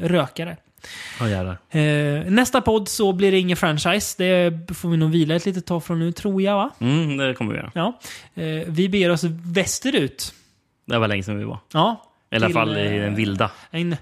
[0.00, 0.56] rökare.
[1.20, 1.58] Jävlar.
[1.70, 4.14] Eh, nästa podd så blir det ingen franchise.
[4.18, 6.70] Det får vi nog vila ett litet tag från nu, tror jag, va?
[6.80, 7.72] Mm, det kommer vi göra.
[7.74, 8.00] Ja.
[8.34, 10.34] Eh, vi beger oss västerut.
[10.86, 11.58] Det var länge sedan vi var.
[11.72, 12.04] Ja.
[12.30, 13.50] I alla fall i eh, den vilda.
[13.70, 13.96] En,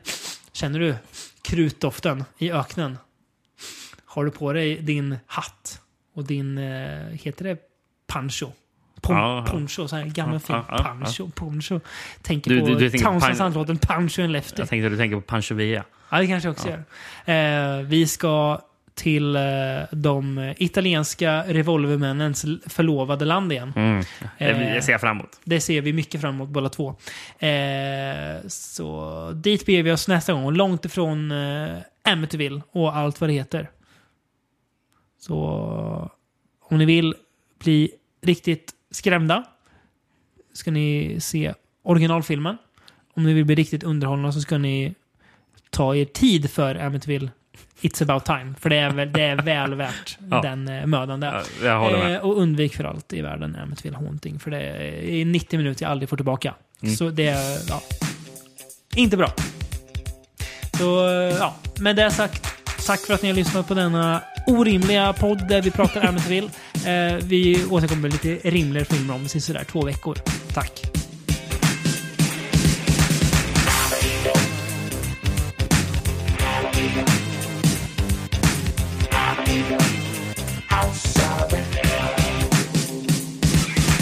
[0.52, 0.94] känner du
[1.42, 2.98] krutdoften i öknen?
[4.04, 5.80] Har du på dig din hatt
[6.14, 7.58] och din, eh, heter det
[8.06, 8.50] pancho?
[9.06, 9.52] Pon, Ja, ja.
[9.52, 10.62] Poncho, så här gammal film.
[10.68, 11.80] Pancho, poncho.
[12.22, 14.54] Tänker Du- på du- du tänker på Townsends pan- låten Pancho and Lefty.
[14.62, 15.84] Jag tänkte att du tänker på Pancho Villa.
[16.10, 17.78] Ja, det kanske jag också gör.
[17.78, 18.60] Eh, vi ska
[18.94, 19.42] till eh,
[19.92, 23.72] de italienska revolvermännens förlovade land igen.
[23.76, 24.04] Mm.
[24.38, 25.40] Eh, Jag ser fram emot.
[25.44, 26.88] Det ser vi mycket fram emot båda två.
[27.38, 30.52] Eh, så dit beger vi oss nästa gång.
[30.54, 33.70] Långt ifrån eh, Amityville och allt vad det heter.
[35.20, 36.10] Så
[36.60, 37.14] om ni vill
[37.64, 37.90] bli
[38.22, 39.44] riktigt skrämda
[40.52, 42.56] ska ni se originalfilmen.
[43.14, 44.94] Om ni vill bli riktigt underhållna så ska ni
[45.70, 47.30] ta er tid för Amityville
[47.80, 48.54] It's about time.
[48.60, 50.42] För det är väl, det är väl värt Ja.
[50.42, 51.42] den eh, mödan där.
[51.62, 52.10] Ja.
[52.10, 54.38] Eh, och undvik för allt i världen Amityville Haunting.
[54.38, 54.60] För det
[55.20, 56.54] är 90 minuter jag aldrig får tillbaka.
[56.82, 56.96] Mm.
[56.96, 57.82] Så det är, ja,
[58.96, 59.32] inte bra.
[60.78, 62.46] Så, eh, ja, med det sagt,
[62.86, 66.50] tack för att ni har lyssnat på denna orimliga podd där vi pratar Amityville.
[66.86, 70.18] Eh, vi återkommer med lite rimligare filmer om sådär två veckor.
[70.54, 70.72] Tack.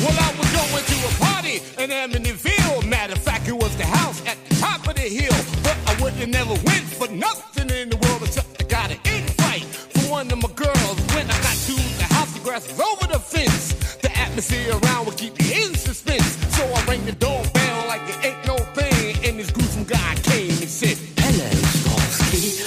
[0.00, 2.88] Well, I was going to a party in Amityville.
[2.88, 6.02] Matter of fact, it was the house at the top of the hill, but I
[6.02, 6.73] would never win.
[12.54, 13.96] Aggressors over the fence.
[13.96, 16.36] The atmosphere around will keep you in suspense.
[16.56, 19.16] So I rang the doorbell like it ain't no thing.
[19.24, 22.62] And this gruesome guy came and said, Hello, Starsky.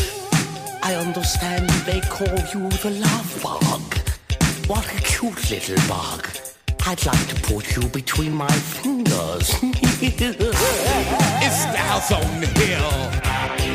[0.84, 3.98] I understand they call you the love bug.
[4.68, 6.28] What a cute little bug.
[6.86, 9.56] I'd like to put you between my fingers.
[10.00, 13.66] It's the house on the hill.